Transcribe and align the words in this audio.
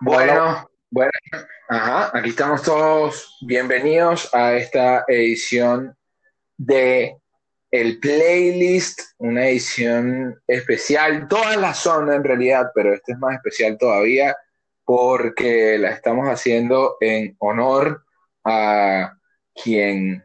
Bueno, 0.00 0.70
bueno, 0.90 1.10
ajá, 1.68 2.16
aquí 2.16 2.30
estamos 2.30 2.62
todos. 2.62 3.36
Bienvenidos 3.40 4.32
a 4.32 4.54
esta 4.54 5.04
edición 5.08 5.96
de 6.56 7.16
el 7.72 7.98
playlist, 7.98 9.00
una 9.18 9.48
edición 9.48 10.40
especial. 10.46 11.26
Todas 11.26 11.56
las 11.56 11.78
son 11.78 12.12
en 12.12 12.22
realidad, 12.22 12.70
pero 12.74 12.94
este 12.94 13.12
es 13.12 13.18
más 13.18 13.34
especial 13.34 13.76
todavía 13.76 14.36
porque 14.84 15.76
la 15.78 15.90
estamos 15.90 16.28
haciendo 16.28 16.96
en 17.00 17.34
honor 17.40 18.04
a 18.44 19.14
quien 19.52 20.24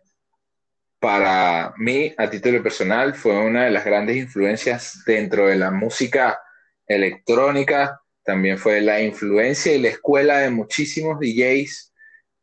para 1.00 1.74
mí, 1.78 2.14
a 2.18 2.30
título 2.30 2.62
personal, 2.62 3.16
fue 3.16 3.38
una 3.38 3.66
de 3.66 3.72
las 3.72 3.84
grandes 3.84 4.18
influencias 4.18 5.04
dentro 5.06 5.48
de 5.48 5.56
la 5.56 5.72
música 5.72 6.40
electrónica. 6.88 8.03
También 8.24 8.58
fue 8.58 8.82
la 8.82 9.02
influencia 9.02 9.74
y 9.74 9.82
la 9.82 9.90
escuela 9.90 10.40
de 10.40 10.50
muchísimos 10.50 11.20
DJs 11.20 11.94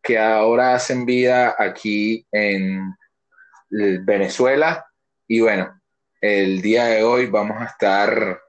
que 0.03 0.19
ahora 0.19 0.75
hacen 0.75 1.07
vida 1.07 1.55
aquí 1.59 2.27
en 2.33 2.95
Venezuela. 3.71 4.87
Y 5.27 5.41
bueno, 5.41 5.81
el 6.21 6.61
día 6.61 6.85
de 6.87 7.03
hoy 7.03 7.27
vamos 7.27 7.61
a 7.61 7.67
estar 7.67 8.41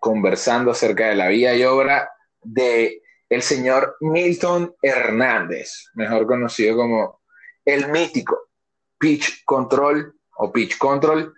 conversando 0.00 0.70
acerca 0.70 1.08
de 1.08 1.16
la 1.16 1.28
vida 1.28 1.54
y 1.54 1.64
obra 1.64 2.10
de 2.42 3.02
el 3.28 3.42
señor 3.42 3.96
Milton 4.00 4.74
Hernández, 4.82 5.90
mejor 5.94 6.26
conocido 6.26 6.76
como 6.76 7.20
el 7.64 7.90
mítico 7.90 8.50
Pitch 8.98 9.44
Control 9.44 10.14
o 10.36 10.52
Pitch 10.52 10.78
Control, 10.78 11.34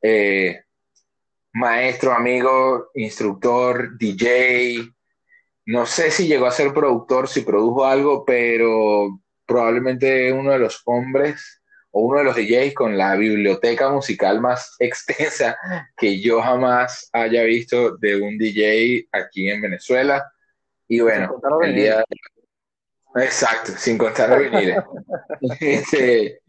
eh, 0.00 0.64
maestro, 1.54 2.12
amigo, 2.12 2.90
instructor, 2.94 3.96
DJ. 3.96 4.90
No 5.66 5.86
sé 5.86 6.10
si 6.10 6.26
llegó 6.26 6.46
a 6.46 6.50
ser 6.50 6.74
productor, 6.74 7.28
si 7.28 7.40
produjo 7.40 7.86
algo, 7.86 8.24
pero 8.24 9.20
probablemente 9.46 10.32
uno 10.32 10.52
de 10.52 10.58
los 10.58 10.82
hombres 10.84 11.62
o 11.90 12.00
uno 12.00 12.18
de 12.18 12.24
los 12.24 12.36
DJs 12.36 12.74
con 12.74 12.98
la 12.98 13.14
biblioteca 13.14 13.88
musical 13.88 14.40
más 14.40 14.74
extensa 14.78 15.56
que 15.96 16.20
yo 16.20 16.42
jamás 16.42 17.08
haya 17.12 17.44
visto 17.44 17.96
de 17.96 18.20
un 18.20 18.36
DJ 18.36 19.08
aquí 19.12 19.48
en 19.48 19.62
Venezuela. 19.62 20.30
Y 20.86 21.00
bueno, 21.00 21.40
el 21.62 21.74
día, 21.74 22.04
Exacto, 23.16 23.72
sin 23.76 23.96
contar 23.96 24.38
vinil. 24.40 24.74
este, 25.60 26.40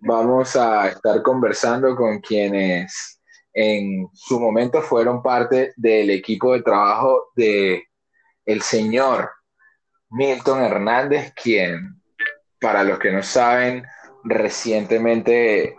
vamos 0.00 0.54
a 0.54 0.88
estar 0.88 1.20
conversando 1.20 1.96
con 1.96 2.20
quienes 2.20 3.20
en 3.52 4.08
su 4.14 4.40
momento 4.40 4.80
fueron 4.80 5.22
parte 5.22 5.72
del 5.76 6.10
equipo 6.10 6.52
de 6.52 6.62
trabajo 6.62 7.32
de 7.36 7.84
el 8.44 8.62
señor 8.62 9.30
Milton 10.10 10.62
Hernández, 10.62 11.32
quien, 11.34 12.00
para 12.60 12.84
los 12.84 12.98
que 12.98 13.12
no 13.12 13.22
saben, 13.22 13.84
recientemente 14.24 15.76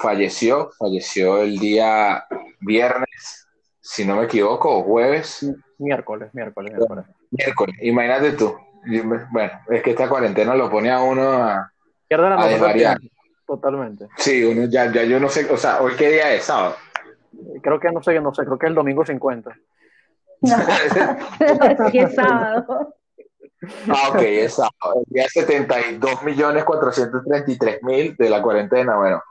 falleció, 0.00 0.70
falleció 0.78 1.42
el 1.42 1.58
día 1.58 2.24
viernes, 2.60 3.48
si 3.80 4.04
no 4.04 4.16
me 4.16 4.24
equivoco, 4.24 4.78
o 4.78 4.82
jueves. 4.82 5.46
Miércoles, 5.78 6.30
miércoles, 6.32 6.72
miércoles. 6.74 7.04
Miércoles, 7.30 7.76
imagínate 7.80 8.32
tú, 8.32 8.56
bueno, 9.30 9.52
es 9.68 9.82
que 9.82 9.90
esta 9.90 10.08
cuarentena 10.08 10.54
lo 10.54 10.70
pone 10.70 10.90
a 10.90 11.00
uno 11.00 11.22
a, 11.22 11.72
a 12.10 12.96
Totalmente. 13.46 14.08
Sí, 14.16 14.44
uno 14.44 14.66
ya, 14.66 14.92
ya 14.92 15.02
yo 15.02 15.18
no 15.18 15.28
sé, 15.28 15.50
o 15.50 15.56
sea, 15.56 15.82
¿hoy 15.82 15.94
qué 15.96 16.08
día 16.08 16.32
es? 16.32 16.44
¿Sábado? 16.44 16.76
Creo 17.62 17.80
que 17.80 17.92
no 17.92 18.02
sé, 18.02 18.20
no 18.20 18.34
sé, 18.34 18.44
creo 18.44 18.58
que 18.58 18.66
el 18.66 18.74
domingo 18.74 19.04
50. 19.04 19.56
No, 20.42 20.56
sí 21.90 21.98
es 21.98 22.14
sábado. 22.14 22.94
Ah, 23.88 24.08
ok, 24.10 24.22
es 24.22 24.54
sábado. 24.54 25.02
El 25.06 25.12
día 25.12 25.26
72.433.000 25.26 28.16
de 28.16 28.30
la 28.30 28.40
cuarentena. 28.42 28.96
Bueno, 28.96 29.22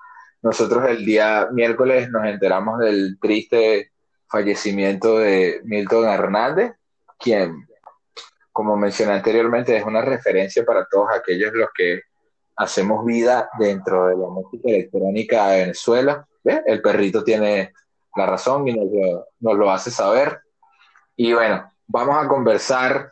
nosotros 0.42 0.88
el 0.88 1.06
día 1.06 1.50
miércoles 1.52 2.10
nos 2.10 2.26
enteramos 2.26 2.80
del 2.80 3.20
triste 3.20 3.92
fallecimiento 4.28 5.18
de 5.18 5.60
Milton 5.64 6.08
Hernández, 6.08 6.74
quien 7.18 7.68
como 8.60 8.76
mencioné 8.76 9.14
anteriormente, 9.14 9.78
es 9.78 9.86
una 9.86 10.02
referencia 10.02 10.66
para 10.66 10.86
todos 10.86 11.08
aquellos 11.16 11.54
los 11.54 11.70
que 11.74 12.02
hacemos 12.58 13.06
vida 13.06 13.50
dentro 13.58 14.08
de 14.08 14.18
la 14.18 14.28
música 14.28 14.68
electrónica 14.68 15.48
de 15.48 15.62
Venezuela. 15.62 16.28
El 16.44 16.82
perrito 16.82 17.24
tiene 17.24 17.72
la 18.16 18.26
razón 18.26 18.68
y 18.68 18.74
nos 18.74 19.58
lo, 19.58 19.72
hace 19.72 19.92
saber. 19.92 20.42
Y 21.16 21.34
bueno, 21.34 21.72
vamos 21.88 22.24
a 22.24 22.28
conversar 22.28 23.12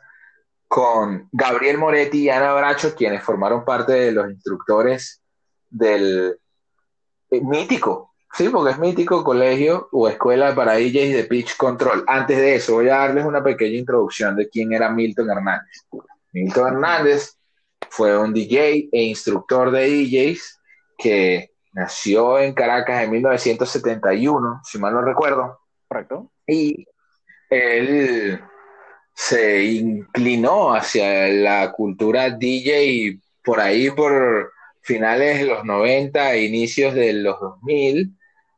con 0.67 1.29
Gabriel 1.31 1.77
Moretti 1.77 2.23
y 2.23 2.29
Ana 2.29 2.53
Bracho, 2.53 2.95
quienes 2.95 3.23
formaron 3.23 3.63
parte 3.63 3.93
de 3.93 4.11
los 4.11 4.29
instructores 4.29 5.21
del 5.69 6.37
eh, 7.31 7.41
mítico 7.41 8.07
Sí, 8.37 8.49
porque 8.49 8.71
es 8.71 8.77
mítico 8.77 9.23
colegio 9.23 9.89
o 9.91 10.07
escuela 10.07 10.53
para 10.53 10.75
DJs 10.75 11.15
de 11.15 11.25
pitch 11.27 11.57
control. 11.57 12.03
Antes 12.05 12.37
de 12.37 12.55
eso, 12.55 12.75
voy 12.75 12.89
a 12.89 12.97
darles 12.97 13.25
una 13.25 13.43
pequeña 13.43 13.77
introducción 13.77 14.35
de 14.35 14.47
quién 14.47 14.73
era 14.73 14.91
Milton 14.91 15.31
Hernández. 15.31 15.87
Milton 16.33 16.67
Hernández 16.67 17.35
fue 17.89 18.15
un 18.15 18.33
DJ 18.33 18.89
e 18.91 19.03
instructor 19.05 19.71
de 19.71 19.87
DJs 19.87 20.59
que 20.99 21.51
nació 21.77 22.39
en 22.39 22.53
Caracas 22.53 23.03
en 23.03 23.11
1971, 23.11 24.61
si 24.63 24.79
mal 24.79 24.93
no 24.93 25.01
recuerdo. 25.03 25.59
Correcto. 25.87 26.31
Y 26.47 26.87
él 27.51 28.41
se 29.13 29.63
inclinó 29.63 30.73
hacia 30.73 31.27
la 31.27 31.71
cultura 31.71 32.31
DJ 32.31 33.19
por 33.43 33.59
ahí 33.59 33.91
por 33.91 34.51
finales 34.81 35.39
de 35.39 35.45
los 35.45 35.63
90 35.63 36.33
e 36.33 36.45
inicios 36.45 36.95
de 36.95 37.13
los 37.13 37.39
2000 37.39 38.11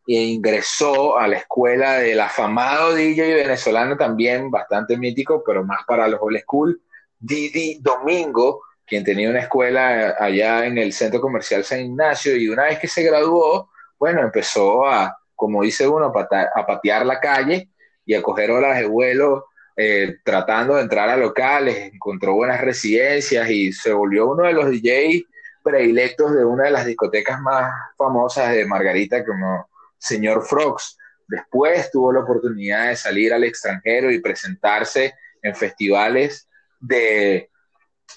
e 0.07 0.13
ingresó 0.13 1.17
a 1.19 1.27
la 1.27 1.37
escuela 1.37 1.95
del 1.95 2.21
afamado 2.21 2.95
DJ 2.95 3.35
venezolano 3.35 3.97
también, 3.97 4.49
bastante 4.49 4.97
mítico, 4.97 5.43
pero 5.45 5.65
más 5.65 5.81
para 5.85 6.07
los 6.07 6.21
old 6.21 6.39
school, 6.39 6.81
Didi 7.19 7.79
Domingo, 7.81 8.61
quien 8.89 9.03
tenía 9.03 9.29
una 9.29 9.41
escuela 9.41 10.15
allá 10.19 10.65
en 10.65 10.79
el 10.79 10.91
centro 10.91 11.21
comercial 11.21 11.63
San 11.63 11.81
Ignacio 11.81 12.35
y 12.35 12.49
una 12.49 12.63
vez 12.63 12.79
que 12.79 12.87
se 12.87 13.03
graduó, 13.03 13.69
bueno, 13.99 14.21
empezó 14.21 14.87
a, 14.87 15.15
como 15.35 15.61
dice 15.61 15.87
uno, 15.87 16.07
a, 16.07 16.65
patear 16.65 17.05
la 17.05 17.19
calle 17.19 17.69
y 18.03 18.15
a 18.15 18.21
coger 18.23 18.49
horas 18.49 18.79
de 18.79 18.87
vuelo 18.87 19.45
eh, 19.77 20.17
tratando 20.25 20.75
de 20.75 20.81
entrar 20.81 21.07
a 21.07 21.15
locales, 21.15 21.93
encontró 21.93 22.33
buenas 22.33 22.59
residencias 22.61 23.49
y 23.49 23.71
se 23.71 23.93
volvió 23.93 24.31
uno 24.31 24.43
de 24.43 24.53
los 24.53 24.65
DJs 24.65 25.23
predilectos 25.63 26.33
de 26.33 26.43
una 26.43 26.63
de 26.65 26.71
las 26.71 26.85
discotecas 26.85 27.39
más 27.41 27.71
famosas 27.95 28.51
de 28.51 28.65
Margarita, 28.65 29.23
como 29.23 29.69
señor 29.97 30.45
Frogs. 30.45 30.97
Después 31.27 31.91
tuvo 31.91 32.11
la 32.11 32.21
oportunidad 32.21 32.89
de 32.89 32.95
salir 32.95 33.33
al 33.33 33.43
extranjero 33.43 34.11
y 34.11 34.19
presentarse 34.19 35.13
en 35.43 35.55
festivales 35.55 36.49
de 36.79 37.49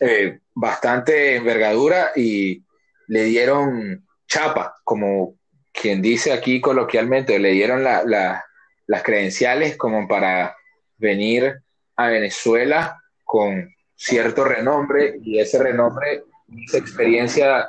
eh, 0.00 0.40
bastante 0.54 1.36
envergadura 1.36 2.12
y 2.14 2.62
le 3.08 3.24
dieron 3.24 4.06
chapa, 4.26 4.76
como 4.84 5.34
quien 5.72 6.02
dice 6.02 6.32
aquí 6.32 6.60
coloquialmente, 6.60 7.38
le 7.38 7.50
dieron 7.52 7.82
las 7.82 9.02
credenciales 9.02 9.76
como 9.76 10.06
para 10.06 10.56
venir 10.98 11.62
a 11.96 12.08
Venezuela 12.08 13.02
con 13.24 13.74
cierto 13.94 14.44
renombre 14.44 15.18
y 15.22 15.38
ese 15.38 15.62
renombre, 15.62 16.24
esa 16.66 16.78
experiencia, 16.78 17.68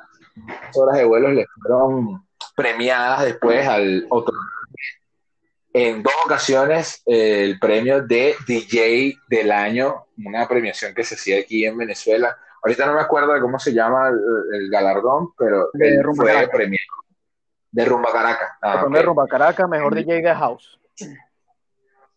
horas 0.73 0.97
de 0.97 1.05
vuelos 1.05 1.33
le 1.33 1.45
fueron 1.61 2.25
premiadas 2.55 3.25
después 3.25 3.67
al 3.67 4.05
otro. 4.09 4.35
En 5.73 6.03
dos 6.03 6.13
ocasiones 6.25 7.01
el 7.05 7.57
premio 7.59 8.01
de 8.03 8.35
DJ 8.45 9.17
del 9.27 9.51
año, 9.51 10.05
una 10.23 10.47
premiación 10.47 10.93
que 10.93 11.03
se 11.03 11.15
hacía 11.15 11.39
aquí 11.39 11.65
en 11.65 11.77
Venezuela. 11.77 12.37
Ahorita 12.63 12.85
no 12.85 12.93
me 12.93 13.01
acuerdo 13.01 13.33
de 13.33 13.41
cómo 13.41 13.59
se 13.59 13.73
llama 13.73 14.09
el, 14.09 14.69
galardón, 14.69 15.33
pero 15.37 15.69
de 15.73 16.01
Rumba 16.01 16.23
fue 16.23 16.47
premiado. 16.47 16.93
De 17.71 17.85
Rumba 17.85 18.11
Caracas. 18.11 18.51
Ah, 18.61 18.85
Rumba 18.85 19.27
Caracas, 19.27 19.67
mejor 19.67 19.93
DJ 19.93 20.21
de 20.21 20.33
House. 20.33 20.79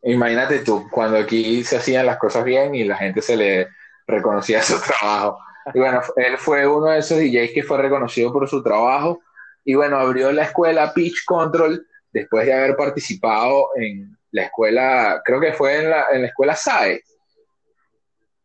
Imagínate 0.03 0.61
tú, 0.61 0.89
cuando 0.89 1.19
aquí 1.19 1.65
se 1.65 1.79
hacían 1.79 2.07
las 2.07 2.19
cosas 2.19 2.45
bien 2.45 2.77
y 2.77 2.85
la 2.85 2.97
gente 2.97 3.23
se 3.23 3.37
le 3.37 3.69
reconocía 4.07 4.63
su 4.63 4.81
trabajo. 4.81 5.39
Y 5.75 5.81
bueno, 5.81 6.01
él 6.15 6.39
fue 6.39 6.65
uno 6.65 6.87
de 6.87 6.99
esos 6.99 7.19
DJs 7.19 7.51
que 7.53 7.65
fue 7.65 7.79
reconocido 7.79 8.33
por 8.33 8.49
su 8.49 8.63
trabajo 8.63 9.21
y 9.65 9.75
bueno, 9.75 9.99
abrió 9.99 10.31
la 10.31 10.45
escuela 10.45 10.95
Pitch 10.95 11.25
Control 11.25 11.85
después 12.13 12.47
de 12.47 12.55
haber 12.55 12.77
participado 12.77 13.71
en 13.75 14.17
la 14.31 14.45
escuela, 14.45 15.23
creo 15.25 15.41
que 15.41 15.53
fue 15.55 15.83
en 15.83 15.91
la, 15.91 16.07
en 16.13 16.23
la 16.23 16.29
escuela 16.29 16.55
SAE 16.55 17.03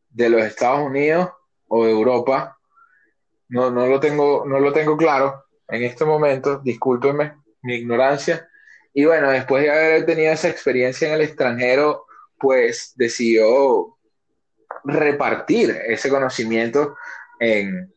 de 0.10 0.30
los 0.30 0.42
Estados 0.42 0.80
Unidos 0.80 1.30
o 1.72 1.86
de 1.86 1.92
Europa. 1.92 2.58
No, 3.48 3.72
no, 3.72 3.88
lo 3.88 4.00
tengo, 4.00 4.44
no 4.46 4.60
lo 4.60 4.72
tengo 4.74 4.98
claro 4.98 5.46
en 5.70 5.84
este 5.84 6.04
momento, 6.04 6.60
discúlpenme 6.60 7.34
mi 7.62 7.76
ignorancia. 7.76 8.48
Y 8.94 9.06
bueno, 9.06 9.32
después 9.32 9.64
de 9.64 9.72
haber 9.72 10.06
tenido 10.06 10.34
esa 10.34 10.50
experiencia 10.50 11.08
en 11.08 11.14
el 11.14 11.22
extranjero, 11.22 12.06
pues 12.38 12.92
decidió 12.96 13.98
repartir 14.84 15.78
ese 15.88 16.10
conocimiento 16.10 16.96
en, 17.40 17.94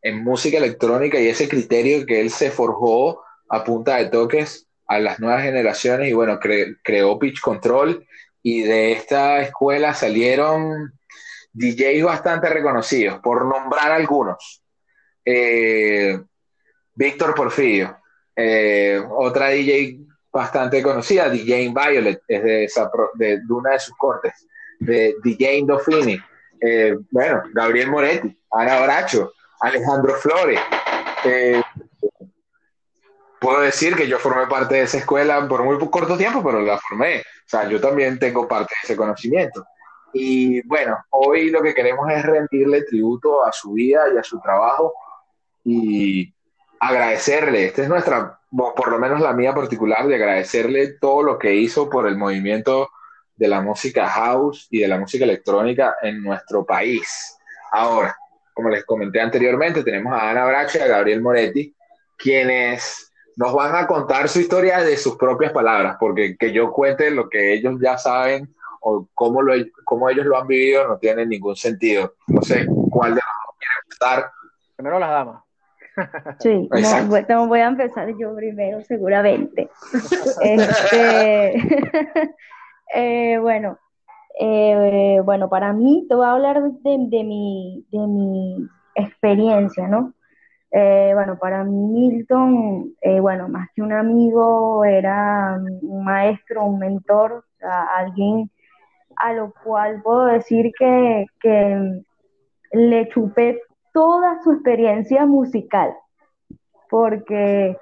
en 0.00 0.24
música 0.24 0.56
electrónica 0.56 1.20
y 1.20 1.28
ese 1.28 1.48
criterio 1.48 2.06
que 2.06 2.20
él 2.20 2.30
se 2.30 2.50
forjó 2.50 3.22
a 3.50 3.62
punta 3.62 3.96
de 3.96 4.06
toques 4.06 4.66
a 4.86 4.98
las 4.98 5.20
nuevas 5.20 5.42
generaciones 5.42 6.08
y 6.08 6.14
bueno, 6.14 6.38
creó 6.40 7.18
Pitch 7.18 7.40
Control 7.42 8.06
y 8.42 8.62
de 8.62 8.92
esta 8.92 9.42
escuela 9.42 9.92
salieron 9.92 10.98
DJs 11.52 12.04
bastante 12.04 12.48
reconocidos, 12.48 13.20
por 13.20 13.44
nombrar 13.44 13.92
algunos. 13.92 14.62
Eh, 15.24 16.20
Víctor 16.94 17.34
Porfirio, 17.34 17.98
eh, 18.34 19.02
otra 19.10 19.48
DJ 19.48 19.98
bastante 20.32 20.82
conocida, 20.82 21.28
DJ 21.28 21.72
Violet, 21.74 22.22
es 22.26 22.42
de, 22.42 22.64
esa, 22.64 22.90
de, 23.14 23.40
una 23.48 23.72
de 23.72 23.78
sus 23.78 23.96
cortes, 23.96 24.46
de 24.78 25.16
DJ 25.22 25.64
eh, 26.60 26.96
bueno, 27.10 27.42
Gabriel 27.52 27.90
Moretti, 27.90 28.38
Ana 28.50 28.80
Bracho, 28.80 29.32
Alejandro 29.60 30.14
Flores. 30.14 30.60
puedo 33.38 33.60
decir 33.60 33.94
que 33.94 34.08
yo 34.08 34.18
formé 34.18 34.46
parte 34.46 34.76
de 34.76 34.82
esa 34.82 34.98
escuela 34.98 35.46
por 35.46 35.64
muy 35.64 35.78
corto 35.90 36.16
tiempo, 36.16 36.42
pero 36.42 36.60
la 36.60 36.78
formé. 36.78 37.20
O 37.20 37.48
sea, 37.48 37.68
yo 37.68 37.80
también 37.80 38.18
tengo 38.18 38.48
parte 38.48 38.74
de 38.74 38.84
ese 38.84 38.96
conocimiento. 38.96 39.64
Y 40.12 40.66
bueno, 40.66 40.98
hoy 41.10 41.50
lo 41.50 41.62
que 41.62 41.74
queremos 41.74 42.10
es 42.10 42.24
rendirle 42.24 42.82
tributo 42.82 43.44
a 43.44 43.52
su 43.52 43.72
vida 43.72 44.04
y 44.14 44.18
a 44.18 44.22
su 44.22 44.40
trabajo 44.40 44.94
y 45.64 46.32
agradecerle. 46.80 47.66
Esta 47.66 47.82
es 47.82 47.88
nuestra, 47.88 48.38
por 48.50 48.90
lo 48.90 48.98
menos 48.98 49.20
la 49.20 49.32
mía 49.32 49.54
particular, 49.54 50.06
de 50.06 50.16
agradecerle 50.16 50.94
todo 51.00 51.22
lo 51.22 51.38
que 51.38 51.54
hizo 51.54 51.88
por 51.88 52.06
el 52.06 52.16
movimiento 52.16 52.90
de 53.36 53.48
la 53.48 53.60
música 53.60 54.08
house 54.08 54.68
y 54.70 54.80
de 54.80 54.88
la 54.88 54.98
música 54.98 55.24
electrónica 55.24 55.96
en 56.02 56.22
nuestro 56.22 56.64
país. 56.64 57.38
Ahora, 57.72 58.16
como 58.52 58.68
les 58.68 58.84
comenté 58.84 59.20
anteriormente, 59.20 59.82
tenemos 59.82 60.12
a 60.12 60.30
Ana 60.30 60.44
Bracha 60.44 60.78
y 60.78 60.82
a 60.82 60.88
Gabriel 60.88 61.22
Moretti, 61.22 61.74
quienes 62.18 63.10
nos 63.36 63.54
van 63.54 63.74
a 63.74 63.86
contar 63.86 64.28
su 64.28 64.40
historia 64.40 64.80
de 64.80 64.96
sus 64.96 65.16
propias 65.16 65.52
palabras, 65.52 65.96
porque 65.98 66.36
que 66.36 66.52
yo 66.52 66.70
cuente 66.70 67.10
lo 67.10 67.30
que 67.30 67.54
ellos 67.54 67.76
ya 67.80 67.96
saben 67.96 68.54
o 68.82 69.08
cómo, 69.14 69.42
lo, 69.42 69.54
cómo 69.84 70.10
ellos 70.10 70.26
lo 70.26 70.36
han 70.36 70.46
vivido 70.46 70.86
no 70.86 70.98
tiene 70.98 71.24
ningún 71.24 71.56
sentido. 71.56 72.14
No 72.26 72.42
sé 72.42 72.66
cuál 72.90 73.14
de 73.14 73.20
los 73.20 73.34
dos 73.46 73.56
quiere 73.58 73.74
empezar. 73.84 74.30
Primero 74.76 74.98
las 74.98 75.10
damas. 75.10 75.42
Sí, 76.40 76.68
no, 77.28 77.46
voy 77.46 77.60
a 77.60 77.68
empezar 77.68 78.08
yo 78.18 78.34
primero, 78.34 78.82
seguramente. 78.82 79.70
este, 80.42 81.54
eh, 82.94 83.38
bueno, 83.38 83.78
eh, 84.40 85.20
bueno, 85.24 85.48
para 85.48 85.72
mí 85.72 86.06
te 86.08 86.14
voy 86.14 86.26
a 86.26 86.32
hablar 86.32 86.62
de, 86.62 86.96
de, 87.08 87.24
mi, 87.24 87.86
de 87.92 87.98
mi 87.98 88.68
experiencia, 88.94 89.86
¿no? 89.86 90.14
Eh, 90.70 91.10
bueno, 91.12 91.38
para 91.38 91.62
mí 91.64 91.76
Milton, 91.76 92.94
bueno, 93.20 93.48
más 93.48 93.68
que 93.74 93.82
un 93.82 93.92
amigo, 93.92 94.84
era 94.86 95.60
un 95.82 96.02
maestro, 96.02 96.64
un 96.64 96.78
mentor, 96.78 97.32
o 97.32 97.58
sea, 97.58 97.82
alguien 97.98 98.50
a 99.16 99.32
lo 99.32 99.52
cual 99.64 100.02
puedo 100.02 100.26
decir 100.26 100.72
que, 100.78 101.26
le 102.74 103.08
chupé 103.10 103.60
toda 103.92 104.42
su 104.42 104.52
experiencia 104.52 105.26
musical, 105.26 105.94
porque 106.88 107.76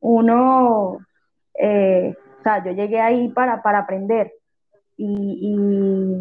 uno, 0.00 0.98
eh, 1.54 2.14
o 2.38 2.42
sea, 2.42 2.62
yo 2.62 2.72
llegué 2.72 3.00
ahí 3.00 3.28
para, 3.28 3.62
para 3.62 3.78
aprender. 3.78 4.32
Y, 4.98 5.56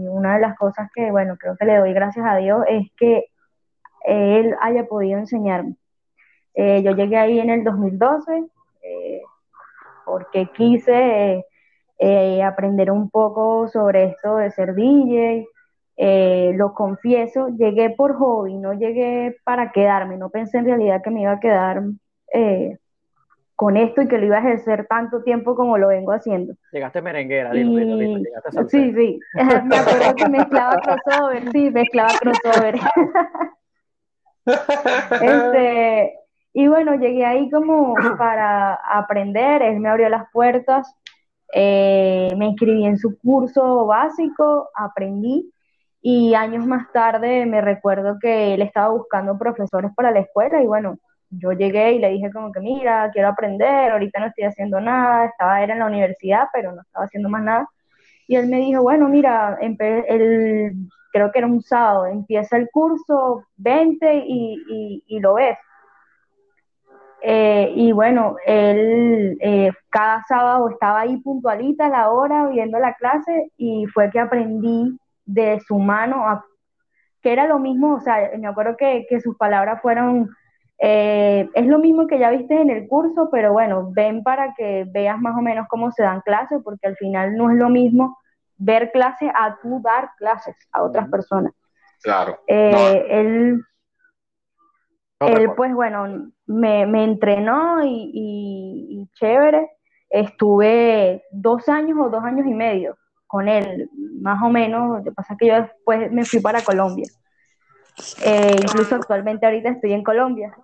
una 0.10 0.36
de 0.36 0.42
las 0.42 0.58
cosas 0.58 0.90
que, 0.94 1.12
bueno, 1.12 1.36
creo 1.38 1.58
que 1.58 1.66
le 1.66 1.78
doy 1.78 1.94
gracias 1.94 2.26
a 2.26 2.38
Dios 2.38 2.64
es 2.70 2.88
que 2.98 3.26
él 4.06 4.56
haya 4.62 4.86
podido 4.86 5.20
enseñarme. 5.20 5.76
Eh, 6.54 6.82
yo 6.84 6.92
llegué 6.92 7.18
ahí 7.18 7.40
en 7.40 7.50
el 7.50 7.64
2012 7.66 8.46
eh, 8.82 9.22
porque 10.06 10.48
quise 10.56 11.46
eh, 11.98 12.44
aprender 12.44 12.92
un 12.92 13.10
poco 13.10 13.68
sobre 13.68 14.06
esto 14.06 14.38
de 14.38 14.52
ser 14.52 14.76
DJ. 14.76 15.48
Eh, 15.98 16.52
lo 16.56 16.74
confieso, 16.74 17.48
llegué 17.50 17.90
por 17.90 18.16
hobby, 18.16 18.58
no 18.58 18.74
llegué 18.74 19.38
para 19.46 19.72
quedarme, 19.72 20.18
no 20.18 20.30
pensé 20.30 20.58
en 20.58 20.66
realidad 20.66 21.02
que 21.02 21.10
me 21.10 21.22
iba 21.22 21.32
a 21.32 21.40
quedar 21.40 21.84
eh, 22.34 22.78
con 23.56 23.78
esto 23.78 24.02
y 24.02 24.08
que 24.10 24.18
lo 24.18 24.26
iba 24.26 24.38
a 24.38 24.42
ejercer 24.42 24.88
tanto 24.88 25.24
tiempo 25.24 25.56
como 25.56 25.78
lo 25.78 25.88
vengo 25.88 26.12
haciendo. 26.12 26.54
Llegaste 26.74 27.02
merenguera, 27.02 27.52
dilo, 27.52 27.98
llegaste 27.98 28.68
Sí, 28.68 28.94
sí, 28.94 29.20
me 29.64 29.78
acuerdo 29.78 30.16
que 30.16 30.28
mezclaba 30.28 30.82
crossover, 30.82 31.52
sí, 31.54 31.72
mezclaba 31.72 32.12
crossover. 32.20 32.76
este, 35.22 36.14
y 36.54 36.68
bueno, 36.68 36.96
llegué 36.96 37.26
ahí 37.26 37.50
como 37.50 37.96
para 38.18 38.74
aprender, 38.74 39.62
él 39.62 39.80
me 39.80 39.88
abrió 39.88 40.10
las 40.10 40.30
puertas, 40.32 40.94
eh, 41.58 42.34
me 42.36 42.48
inscribí 42.48 42.86
en 42.86 42.98
su 42.98 43.18
curso 43.18 43.86
básico, 43.86 44.70
aprendí 44.76 45.50
y 46.02 46.34
años 46.34 46.68
más 46.68 46.92
tarde 46.92 47.46
me 47.46 47.62
recuerdo 47.62 48.18
que 48.20 48.54
él 48.54 48.62
estaba 48.62 48.90
buscando 48.90 49.38
profesores 49.38 49.92
para 49.96 50.12
la 50.12 50.20
escuela 50.20 50.62
y 50.62 50.68
bueno, 50.68 51.00
yo 51.30 51.54
llegué 51.54 51.94
y 51.94 52.00
le 52.00 52.10
dije 52.10 52.30
como 52.34 52.52
que 52.52 52.60
mira, 52.60 53.10
quiero 53.14 53.30
aprender, 53.30 53.90
ahorita 53.90 54.20
no 54.20 54.26
estoy 54.28 54.44
haciendo 54.44 54.82
nada, 54.82 55.28
estaba 55.28 55.64
era 55.64 55.72
en 55.74 55.80
la 55.80 55.86
universidad, 55.86 56.50
pero 56.52 56.74
no 56.74 56.82
estaba 56.82 57.06
haciendo 57.06 57.30
más 57.30 57.44
nada. 57.44 57.70
Y 58.28 58.36
él 58.36 58.48
me 58.48 58.58
dijo, 58.58 58.82
bueno, 58.82 59.08
mira, 59.08 59.58
el, 59.62 60.76
creo 61.14 61.32
que 61.32 61.40
era 61.40 61.48
un 61.48 61.62
sábado, 61.62 62.06
empieza 62.08 62.58
el 62.58 62.70
curso, 62.70 63.46
vente 63.56 64.24
y, 64.28 65.04
y 65.08 65.20
lo 65.22 65.36
ves. 65.36 65.58
Eh, 67.28 67.74
y 67.76 67.92
bueno, 67.92 68.36
él 68.46 69.36
eh, 69.42 69.72
cada 69.90 70.24
sábado 70.28 70.70
estaba 70.70 71.00
ahí 71.00 71.18
puntualita 71.18 71.88
a 71.88 71.90
la 71.90 72.12
hora 72.12 72.50
viendo 72.50 72.78
la 72.78 72.94
clase 72.94 73.52
y 73.58 73.88
fue 73.88 74.12
que 74.12 74.20
aprendí 74.20 74.96
de 75.26 75.60
su 75.62 75.80
mano, 75.80 76.44
que 77.24 77.34
era 77.34 77.48
lo 77.48 77.58
mismo, 77.58 77.96
o 77.96 78.00
sea, 78.00 78.30
me 78.38 78.46
acuerdo 78.46 78.78
que, 78.78 79.08
sus 79.24 79.36
palabras 79.38 79.82
fueron, 79.82 80.30
eh, 80.78 81.50
es 81.56 81.66
lo 81.66 81.80
mismo 81.80 82.06
que 82.06 82.20
ya 82.20 82.30
viste 82.30 82.62
en 82.62 82.70
el 82.70 82.88
curso, 82.88 83.30
pero 83.32 83.54
bueno, 83.54 83.90
ven 83.92 84.22
para 84.22 84.54
que 84.54 84.86
veas 84.94 85.20
más 85.20 85.36
o 85.36 85.42
menos 85.42 85.66
cómo 85.68 85.92
se 85.92 86.04
dan 86.04 86.22
clases, 86.22 86.62
porque 86.64 86.86
al 86.86 86.96
final 86.96 87.36
no 87.36 87.50
es 87.50 87.58
lo 87.58 87.70
mismo 87.70 88.20
ver 88.58 88.92
clases 88.92 89.32
a 89.34 89.58
tú 89.64 89.82
dar 89.84 90.12
clases 90.20 90.56
a 90.72 90.84
otras 90.84 91.10
personas. 91.10 91.54
Claro. 92.04 92.38
Él 92.46 93.64
él, 95.28 95.52
pues 95.56 95.74
bueno, 95.74 96.32
me, 96.46 97.04
entrenó 97.04 97.84
y, 97.84 99.08
chévere. 99.14 99.70
Estuve 100.10 101.24
dos 101.32 101.68
años 101.68 101.98
o 102.00 102.10
dos 102.10 102.24
años 102.24 102.46
y 102.46 102.54
medio 102.54 102.98
con 103.28 103.48
él, 103.48 103.90
más 104.22 104.42
o 104.44 104.50
menos. 104.50 104.98
Lo 104.98 105.04
que 105.04 105.12
pasa 105.12 105.34
es 105.34 105.40
que 105.40 105.48
yo 105.48 105.56
después 105.62 106.12
me 106.12 106.26
fui 106.26 106.40
para 106.40 106.62
Colombia. 106.62 107.08
Eh, 108.24 108.56
incluso 108.62 108.96
actualmente 108.96 109.46
ahorita 109.46 109.70
estoy 109.70 109.94
en 109.94 110.04
Colombia. 110.04 110.56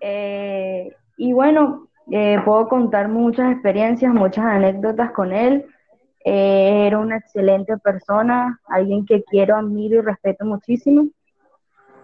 Eh, 0.00 0.94
y 1.16 1.32
bueno, 1.32 1.88
eh, 2.10 2.40
puedo 2.44 2.68
contar 2.68 3.08
muchas 3.08 3.52
experiencias, 3.52 4.12
muchas 4.12 4.44
anécdotas 4.44 5.10
con 5.12 5.32
él. 5.32 5.66
era 6.24 6.98
una 6.98 7.16
excelente 7.16 7.78
persona, 7.78 8.60
alguien 8.68 9.06
que 9.06 9.22
quiero, 9.24 9.56
admiro 9.56 9.98
y 9.98 10.00
respeto 10.02 10.44
muchísimo 10.44 11.08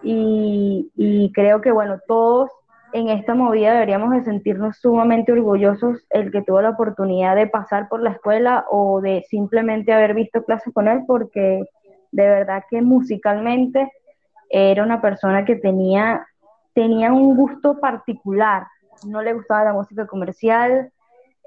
y, 0.07 1.31
creo 1.33 1.61
que, 1.61 1.71
bueno, 1.71 1.99
todos 2.07 2.51
en 2.93 3.09
esta 3.09 3.33
movida 3.33 3.73
deberíamos 3.73 4.11
de 4.11 4.23
sentirnos 4.23 4.77
sumamente 4.77 5.31
orgullosos 5.31 6.05
el 6.11 6.31
que 6.31 6.43
tuvo 6.43 6.61
la 6.61 6.69
oportunidad 6.69 7.35
de 7.35 7.47
pasar 7.47 7.89
por 7.89 8.01
la 8.01 8.11
escuela 8.11 8.65
o 8.69 9.01
de 9.01 9.25
simplemente 9.29 9.91
haber 9.91 10.13
visto 10.13 10.43
clases 10.43 10.73
con 10.73 10.87
él, 10.87 11.01
porque 11.07 11.65
de 12.11 12.27
verdad 12.27 12.63
que 12.69 12.81
musicalmente 12.81 13.91
era 14.49 14.83
una 14.83 15.01
persona 15.01 15.43
que 15.43 15.55
tenía, 15.55 16.25
tenía 16.73 17.11
un 17.11 17.35
gusto 17.35 17.79
particular. 17.79 18.67
No 19.05 19.21
le 19.21 19.33
gustaba 19.33 19.65
la 19.65 19.73
música 19.73 20.05
comercial, 20.05 20.91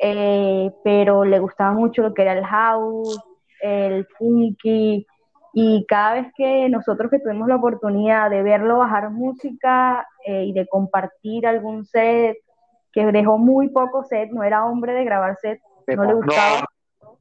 eh, 0.02 0.70
pero 0.84 1.24
le 1.24 1.38
gustaba 1.38 1.72
mucho 1.72 2.02
lo 2.02 2.12
que 2.12 2.22
era 2.22 2.32
el 2.32 2.44
house, 2.44 3.18
el 3.62 4.06
funky, 4.18 5.06
y 5.52 5.86
cada 5.86 6.14
vez 6.14 6.26
que 6.36 6.68
nosotros 6.68 7.10
que 7.10 7.18
tuvimos 7.18 7.48
la 7.48 7.56
oportunidad 7.56 8.30
de 8.30 8.42
verlo 8.42 8.78
bajar 8.78 9.10
música 9.10 10.06
eh, 10.24 10.44
y 10.44 10.52
de 10.52 10.66
compartir 10.68 11.46
algún 11.46 11.84
set, 11.84 12.36
que 12.92 13.04
dejó 13.06 13.38
muy 13.38 13.68
poco 13.68 14.04
set, 14.04 14.30
no 14.30 14.42
era 14.42 14.64
hombre 14.64 14.92
de 14.92 15.04
grabar 15.04 15.36
set, 15.40 15.60
no 15.86 16.04
le 16.04 16.14
gustaba. 16.14 16.64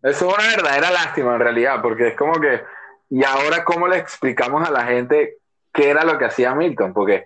eso 0.03 0.29
es 0.29 0.37
una 0.37 0.55
verdadera 0.55 0.91
lástima 0.91 1.35
en 1.35 1.41
realidad, 1.41 1.81
porque 1.81 2.09
es 2.09 2.15
como 2.15 2.39
que, 2.39 2.61
y 3.09 3.23
ahora 3.23 3.63
cómo 3.63 3.87
le 3.87 3.97
explicamos 3.97 4.67
a 4.67 4.71
la 4.71 4.83
gente 4.83 5.37
qué 5.73 5.89
era 5.89 6.03
lo 6.03 6.17
que 6.17 6.25
hacía 6.25 6.55
Milton, 6.55 6.93
porque 6.93 7.25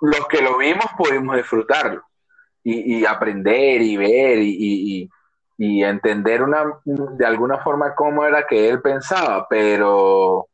los 0.00 0.26
que 0.28 0.40
lo 0.40 0.56
vimos 0.58 0.86
pudimos 0.96 1.36
disfrutarlo 1.36 2.02
y, 2.62 3.04
aprender 3.04 3.80
y 3.80 3.96
ver 3.96 4.38
y 4.38 4.56
y 5.02 5.10
entender 5.60 6.42
una, 6.42 6.80
de 6.84 7.26
alguna 7.26 7.58
forma 7.58 7.94
cómo 7.94 8.24
era 8.24 8.46
que 8.46 8.68
él 8.68 8.80
pensaba, 8.80 9.46
pero 9.48 10.46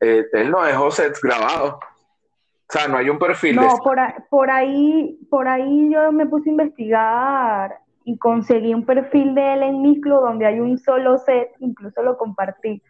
eh, 0.00 0.24
él 0.32 0.50
no 0.50 0.62
dejó 0.62 0.90
sets 0.90 1.20
grabados. 1.20 1.74
O 1.74 2.70
sea, 2.70 2.88
no 2.88 2.98
hay 2.98 3.10
un 3.10 3.18
perfil. 3.18 3.56
No, 3.56 3.76
por, 3.82 3.98
por, 4.30 4.50
ahí, 4.50 5.18
por 5.30 5.48
ahí 5.48 5.90
yo 5.92 6.12
me 6.12 6.26
puse 6.26 6.48
a 6.48 6.52
investigar 6.52 7.78
y 8.04 8.18
conseguí 8.18 8.74
un 8.74 8.84
perfil 8.86 9.34
de 9.34 9.54
él 9.54 9.62
en 9.62 9.82
Miclo 9.82 10.20
donde 10.20 10.46
hay 10.46 10.60
un 10.60 10.78
solo 10.78 11.18
set, 11.18 11.50
incluso 11.60 12.02
lo 12.02 12.16
compartí. 12.16 12.82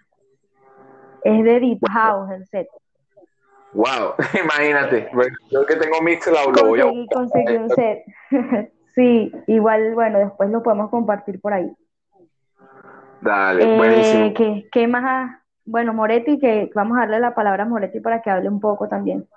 Es 1.24 1.44
de 1.44 1.60
Deep 1.60 1.80
House 1.88 2.30
el 2.30 2.46
set. 2.46 2.68
Wow, 3.72 4.14
imagínate. 4.42 5.10
yo 5.50 5.66
que 5.66 5.76
tengo 5.76 6.00
Mixcloud 6.02 6.56
lo 6.56 6.68
voy 6.68 6.80
a 6.80 6.84
Conseguí 7.12 7.56
un 7.56 7.70
set. 7.70 8.04
sí, 8.98 9.32
igual, 9.46 9.94
bueno, 9.94 10.18
después 10.18 10.50
lo 10.50 10.60
podemos 10.60 10.90
compartir 10.90 11.40
por 11.40 11.52
ahí. 11.52 11.70
Dale, 13.20 13.62
eh, 13.62 13.76
buenísimo. 13.76 14.34
¿qué, 14.34 14.68
¿Qué 14.72 14.88
más? 14.88 15.40
Bueno, 15.64 15.94
Moretti, 15.94 16.38
que 16.38 16.70
vamos 16.74 16.96
a 16.96 17.02
darle 17.02 17.20
la 17.20 17.34
palabra 17.34 17.62
a 17.62 17.66
Moretti 17.66 18.00
para 18.00 18.20
que 18.20 18.30
hable 18.30 18.48
un 18.48 18.60
poco 18.60 18.88
también. 18.88 19.28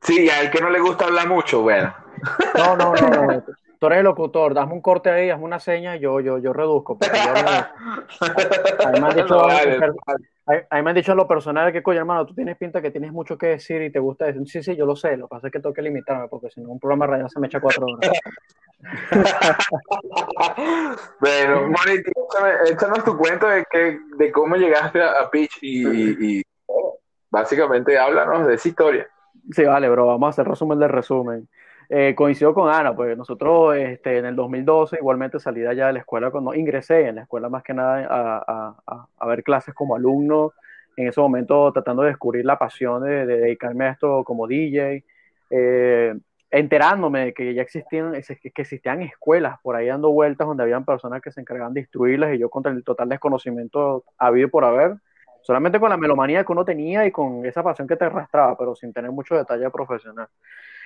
Sí, 0.00 0.28
a 0.28 0.40
él 0.40 0.50
que 0.50 0.60
no 0.60 0.70
le 0.70 0.80
gusta 0.80 1.04
hablar 1.04 1.28
mucho, 1.28 1.62
bueno. 1.62 1.94
No, 2.56 2.76
no, 2.76 2.94
no, 2.94 3.08
no. 3.10 3.42
Tú 3.78 3.86
eres 3.88 3.98
el 3.98 4.04
locutor, 4.04 4.54
dame 4.54 4.72
un 4.72 4.80
corte 4.80 5.10
ahí, 5.10 5.28
hazme 5.28 5.44
una 5.44 5.60
seña 5.60 5.96
y 5.96 6.00
yo, 6.00 6.18
yo, 6.20 6.38
yo 6.38 6.52
reduzco. 6.52 6.98
Yo 7.00 7.08
me... 7.12 8.96
han 9.06 9.16
dicho, 9.16 9.46
a, 10.46 10.76
mí 10.76 10.82
me 10.82 10.90
han 10.90 10.96
dicho 10.96 11.10
en 11.10 11.18
lo 11.18 11.26
personal 11.26 11.72
que, 11.72 11.82
coño, 11.82 11.98
hermano, 11.98 12.24
tú 12.24 12.34
tienes 12.34 12.56
pinta 12.56 12.80
que 12.80 12.92
tienes 12.92 13.12
mucho 13.12 13.36
que 13.36 13.48
decir 13.48 13.82
y 13.82 13.90
te 13.90 13.98
gusta 13.98 14.26
decir. 14.26 14.46
Sí, 14.46 14.62
sí, 14.62 14.76
yo 14.76 14.86
lo 14.86 14.94
sé. 14.94 15.16
Lo 15.16 15.26
que 15.26 15.30
pasa 15.30 15.48
es 15.48 15.52
que 15.52 15.58
tengo 15.58 15.74
que 15.74 15.82
limitarme 15.82 16.28
porque 16.28 16.50
si 16.50 16.60
no, 16.60 16.70
un 16.70 16.78
programa 16.78 17.08
radial 17.08 17.28
se 17.28 17.40
me 17.40 17.48
echa 17.48 17.60
cuatro 17.60 17.86
horas. 17.86 18.12
bueno, 21.20 21.62
Moni, 21.62 22.00
échanos 22.70 23.02
tu 23.04 23.16
cuento 23.16 23.48
de, 23.48 23.64
que, 23.68 23.98
de 24.16 24.30
cómo 24.30 24.54
llegaste 24.54 25.02
a, 25.02 25.28
Pitch 25.30 25.58
y, 25.62 26.38
y, 26.38 26.42
básicamente 27.28 27.98
háblanos 27.98 28.46
de 28.46 28.54
esa 28.54 28.68
historia. 28.68 29.08
Sí, 29.50 29.64
vale, 29.64 29.88
bro. 29.88 30.06
Vamos 30.06 30.28
a 30.28 30.30
hacer 30.30 30.46
resumen 30.46 30.78
del 30.78 30.90
resumen. 30.90 31.48
Eh, 31.88 32.14
coincido 32.16 32.52
con 32.52 32.68
Ana, 32.72 32.96
pues 32.96 33.16
nosotros 33.16 33.76
este, 33.76 34.18
en 34.18 34.26
el 34.26 34.34
2012 34.34 34.96
igualmente 34.96 35.38
salí 35.38 35.60
de 35.60 35.68
allá 35.68 35.86
de 35.86 35.92
la 35.94 35.98
escuela, 36.00 36.30
cuando 36.30 36.52
ingresé 36.54 37.06
en 37.06 37.16
la 37.16 37.22
escuela 37.22 37.48
más 37.48 37.62
que 37.62 37.74
nada 37.74 38.06
a, 38.10 39.06
a, 39.16 39.26
ver 39.26 39.44
clases 39.44 39.72
como 39.72 39.94
alumno, 39.94 40.52
en 40.96 41.08
ese 41.08 41.20
momento 41.20 41.72
tratando 41.72 42.02
de 42.02 42.08
descubrir 42.08 42.44
la 42.44 42.58
pasión 42.58 43.04
de, 43.04 43.26
dedicarme 43.26 43.86
a 43.86 43.90
esto 43.90 44.24
como 44.24 44.48
DJ, 44.48 45.04
eh, 45.50 46.14
enterándome 46.50 47.26
de 47.26 47.34
que 47.34 47.54
ya 47.54 47.62
existían, 47.62 48.12
que 48.12 48.62
existían 48.62 49.02
escuelas 49.02 49.58
por 49.62 49.76
ahí 49.76 49.86
dando 49.86 50.10
vueltas 50.10 50.46
donde 50.46 50.64
habían 50.64 50.84
personas 50.84 51.22
que 51.22 51.30
se 51.30 51.40
encargaban 51.40 51.74
de 51.74 51.80
instruirlas 51.80 52.34
y 52.34 52.38
yo 52.38 52.50
contra 52.50 52.72
el 52.72 52.82
total 52.82 53.08
desconocimiento 53.08 54.04
habido 54.18 54.48
por 54.48 54.64
haber, 54.64 54.96
solamente 55.42 55.78
con 55.78 55.90
la 55.90 55.96
melomanía 55.96 56.44
que 56.44 56.52
uno 56.52 56.64
tenía 56.64 57.06
y 57.06 57.12
con 57.12 57.46
esa 57.46 57.62
pasión 57.62 57.86
que 57.86 57.96
te 57.96 58.06
arrastraba, 58.06 58.56
pero 58.58 58.74
sin 58.74 58.92
tener 58.92 59.12
mucho 59.12 59.36
detalle 59.36 59.70
profesional. 59.70 60.28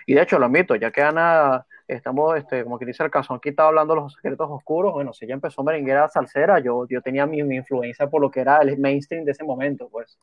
Y 0.07 0.15
de 0.15 0.23
hecho, 0.23 0.39
lo 0.39 0.47
admito, 0.47 0.75
ya 0.77 0.91
que 0.91 1.03
Ana, 1.03 1.67
estamos, 1.87 2.37
este, 2.37 2.65
como 2.65 2.79
que 2.79 2.87
dice 2.87 3.03
el 3.03 3.11
caso, 3.11 3.35
aquí 3.35 3.51
estaba 3.51 3.69
hablando 3.69 3.95
de 3.95 4.01
los 4.01 4.15
secretos 4.15 4.49
oscuros, 4.51 4.93
bueno, 4.93 5.13
si 5.13 5.25
ella 5.25 5.35
empezó 5.35 5.63
merenguera 5.63 6.09
salsera, 6.09 6.59
yo, 6.61 6.87
yo 6.89 7.03
tenía 7.03 7.27
mi, 7.27 7.39
influencia 7.39 8.09
por 8.09 8.21
lo 8.21 8.31
que 8.31 8.41
era 8.41 8.59
el 8.59 8.79
mainstream 8.79 9.25
de 9.25 9.33
ese 9.33 9.45
momento, 9.45 9.89
pues. 9.91 10.19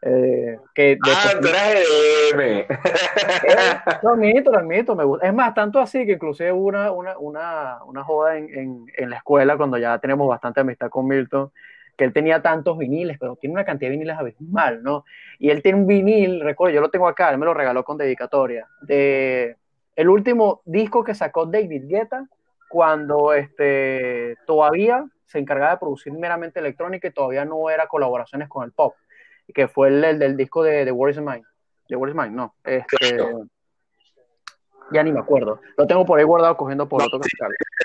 Eh, 0.00 0.56
que 0.76 0.96
ah, 1.04 1.32
tú 1.40 1.48
eres 1.48 2.68
lo 4.00 4.10
admito, 4.10 4.52
lo 4.52 4.58
admito, 4.58 4.94
me 4.94 5.02
gusta. 5.02 5.26
Es 5.26 5.34
más, 5.34 5.52
tanto 5.54 5.80
así 5.80 6.06
que 6.06 6.12
inclusive 6.12 6.52
hubo 6.52 6.66
una, 6.66 6.92
una, 6.92 7.18
una, 7.18 7.84
una 7.84 8.04
joda 8.04 8.36
en, 8.36 8.48
en, 8.56 8.86
en, 8.96 9.10
la 9.10 9.16
escuela 9.16 9.56
cuando 9.56 9.76
ya 9.76 9.98
tenemos 9.98 10.28
bastante 10.28 10.60
amistad 10.60 10.88
con 10.88 11.08
Milton, 11.08 11.50
que 11.98 12.04
él 12.04 12.12
tenía 12.12 12.40
tantos 12.40 12.78
viniles, 12.78 13.18
pero 13.18 13.34
tiene 13.34 13.54
una 13.54 13.64
cantidad 13.64 13.90
de 13.90 13.96
viniles 13.96 14.16
abismal, 14.16 14.84
¿no? 14.84 15.04
Y 15.40 15.50
él 15.50 15.62
tiene 15.62 15.78
un 15.78 15.86
vinil, 15.86 16.40
recuerdo, 16.40 16.72
yo 16.72 16.80
lo 16.80 16.90
tengo 16.90 17.08
acá, 17.08 17.30
él 17.30 17.38
me 17.38 17.44
lo 17.44 17.52
regaló 17.52 17.82
con 17.84 17.98
dedicatoria, 17.98 18.68
de 18.82 19.56
el 19.96 20.08
último 20.08 20.62
disco 20.64 21.02
que 21.02 21.16
sacó 21.16 21.44
David 21.44 21.86
Guetta 21.88 22.28
cuando 22.68 23.32
este, 23.32 24.36
todavía 24.46 25.04
se 25.26 25.40
encargaba 25.40 25.72
de 25.72 25.78
producir 25.78 26.12
meramente 26.12 26.60
electrónica 26.60 27.08
y 27.08 27.12
todavía 27.12 27.44
no 27.44 27.68
era 27.68 27.88
colaboraciones 27.88 28.48
con 28.48 28.64
el 28.64 28.70
pop, 28.70 28.94
que 29.52 29.66
fue 29.66 29.88
el, 29.88 30.20
del 30.20 30.36
disco 30.36 30.62
de 30.62 30.84
The 30.84 30.92
War 30.92 31.10
is 31.10 31.18
Mine. 31.18 31.42
The 31.88 31.96
War 31.96 32.10
is 32.10 32.14
Mine, 32.14 32.30
no. 32.30 32.54
Este, 32.62 33.18
ya 34.90 35.02
ni 35.02 35.12
me 35.12 35.20
acuerdo. 35.20 35.60
Lo 35.76 35.86
tengo 35.86 36.04
por 36.04 36.18
ahí 36.18 36.24
guardado 36.24 36.56
cogiendo 36.56 36.88
por 36.88 37.02
otro 37.02 37.20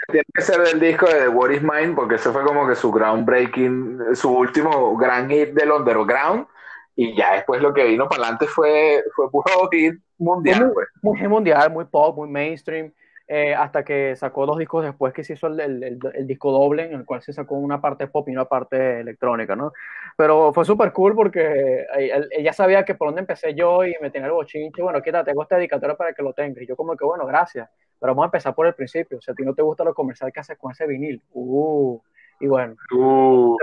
Tiene 0.08 0.26
que 0.34 0.42
ser 0.42 0.62
del 0.62 0.80
disco 0.80 1.06
de 1.08 1.22
The 1.22 1.28
What 1.28 1.52
is 1.52 1.62
Mine, 1.62 1.94
porque 1.96 2.16
ese 2.16 2.32
fue 2.32 2.44
como 2.44 2.68
que 2.68 2.76
su 2.76 2.92
groundbreaking, 2.92 4.16
su 4.16 4.32
último 4.32 4.96
gran 4.98 5.30
hit 5.30 5.50
del 5.50 5.72
underground. 5.72 6.48
Y 6.96 7.16
ya 7.16 7.34
después 7.34 7.62
lo 7.62 7.74
que 7.74 7.86
vino 7.86 8.08
para 8.08 8.24
adelante 8.24 8.48
fue, 8.48 9.04
fue 9.16 9.30
puro 9.32 9.70
hit 9.72 9.96
mundial. 10.18 10.66
Muy, 10.66 10.74
pues. 10.74 10.88
muy 11.02 11.28
mundial, 11.28 11.72
muy 11.72 11.86
pop, 11.86 12.16
muy 12.18 12.30
mainstream. 12.30 12.92
Eh, 13.26 13.56
hasta 13.56 13.86
que 13.86 14.18
sacó 14.18 14.46
dos 14.46 14.58
discos 14.58 14.84
después 14.84 15.14
que 15.14 15.24
se 15.24 15.34
hizo 15.34 15.48
el, 15.48 15.98
disco 16.28 16.52
doble, 16.52 16.84
en 16.84 16.94
el 16.94 17.06
cual 17.06 17.22
se 17.22 17.32
sacó 17.32 17.56
una 17.56 17.80
parte 17.80 18.08
pop 18.08 18.28
y 18.28 18.34
una 18.34 18.46
parte 18.46 19.00
electrónica, 19.00 19.56
¿no? 19.56 19.72
Pero 20.18 20.52
fue 20.52 20.66
súper 20.66 20.92
cool 20.92 21.16
porque 21.16 21.86
ella 22.32 22.52
sabía 22.52 22.84
que 22.84 22.96
por 22.96 23.08
dónde 23.08 23.22
empecé 23.22 23.56
yo 23.56 23.86
y 23.86 23.96
me 24.02 24.10
tenía 24.10 24.28
el 24.28 24.34
bochinche, 24.34 24.82
bueno, 24.82 25.02
quítate, 25.02 25.32
tengo 25.32 25.44
esta 25.44 25.56
dedicatoria 25.56 25.96
para 25.96 26.14
que 26.14 26.22
lo 26.22 26.34
tengas. 26.34 26.64
Y 26.64 26.68
yo 26.68 26.76
como 26.76 26.98
que, 26.98 27.06
bueno, 27.06 27.26
gracias, 27.26 27.70
pero 27.98 28.12
vamos 28.12 28.24
a 28.24 28.28
empezar 28.28 28.54
por 28.54 28.68
el 28.68 28.76
principio. 28.76 29.22
Si 29.22 29.32
a 29.32 29.34
ti 29.34 29.44
no 29.44 29.54
te 29.54 29.62
gusta 29.62 29.86
lo 29.86 29.94
comercial 29.94 30.32
que 30.34 30.42
haces 30.42 30.58
con 30.58 30.74
ese 30.74 30.86
vinil, 30.86 31.22
uh, 31.32 32.02
y 32.42 32.48
bueno, 32.48 32.76
uh. 32.92 33.58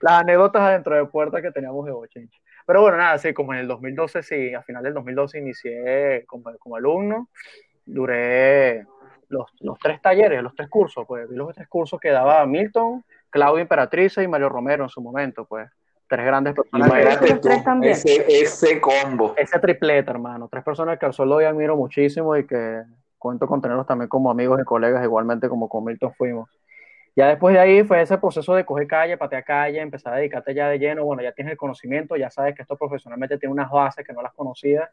las 0.00 0.12
anécdotas 0.12 0.62
adentro 0.62 0.96
de 0.96 1.04
puertas 1.04 1.42
que 1.42 1.52
teníamos 1.52 1.84
de 1.84 1.92
bochinche. 1.92 2.40
Pero 2.66 2.80
bueno, 2.80 2.96
nada, 2.96 3.18
sí, 3.18 3.34
como 3.34 3.52
en 3.52 3.60
el 3.60 3.68
2012, 3.68 4.22
sí, 4.22 4.54
a 4.54 4.62
final 4.62 4.82
del 4.82 4.94
2012 4.94 5.38
inicié 5.38 6.24
como, 6.26 6.56
como 6.58 6.76
alumno 6.76 7.28
duré 7.92 8.86
los, 9.28 9.46
los, 9.60 9.78
tres 9.78 10.00
talleres, 10.00 10.42
los 10.42 10.54
tres 10.54 10.68
cursos, 10.68 11.04
pues 11.06 11.28
vi 11.28 11.36
los 11.36 11.54
tres 11.54 11.68
cursos 11.68 12.00
que 12.00 12.10
daba 12.10 12.44
Milton, 12.46 13.04
Claudio 13.28 13.60
Imperatriz 13.60 14.18
y 14.18 14.28
Mario 14.28 14.48
Romero 14.48 14.84
en 14.84 14.90
su 14.90 15.00
momento, 15.00 15.44
pues 15.44 15.70
tres 16.08 16.26
grandes 16.26 16.54
personas. 16.54 17.22
ese, 17.82 18.24
ese 18.28 18.80
combo. 18.80 19.34
Ese 19.36 19.58
tripleta, 19.60 20.10
hermano. 20.10 20.48
Tres 20.48 20.64
personas 20.64 20.98
que 20.98 21.06
al 21.06 21.12
solo 21.12 21.36
hoy 21.36 21.44
admiro 21.44 21.76
muchísimo 21.76 22.36
y 22.36 22.46
que 22.46 22.82
cuento 23.16 23.46
con 23.46 23.62
tenerlos 23.62 23.86
también 23.86 24.08
como 24.08 24.30
amigos 24.30 24.60
y 24.60 24.64
colegas, 24.64 25.04
igualmente 25.04 25.48
como 25.48 25.68
con 25.68 25.84
Milton 25.84 26.12
fuimos. 26.14 26.48
Ya 27.14 27.28
después 27.28 27.54
de 27.54 27.60
ahí 27.60 27.84
fue 27.84 28.00
ese 28.02 28.18
proceso 28.18 28.54
de 28.54 28.64
coger 28.64 28.86
calle, 28.86 29.16
patear 29.16 29.44
calle, 29.44 29.80
empezar 29.80 30.14
a 30.14 30.16
dedicarte 30.16 30.54
ya 30.54 30.68
de 30.68 30.78
lleno. 30.78 31.04
Bueno, 31.04 31.22
ya 31.22 31.32
tienes 31.32 31.52
el 31.52 31.58
conocimiento, 31.58 32.16
ya 32.16 32.30
sabes 32.30 32.54
que 32.54 32.62
esto 32.62 32.76
profesionalmente 32.76 33.38
tiene 33.38 33.52
unas 33.52 33.70
bases 33.70 34.04
que 34.04 34.12
no 34.12 34.22
las 34.22 34.32
conocías. 34.32 34.88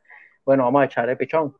Bueno, 0.45 0.63
vamos 0.65 0.81
a 0.81 0.85
echar 0.85 1.09
el 1.09 1.17
pichón 1.17 1.55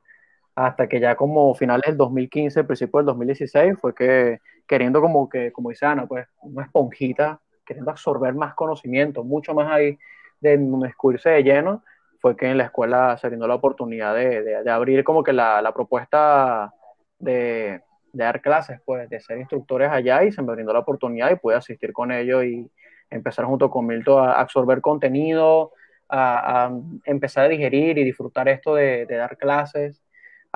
hasta 0.57 0.87
que 0.87 0.99
ya 0.99 1.15
como 1.15 1.53
finales 1.53 1.85
del 1.85 1.97
2015, 1.97 2.63
principio 2.63 2.97
del 2.97 3.05
2016, 3.05 3.75
fue 3.79 3.93
que 3.93 4.39
queriendo 4.67 5.01
como 5.01 5.29
que, 5.29 5.51
como 5.51 5.69
dice 5.69 5.85
Ana, 5.85 6.07
pues 6.07 6.27
una 6.41 6.63
esponjita, 6.63 7.39
queriendo 7.63 7.91
absorber 7.91 8.33
más 8.33 8.55
conocimiento, 8.55 9.23
mucho 9.23 9.53
más 9.53 9.71
ahí 9.71 9.99
de 10.39 10.57
descubrirse 10.57 11.29
de 11.29 11.43
lleno, 11.43 11.83
fue 12.19 12.35
que 12.35 12.47
en 12.47 12.57
la 12.57 12.63
escuela 12.63 13.15
se 13.19 13.27
brindó 13.27 13.47
la 13.47 13.53
oportunidad 13.53 14.15
de, 14.15 14.41
de, 14.41 14.71
abrir 14.71 15.03
como 15.03 15.21
que 15.23 15.31
la, 15.31 15.61
la 15.61 15.75
propuesta 15.75 16.73
de, 17.19 17.83
de, 18.11 18.23
dar 18.23 18.41
clases, 18.41 18.81
pues, 18.83 19.07
de 19.11 19.19
ser 19.19 19.37
instructores 19.37 19.91
allá 19.91 20.23
y 20.23 20.31
se 20.31 20.41
me 20.41 20.53
brindó 20.53 20.73
la 20.73 20.79
oportunidad 20.79 21.29
y 21.29 21.35
pude 21.35 21.53
asistir 21.53 21.93
con 21.93 22.11
ellos 22.11 22.43
y 22.45 22.67
empezar 23.11 23.45
junto 23.45 23.69
con 23.69 23.85
Milton 23.85 24.27
a 24.27 24.33
absorber 24.33 24.81
contenido, 24.81 25.73
a, 26.09 26.65
a 26.65 26.71
empezar 27.05 27.45
a 27.45 27.49
digerir 27.49 27.99
y 27.99 28.03
disfrutar 28.03 28.49
esto 28.49 28.73
de, 28.73 29.05
de 29.05 29.15
dar 29.17 29.37
clases 29.37 30.01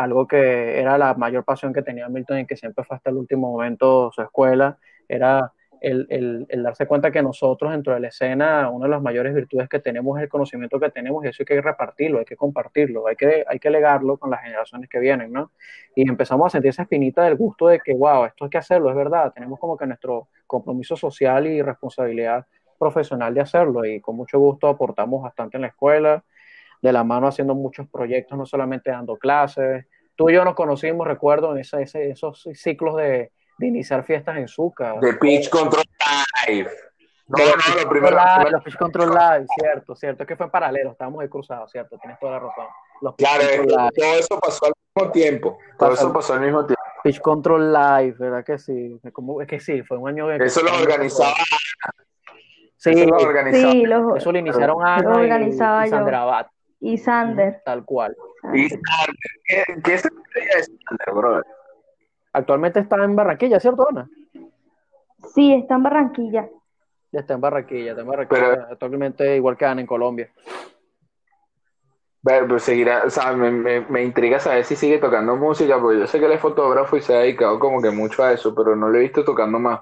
algo 0.03 0.27
que 0.27 0.79
era 0.79 0.97
la 0.97 1.13
mayor 1.13 1.43
pasión 1.43 1.73
que 1.73 1.81
tenía 1.81 2.09
Milton 2.09 2.39
y 2.39 2.45
que 2.45 2.55
siempre 2.55 2.83
fue 2.83 2.97
hasta 2.97 3.09
el 3.09 3.17
último 3.17 3.51
momento 3.51 4.11
su 4.13 4.21
escuela, 4.21 4.77
era 5.07 5.51
el, 5.81 6.05
el, 6.09 6.45
el, 6.49 6.63
darse 6.63 6.85
cuenta 6.85 7.11
que 7.11 7.23
nosotros 7.23 7.71
dentro 7.71 7.93
de 7.93 7.99
la 7.99 8.09
escena, 8.09 8.69
una 8.69 8.85
de 8.85 8.91
las 8.91 9.01
mayores 9.01 9.33
virtudes 9.33 9.67
que 9.67 9.79
tenemos 9.79 10.17
es 10.17 10.23
el 10.23 10.29
conocimiento 10.29 10.79
que 10.79 10.91
tenemos 10.91 11.25
y 11.25 11.29
eso 11.29 11.41
hay 11.41 11.45
que 11.45 11.61
repartirlo, 11.61 12.19
hay 12.19 12.25
que 12.25 12.35
compartirlo, 12.35 13.07
hay 13.07 13.15
que, 13.15 13.43
hay 13.47 13.59
que 13.59 13.69
legarlo 13.71 14.17
con 14.17 14.29
las 14.29 14.41
generaciones 14.43 14.87
que 14.87 14.99
vienen, 14.99 15.33
¿no? 15.33 15.51
Y 15.95 16.07
empezamos 16.07 16.47
a 16.47 16.49
sentir 16.51 16.69
esa 16.69 16.83
espinita 16.83 17.23
del 17.23 17.35
gusto 17.35 17.67
de 17.67 17.79
que, 17.79 17.95
wow, 17.95 18.25
esto 18.25 18.45
hay 18.45 18.51
que 18.51 18.59
hacerlo, 18.59 18.91
es 18.91 18.95
verdad, 18.95 19.33
tenemos 19.33 19.59
como 19.59 19.75
que 19.75 19.87
nuestro 19.87 20.27
compromiso 20.45 20.95
social 20.95 21.47
y 21.47 21.61
responsabilidad 21.63 22.45
profesional 22.77 23.33
de 23.33 23.41
hacerlo 23.41 23.83
y 23.83 24.01
con 24.01 24.15
mucho 24.15 24.39
gusto 24.39 24.67
aportamos 24.67 25.23
bastante 25.23 25.57
en 25.57 25.61
la 25.61 25.67
escuela, 25.67 26.23
de 26.81 26.91
la 26.91 27.03
mano 27.03 27.27
haciendo 27.27 27.55
muchos 27.55 27.87
proyectos, 27.87 28.37
no 28.37 28.45
solamente 28.45 28.91
dando 28.91 29.17
clases. 29.17 29.85
Tú 30.15 30.29
y 30.29 30.33
yo 30.33 30.43
nos 30.43 30.55
conocimos, 30.55 31.07
recuerdo, 31.07 31.51
en 31.53 31.59
ese, 31.59 31.83
esos 32.09 32.47
ciclos 32.53 32.97
de, 32.97 33.31
de, 33.57 33.67
iniciar 33.67 34.03
fiestas 34.03 34.37
en 34.37 34.47
Zucca. 34.47 34.95
De 34.99 35.13
Pitch 35.13 35.49
Control 35.49 35.83
Live. 36.47 36.69
No, 37.27 37.37
no, 37.37 37.81
lo 37.83 37.89
primero. 37.89 38.17
Live, 38.17 38.51
los 38.51 38.63
Pitch 38.63 38.77
Control 38.77 39.09
Live, 39.09 39.45
cierto, 39.57 39.95
cierto. 39.95 40.23
Es 40.23 40.27
que 40.27 40.35
fue 40.35 40.47
en 40.47 40.51
paralelo, 40.51 40.91
estábamos 40.91 41.21
ahí 41.21 41.29
cruzados, 41.29 41.71
cierto, 41.71 41.97
tienes 41.97 42.19
toda 42.19 42.33
la 42.33 42.39
razón. 42.39 42.65
claro, 43.17 43.43
todo 43.95 44.15
eso 44.15 44.39
pasó 44.39 44.65
al 44.65 44.73
mismo 44.95 45.11
tiempo. 45.11 45.57
Todo 45.77 45.93
eso 45.93 46.11
pasó 46.11 46.33
al 46.33 46.41
mismo 46.41 46.65
tiempo. 46.65 46.81
Pitch 47.03 47.19
Control 47.21 47.71
Live, 47.71 48.15
¿verdad 48.19 48.43
que 48.43 48.59
sí? 48.59 48.99
Como, 49.13 49.41
es 49.41 49.47
que 49.47 49.59
sí, 49.59 49.81
fue 49.83 49.97
un 49.97 50.09
año 50.09 50.27
de... 50.27 50.45
Eso 50.45 50.61
lo 50.61 50.71
organizaba 50.75 51.33
Sí, 52.81 52.89
eso 52.89 53.73
lo, 53.85 54.15
eso 54.15 54.31
lo 54.31 54.39
iniciaron 54.39 54.83
Ana 54.83 55.03
lo 55.03 55.17
organizaba 55.17 55.85
y, 55.85 55.89
Sandra 55.91 56.49
Y 56.81 56.97
Sander. 56.97 57.61
Tal 57.63 57.85
cual. 57.85 58.17
¿Y 58.53 58.67
Sander? 58.67 59.15
¿Qué, 59.45 59.63
qué 59.83 59.93
es 59.93 60.03
de 60.03 60.09
Sander, 60.63 61.13
brother? 61.15 61.45
Actualmente 62.33 62.79
está 62.79 63.03
en 63.03 63.15
Barranquilla, 63.15 63.59
¿cierto, 63.59 63.87
Ana? 63.89 64.09
Sí, 65.33 65.53
está 65.53 65.75
en 65.75 65.83
Barranquilla. 65.83 66.49
Ya 67.11 67.19
está 67.19 67.33
en 67.35 67.41
Barranquilla, 67.41 67.91
está 67.91 68.01
en 68.01 68.07
Barranquilla. 68.07 68.67
actualmente 68.71 69.35
igual 69.35 69.57
que 69.57 69.65
Ana 69.65 69.81
en 69.81 69.87
Colombia. 69.87 70.31
Pero, 72.23 72.59
seguirá, 72.59 73.03
o 73.05 73.09
sea, 73.09 73.33
me, 73.33 73.51
me, 73.51 73.81
me, 73.81 74.03
intriga 74.03 74.39
saber 74.39 74.63
si 74.63 74.75
sigue 74.75 74.99
tocando 74.99 75.35
música, 75.35 75.79
porque 75.79 75.99
yo 75.99 76.07
sé 76.07 76.19
que 76.19 76.25
él 76.25 76.31
es 76.33 76.39
fotógrafo 76.39 76.95
y 76.95 77.01
se 77.01 77.15
ha 77.15 77.19
dedicado 77.19 77.57
como 77.59 77.81
que 77.81 77.89
mucho 77.89 78.23
a 78.23 78.31
eso, 78.31 78.53
pero 78.53 78.75
no 78.75 78.89
lo 78.89 78.97
he 78.97 79.01
visto 79.01 79.25
tocando 79.25 79.59
más. 79.59 79.81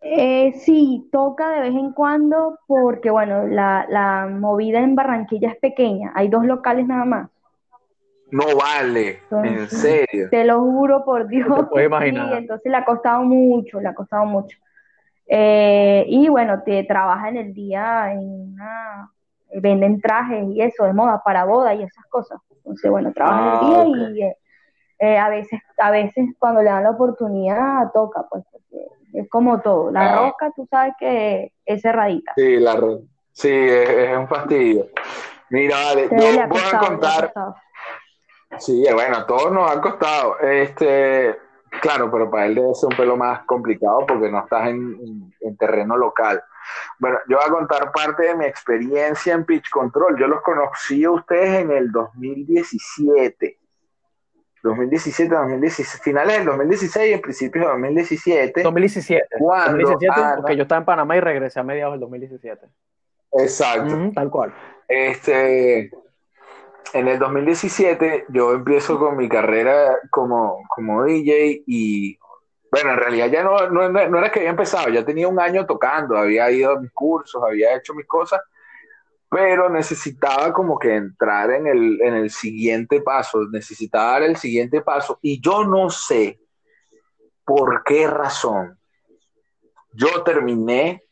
Eh, 0.00 0.52
sí, 0.60 1.08
toca 1.10 1.50
de 1.50 1.60
vez 1.60 1.74
en 1.74 1.92
cuando 1.92 2.58
porque, 2.66 3.10
bueno, 3.10 3.46
la, 3.46 3.86
la 3.88 4.28
movida 4.28 4.80
en 4.80 4.94
Barranquilla 4.94 5.50
es 5.50 5.56
pequeña, 5.56 6.12
hay 6.14 6.28
dos 6.28 6.44
locales 6.44 6.86
nada 6.86 7.04
más. 7.04 7.30
No 8.30 8.44
vale, 8.56 9.20
en 9.30 9.68
serio. 9.68 10.28
Te 10.30 10.44
lo 10.44 10.60
juro 10.60 11.04
por 11.04 11.26
Dios. 11.28 11.48
No 11.48 11.80
imaginar. 11.80 12.34
entonces 12.34 12.70
le 12.70 12.76
ha 12.76 12.84
costado 12.84 13.22
mucho, 13.24 13.80
le 13.80 13.88
ha 13.88 13.94
costado 13.94 14.26
mucho. 14.26 14.58
Eh, 15.26 16.04
y 16.08 16.28
bueno, 16.28 16.62
te 16.62 16.84
trabaja 16.84 17.28
en 17.28 17.36
el 17.38 17.54
día 17.54 18.12
en 18.12 18.52
una 18.52 19.10
venden 19.54 20.00
trajes 20.00 20.46
y 20.48 20.60
eso 20.60 20.84
de 20.84 20.92
moda 20.92 21.22
para 21.24 21.44
boda 21.44 21.74
y 21.74 21.82
esas 21.82 22.04
cosas. 22.06 22.38
Entonces, 22.50 22.90
bueno, 22.90 23.12
trabaja 23.12 23.60
el 23.60 23.66
día 23.66 23.80
ah, 23.80 24.10
y 24.10 24.22
eh, 24.22 24.36
eh, 24.98 25.18
a 25.18 25.28
veces, 25.28 25.60
a 25.78 25.90
veces 25.90 26.26
cuando 26.38 26.62
le 26.62 26.70
dan 26.70 26.82
la 26.82 26.90
oportunidad 26.90 27.92
toca, 27.92 28.26
pues 28.28 28.44
es 29.12 29.28
como 29.30 29.60
todo. 29.60 29.90
La 29.90 30.12
ah. 30.12 30.18
roca, 30.26 30.52
tú 30.54 30.66
sabes 30.70 30.94
que 30.98 31.52
es 31.64 31.82
cerradita. 31.82 32.32
Sí, 32.36 32.56
la 32.58 32.78
sí, 33.32 33.50
es, 33.50 34.16
un 34.16 34.28
fastidio. 34.28 34.86
Mira, 35.50 35.76
vale, 35.76 36.08
yo 36.10 36.48
voy 36.48 36.60
a 36.72 36.78
contar. 36.78 37.32
Sí, 38.58 38.84
bueno, 38.92 39.18
a 39.18 39.26
todos 39.26 39.52
nos 39.52 39.70
ha 39.70 39.80
costado. 39.80 40.38
Este, 40.40 41.36
claro, 41.80 42.10
pero 42.10 42.30
para 42.30 42.46
él 42.46 42.56
debe 42.56 42.74
ser 42.74 42.88
un 42.90 42.96
pelo 42.96 43.16
más 43.16 43.44
complicado 43.44 44.04
porque 44.06 44.30
no 44.30 44.40
estás 44.40 44.68
en, 44.68 45.32
en 45.40 45.56
terreno 45.56 45.96
local. 45.96 46.42
Bueno, 46.98 47.18
yo 47.28 47.36
voy 47.36 47.46
a 47.46 47.50
contar 47.50 47.92
parte 47.92 48.24
de 48.24 48.34
mi 48.34 48.44
experiencia 48.44 49.32
en 49.34 49.44
Pitch 49.44 49.70
Control. 49.70 50.18
Yo 50.18 50.26
los 50.26 50.42
conocí 50.42 51.04
a 51.04 51.10
ustedes 51.10 51.62
en 51.62 51.70
el 51.70 51.90
2017. 51.90 53.58
2017, 54.68 55.34
2016, 55.34 56.02
finales 56.02 56.38
del 56.38 56.46
2016 56.46 57.16
y 57.16 57.20
principios 57.20 57.64
del 57.66 57.72
2017. 57.74 58.62
2017. 58.62 59.26
¿Cuándo? 59.38 59.78
2017 59.78 60.20
porque 60.36 60.56
yo 60.56 60.62
estaba 60.62 60.78
en 60.80 60.84
Panamá 60.84 61.16
y 61.16 61.20
regresé 61.20 61.60
a 61.60 61.62
mediados 61.62 61.94
del 61.94 62.00
2017. 62.00 62.66
Exacto. 63.32 64.10
tal 64.14 64.30
cual. 64.30 64.54
Este, 64.88 65.90
en 66.92 67.08
el 67.08 67.18
2017 67.18 68.26
yo 68.28 68.52
empiezo 68.52 68.98
con 68.98 69.16
mi 69.16 69.28
carrera 69.28 69.98
como, 70.10 70.62
como 70.68 71.04
DJ 71.04 71.62
y 71.66 72.18
bueno, 72.70 72.90
en 72.90 72.96
realidad 72.98 73.26
ya 73.28 73.42
no, 73.42 73.68
no, 73.70 73.88
no, 73.88 74.18
era 74.18 74.30
que 74.30 74.40
había 74.40 74.50
empezado, 74.50 74.88
ya 74.90 75.04
tenía 75.04 75.26
un 75.26 75.40
año 75.40 75.64
tocando, 75.64 76.16
había 76.16 76.50
ido 76.50 76.72
a 76.72 76.80
mis 76.80 76.92
cursos, 76.92 77.42
había 77.42 77.74
hecho 77.74 77.94
mis 77.94 78.06
cosas, 78.06 78.40
pero 79.30 79.68
necesitaba 79.68 80.52
como 80.52 80.78
que 80.78 80.94
entrar 80.94 81.50
en 81.50 81.66
el, 81.66 82.00
en 82.00 82.14
el 82.14 82.30
siguiente 82.30 83.00
paso, 83.02 83.46
necesitaba 83.50 84.12
dar 84.12 84.22
el 84.22 84.36
siguiente 84.36 84.80
paso 84.80 85.18
y 85.22 85.40
yo 85.40 85.64
no 85.64 85.90
sé 85.90 86.40
por 87.44 87.82
qué 87.84 88.06
razón 88.06 88.78
yo 89.92 90.22
terminé 90.22 91.02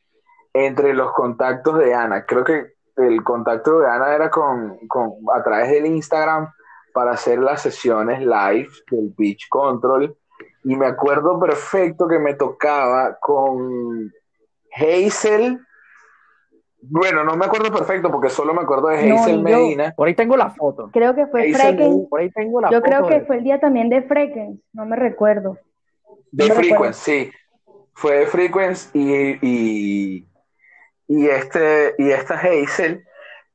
entre 0.52 0.94
los 0.94 1.12
contactos 1.12 1.78
de 1.78 1.94
Ana. 1.94 2.24
Creo 2.24 2.44
que 2.44 2.74
el 2.96 3.22
contacto 3.24 3.80
de 3.80 3.88
Ana 3.88 4.14
era 4.14 4.30
con, 4.30 4.78
con 4.86 5.12
a 5.34 5.42
través 5.42 5.70
del 5.70 5.86
Instagram 5.86 6.50
para 6.94 7.12
hacer 7.12 7.38
las 7.38 7.62
sesiones 7.62 8.20
live 8.20 8.70
del 8.90 9.12
Pitch 9.14 9.48
Control 9.50 10.16
y 10.64 10.76
me 10.76 10.86
acuerdo 10.86 11.38
perfecto 11.38 12.08
que 12.08 12.18
me 12.18 12.34
tocaba 12.34 13.18
con 13.20 14.12
Hazel. 14.72 15.65
Bueno, 16.80 17.24
no 17.24 17.36
me 17.36 17.46
acuerdo 17.46 17.72
perfecto 17.72 18.10
porque 18.10 18.28
solo 18.28 18.54
me 18.54 18.62
acuerdo 18.62 18.88
de 18.88 19.10
Hazel 19.10 19.42
Medina. 19.42 19.92
Por 19.96 20.08
ahí 20.08 20.14
tengo 20.14 20.36
la 20.36 20.50
foto. 20.50 20.90
Creo 20.92 21.14
que 21.14 21.26
fue 21.26 21.52
Frequency. 21.52 22.06
Por 22.08 22.20
ahí 22.20 22.30
tengo 22.30 22.60
la 22.60 22.70
yo 22.70 22.80
creo 22.82 23.06
que 23.06 23.22
fue 23.22 23.38
el 23.38 23.44
día 23.44 23.58
también 23.58 23.88
de 23.88 24.02
Frequency, 24.02 24.62
no 24.72 24.86
me 24.86 24.96
recuerdo. 24.96 25.58
De 26.30 26.50
Frequency, 26.50 27.24
sí. 27.24 27.32
Fue 27.94 28.18
de 28.18 28.26
Frequency 28.26 28.90
y, 28.94 29.38
y, 29.42 30.28
y, 31.08 31.26
este, 31.28 31.94
y 31.98 32.10
esta 32.10 32.34
Hazel. 32.34 33.04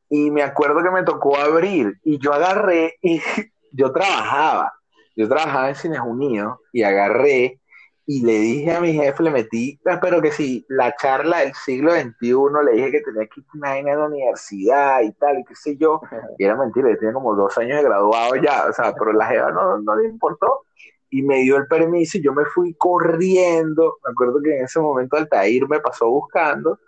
Y 0.10 0.31
me 0.31 0.43
acuerdo 0.43 0.84
que 0.84 0.89
me 0.89 1.03
tocó 1.03 1.38
abrir 1.38 1.93
y 2.03 2.17
yo 2.17 2.34
agarré 2.34 2.95
y 3.01 3.21
yo 3.71 3.93
trabajaba 3.93 4.73
yo 5.15 5.27
trabajaba 5.27 5.69
en 5.69 5.75
Cines 5.75 5.99
Unidos 5.99 6.57
y 6.71 6.84
agarré 6.84 7.60
y 8.06 8.26
le 8.26 8.34
dije 8.34 8.76
a 8.76 8.82
mi 8.82 8.94
jefe, 8.94 9.24
le 9.24 9.32
metí, 9.32 9.80
ah, 9.86 10.00
pero 10.02 10.22
que 10.22 10.32
si 10.32 10.66
la 10.70 10.96
charla 10.96 11.40
del 11.40 11.54
siglo 11.54 11.94
XXI, 11.94 12.36
le 12.66 12.72
dije 12.74 12.92
que 12.92 13.02
tenía 13.02 13.28
que 13.28 13.42
ir 13.42 13.90
a 13.90 13.96
la 13.96 14.08
universidad 14.08 15.02
y 15.02 15.12
tal, 15.14 15.40
y 15.40 15.46
qué 15.46 15.56
sé 15.56 15.78
yo, 15.78 16.02
y 16.38 16.44
era 16.44 16.56
mentira, 16.56 16.90
yo 16.90 16.98
tenía 16.98 17.14
como 17.14 17.36
dos 17.36 17.58
años 17.58 17.78
de 17.78 17.84
graduado 17.84 18.36
ya, 18.36 18.66
o 18.70 18.74
sea, 18.74 18.94
pero 18.94 19.14
la 19.14 19.28
jefa 19.28 19.52
no, 19.52 19.78
no 19.80 19.96
le 19.96 20.08
importó, 20.08 20.66
y 21.10 21.22
me 21.22 21.42
dio 21.42 21.58
el 21.58 21.68
permiso 21.68 22.18
y 22.18 22.24
yo 22.24 22.34
me 22.34 22.46
fui 22.46 22.74
corriendo, 22.76 23.98
me 24.06 24.12
acuerdo 24.12 24.42
que 24.42 24.58
en 24.58 24.66
ese 24.66 24.80
momento 24.80 25.18
Altair 25.18 25.68
me 25.68 25.80
pasó 25.80 26.10
buscando, 26.10 26.80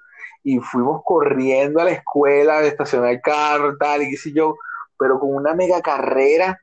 y 0.44 0.60
fuimos 0.60 1.02
corriendo 1.06 1.80
a 1.80 1.86
la 1.86 1.92
escuela 1.92 2.60
de 2.60 2.70
estacionar 2.70 3.12
el 3.12 3.22
carro, 3.22 3.78
tal, 3.78 4.02
y 4.02 4.10
qué 4.10 4.18
sé 4.18 4.34
yo, 4.34 4.56
pero 4.98 5.20
con 5.20 5.34
una 5.34 5.54
mega 5.54 5.82
carrera, 5.82 6.60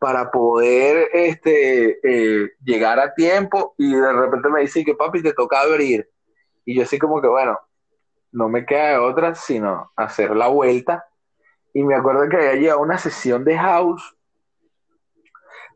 para 0.00 0.30
poder 0.30 1.10
este, 1.12 2.00
eh, 2.02 2.52
llegar 2.64 2.98
a 2.98 3.12
tiempo 3.12 3.74
y 3.76 3.94
de 3.94 4.12
repente 4.14 4.48
me 4.48 4.62
dice 4.62 4.82
que 4.82 4.94
papi 4.94 5.22
te 5.22 5.34
toca 5.34 5.60
abrir. 5.60 6.08
Y 6.64 6.74
yo 6.74 6.84
así 6.84 6.98
como 6.98 7.20
que 7.20 7.28
bueno, 7.28 7.58
no 8.32 8.48
me 8.48 8.64
queda 8.64 9.02
otra 9.02 9.34
sino 9.34 9.92
hacer 9.94 10.34
la 10.34 10.48
vuelta. 10.48 11.04
Y 11.74 11.84
me 11.84 11.94
acuerdo 11.94 12.28
que 12.30 12.36
había 12.36 12.54
llegado 12.54 12.80
una 12.80 12.96
sesión 12.96 13.44
de 13.44 13.58
house, 13.58 14.16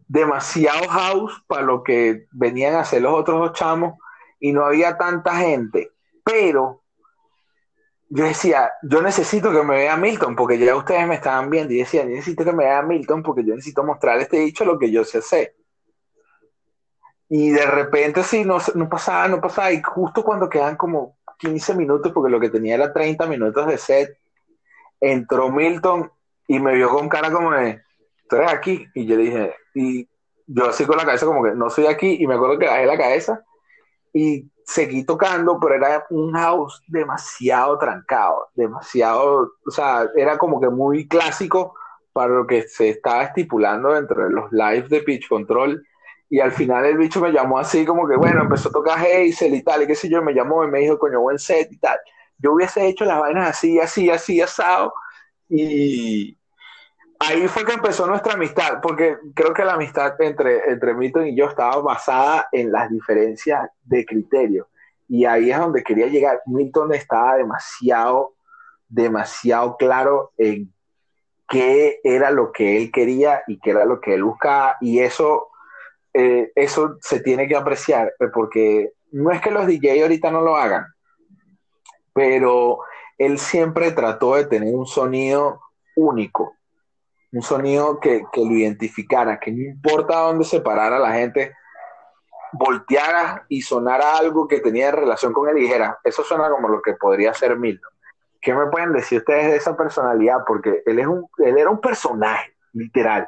demasiado 0.08 0.88
house 0.88 1.44
para 1.46 1.62
lo 1.62 1.82
que 1.82 2.26
venían 2.32 2.76
a 2.76 2.80
hacer 2.80 3.02
los 3.02 3.12
otros 3.12 3.38
dos 3.38 3.52
chamos 3.52 3.98
y 4.40 4.52
no 4.52 4.64
había 4.64 4.96
tanta 4.96 5.36
gente. 5.36 5.90
Pero 6.24 6.82
yo 8.14 8.26
decía, 8.26 8.72
yo 8.84 9.02
necesito 9.02 9.50
que 9.50 9.64
me 9.64 9.74
vea 9.74 9.96
Milton, 9.96 10.36
porque 10.36 10.56
ya 10.56 10.76
ustedes 10.76 11.04
me 11.08 11.16
estaban 11.16 11.50
viendo 11.50 11.74
y 11.74 11.78
decían, 11.78 12.08
necesito 12.08 12.44
que 12.44 12.52
me 12.52 12.62
vea 12.62 12.80
Milton 12.80 13.24
porque 13.24 13.44
yo 13.44 13.56
necesito 13.56 13.82
mostrar 13.82 14.20
este 14.20 14.38
dicho 14.38 14.64
lo 14.64 14.78
que 14.78 14.92
yo 14.92 15.02
sé 15.02 15.18
hacer. 15.18 15.56
Y 17.28 17.50
de 17.50 17.66
repente 17.66 18.22
sí, 18.22 18.44
no, 18.44 18.58
no 18.76 18.88
pasaba, 18.88 19.26
no 19.26 19.40
pasaba, 19.40 19.72
y 19.72 19.82
justo 19.82 20.22
cuando 20.22 20.48
quedan 20.48 20.76
como 20.76 21.18
15 21.40 21.74
minutos, 21.74 22.12
porque 22.12 22.30
lo 22.30 22.38
que 22.38 22.50
tenía 22.50 22.76
era 22.76 22.92
30 22.92 23.26
minutos 23.26 23.66
de 23.66 23.78
set, 23.78 24.16
entró 25.00 25.50
Milton 25.50 26.08
y 26.46 26.60
me 26.60 26.72
vio 26.72 26.90
con 26.90 27.08
cara 27.08 27.32
como 27.32 27.50
de, 27.50 27.82
tú 28.28 28.36
eres 28.36 28.52
aquí, 28.52 28.86
y 28.94 29.06
yo 29.06 29.16
dije, 29.16 29.56
y 29.74 30.08
yo 30.46 30.68
así 30.68 30.84
con 30.84 30.98
la 30.98 31.04
cabeza 31.04 31.26
como 31.26 31.42
que 31.42 31.56
no 31.56 31.68
soy 31.68 31.86
aquí, 31.86 32.18
y 32.20 32.28
me 32.28 32.34
acuerdo 32.34 32.60
que 32.60 32.66
bajé 32.66 32.86
la 32.86 32.96
cabeza, 32.96 33.44
y 34.12 34.48
seguí 34.64 35.04
tocando, 35.04 35.58
pero 35.60 35.74
era 35.74 36.06
un 36.10 36.32
house 36.32 36.82
demasiado 36.88 37.78
trancado, 37.78 38.48
demasiado, 38.54 39.52
o 39.66 39.70
sea, 39.70 40.08
era 40.16 40.38
como 40.38 40.60
que 40.60 40.68
muy 40.68 41.06
clásico 41.06 41.74
para 42.12 42.32
lo 42.32 42.46
que 42.46 42.62
se 42.62 42.90
estaba 42.90 43.24
estipulando 43.24 43.96
entre 43.96 44.30
los 44.30 44.50
lives 44.52 44.88
de 44.88 45.02
Pitch 45.02 45.28
Control. 45.28 45.84
Y 46.30 46.40
al 46.40 46.52
final 46.52 46.84
el 46.86 46.96
bicho 46.96 47.20
me 47.20 47.32
llamó 47.32 47.58
así 47.58 47.84
como 47.84 48.08
que, 48.08 48.16
bueno, 48.16 48.42
empezó 48.42 48.68
a 48.68 48.72
tocar 48.72 48.98
Hazel 48.98 49.54
y 49.54 49.62
tal, 49.62 49.82
y 49.82 49.86
qué 49.86 49.94
sé 49.94 50.08
yo, 50.08 50.22
me 50.22 50.32
llamó 50.32 50.64
y 50.64 50.68
me 50.68 50.80
dijo, 50.80 50.98
coño, 50.98 51.20
buen 51.20 51.38
set 51.38 51.70
y 51.70 51.78
tal. 51.78 51.98
Yo 52.38 52.52
hubiese 52.52 52.86
hecho 52.86 53.04
las 53.04 53.20
vainas 53.20 53.50
así, 53.50 53.78
así, 53.78 54.10
así, 54.10 54.40
asado. 54.40 54.94
Y, 55.48 56.38
ahí 57.20 57.48
fue 57.48 57.64
que 57.64 57.72
empezó 57.72 58.06
nuestra 58.06 58.34
amistad, 58.34 58.80
porque 58.82 59.16
creo 59.34 59.52
que 59.52 59.64
la 59.64 59.74
amistad 59.74 60.20
entre, 60.20 60.70
entre 60.70 60.94
Milton 60.94 61.28
y 61.28 61.36
yo 61.36 61.46
estaba 61.46 61.80
basada 61.80 62.48
en 62.52 62.72
las 62.72 62.90
diferencias 62.90 63.68
de 63.82 64.04
criterio. 64.04 64.68
Y 65.08 65.24
ahí 65.24 65.50
es 65.50 65.58
donde 65.58 65.82
quería 65.82 66.06
llegar. 66.06 66.40
Milton 66.46 66.94
estaba 66.94 67.36
demasiado, 67.36 68.34
demasiado 68.88 69.76
claro 69.76 70.32
en 70.38 70.72
qué 71.48 72.00
era 72.02 72.30
lo 72.30 72.52
que 72.52 72.78
él 72.78 72.90
quería 72.90 73.42
y 73.46 73.58
qué 73.58 73.70
era 73.70 73.84
lo 73.84 74.00
que 74.00 74.14
él 74.14 74.24
buscaba. 74.24 74.76
Y 74.80 75.00
eso, 75.00 75.48
eh, 76.12 76.52
eso 76.54 76.96
se 77.00 77.20
tiene 77.20 77.46
que 77.46 77.56
apreciar, 77.56 78.14
porque 78.32 78.92
no 79.12 79.30
es 79.30 79.40
que 79.40 79.50
los 79.50 79.66
DJ 79.66 80.02
ahorita 80.02 80.30
no 80.30 80.40
lo 80.40 80.56
hagan, 80.56 80.86
pero 82.12 82.80
él 83.18 83.38
siempre 83.38 83.92
trató 83.92 84.34
de 84.34 84.46
tener 84.46 84.74
un 84.74 84.86
sonido 84.86 85.60
único 85.94 86.56
un 87.34 87.42
sonido 87.42 87.98
que, 87.98 88.22
lo 88.36 88.52
identificara, 88.52 89.40
que 89.40 89.50
no 89.50 89.62
importa 89.62 90.20
dónde 90.20 90.44
se 90.44 90.60
parara 90.60 91.00
la 91.00 91.12
gente, 91.14 91.52
volteara 92.52 93.44
y 93.48 93.60
sonara 93.60 94.16
algo 94.16 94.46
que 94.46 94.60
tenía 94.60 94.92
relación 94.92 95.32
con 95.32 95.48
él 95.48 95.58
y 95.58 95.62
dijera, 95.62 95.98
eso 96.04 96.22
suena 96.22 96.48
como 96.48 96.68
lo 96.68 96.80
que 96.80 96.94
podría 96.94 97.34
ser 97.34 97.58
Milton. 97.58 97.90
¿Qué 98.40 98.54
me 98.54 98.66
pueden 98.66 98.92
decir 98.92 99.18
ustedes 99.18 99.46
de 99.46 99.56
esa 99.56 99.76
personalidad? 99.76 100.44
Porque 100.46 100.84
él, 100.86 101.00
es 101.00 101.06
un, 101.08 101.26
él 101.38 101.58
era 101.58 101.70
un 101.70 101.80
personaje, 101.80 102.52
literal. 102.72 103.26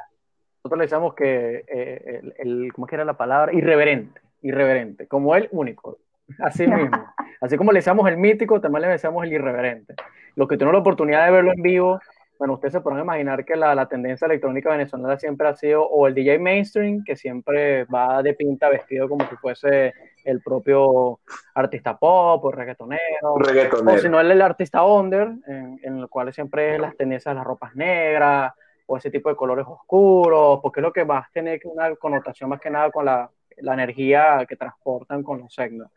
Nosotros 0.63 0.77
le 0.77 0.85
decíamos 0.85 1.13
que, 1.13 1.65
eh, 1.67 2.21
el, 2.37 2.71
¿cómo 2.73 2.87
es 2.87 2.89
que 2.89 2.95
era 2.95 3.03
la 3.03 3.17
palabra? 3.17 3.51
Irreverente, 3.51 4.21
irreverente, 4.41 5.07
como 5.07 5.35
él 5.35 5.49
único, 5.51 5.97
así 6.39 6.65
mismo. 6.67 7.13
Así 7.41 7.57
como 7.57 7.73
le 7.73 7.79
decíamos 7.79 8.07
el 8.07 8.15
mítico, 8.15 8.61
también 8.61 8.83
le 8.83 8.87
decíamos 8.87 9.25
el 9.25 9.33
irreverente. 9.33 9.95
Los 10.35 10.47
que 10.47 10.55
tuvieron 10.55 10.75
la 10.75 10.79
oportunidad 10.79 11.25
de 11.25 11.31
verlo 11.31 11.51
en 11.51 11.61
vivo, 11.61 11.99
bueno, 12.37 12.53
ustedes 12.55 12.73
se 12.73 12.81
pueden 12.81 12.99
imaginar 13.01 13.43
que 13.45 13.55
la, 13.55 13.73
la, 13.73 13.87
tendencia 13.87 14.25
electrónica 14.25 14.69
venezolana 14.69 15.17
siempre 15.17 15.47
ha 15.47 15.55
sido 15.55 15.83
o 15.83 16.07
el 16.07 16.13
DJ 16.13 16.39
mainstream, 16.39 17.03
que 17.03 17.15
siempre 17.15 17.85
va 17.85 18.21
de 18.21 18.33
pinta 18.33 18.69
vestido 18.69 19.09
como 19.09 19.27
si 19.27 19.35
fuese 19.37 19.93
el 20.23 20.41
propio 20.41 21.19
artista 21.55 21.97
pop 21.97 22.43
o 22.43 22.51
reggaetonero, 22.51 23.37
reggaetonero. 23.39 23.97
o 23.97 24.01
si 24.01 24.09
no 24.09 24.19
el, 24.19 24.31
el 24.31 24.41
artista 24.41 24.83
under, 24.85 25.29
en, 25.47 25.79
en 25.81 25.97
el 25.97 26.07
cual 26.09 26.31
siempre 26.33 26.77
las 26.77 26.95
tendencias 26.95 27.33
de 27.33 27.37
las 27.37 27.47
ropas 27.47 27.75
negras 27.75 28.53
o 28.87 28.97
ese 28.97 29.11
tipo 29.11 29.29
de 29.29 29.35
colores 29.35 29.65
oscuros, 29.67 30.59
porque 30.61 30.79
es 30.79 30.83
lo 30.83 30.93
que 30.93 31.03
va 31.03 31.19
a 31.19 31.29
tener 31.33 31.59
una 31.65 31.95
connotación 31.95 32.49
más 32.49 32.59
que 32.59 32.69
nada 32.69 32.89
con 32.89 33.05
la, 33.05 33.29
la 33.57 33.73
energía 33.73 34.45
que 34.47 34.55
transportan 34.55 35.23
con 35.23 35.39
los 35.39 35.53
signos. 35.53 35.91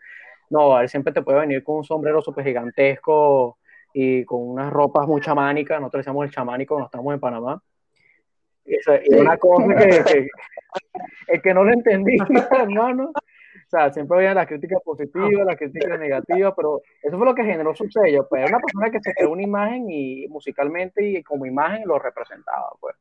No, 0.51 0.81
él 0.81 0.89
siempre 0.89 1.13
te 1.13 1.23
puede 1.23 1.41
venir 1.41 1.63
con 1.63 1.77
un 1.77 1.85
sombrero 1.85 2.21
súper 2.21 2.45
gigantesco, 2.45 3.59
y 3.93 4.25
con 4.25 4.49
unas 4.49 4.73
ropas 4.73 5.07
muy 5.07 5.21
chamánicas, 5.21 5.81
nosotros 5.81 6.01
decíamos 6.01 6.27
el 6.27 6.33
chamánico 6.33 6.75
cuando 6.75 6.87
estamos 6.87 7.15
en 7.15 7.21
Panamá. 7.21 7.63
Y 8.65 8.75
es 8.75 8.87
una 9.19 9.37
cosa 9.37 9.75
que, 9.75 10.29
el 11.29 11.43
que 11.43 11.55
no 11.55 11.65
lo 11.65 11.73
entendí, 11.73 12.17
hermano. 12.51 13.11
O 13.15 13.71
sea, 13.71 13.93
siempre 13.93 14.19
había 14.19 14.35
la 14.35 14.47
crítica 14.47 14.79
positiva, 14.85 15.45
la 15.45 15.57
crítica 15.57 15.97
negativa, 15.97 16.55
pero 16.55 16.83
eso 17.03 17.17
fue 17.17 17.27
lo 17.27 17.35
que 17.35 17.45
generó 17.45 17.75
su 17.75 17.89
sello. 17.89 18.27
Pues 18.29 18.43
era 18.43 18.57
una 18.57 18.61
persona 18.61 18.91
que 18.91 19.01
se 19.01 19.15
creó 19.15 19.31
una 19.31 19.43
imagen 19.43 19.89
y 19.89 20.27
musicalmente 20.29 21.05
y 21.05 21.23
como 21.23 21.47
imagen 21.47 21.87
lo 21.87 21.99
representaba, 21.99 22.71
pues. 22.81 22.97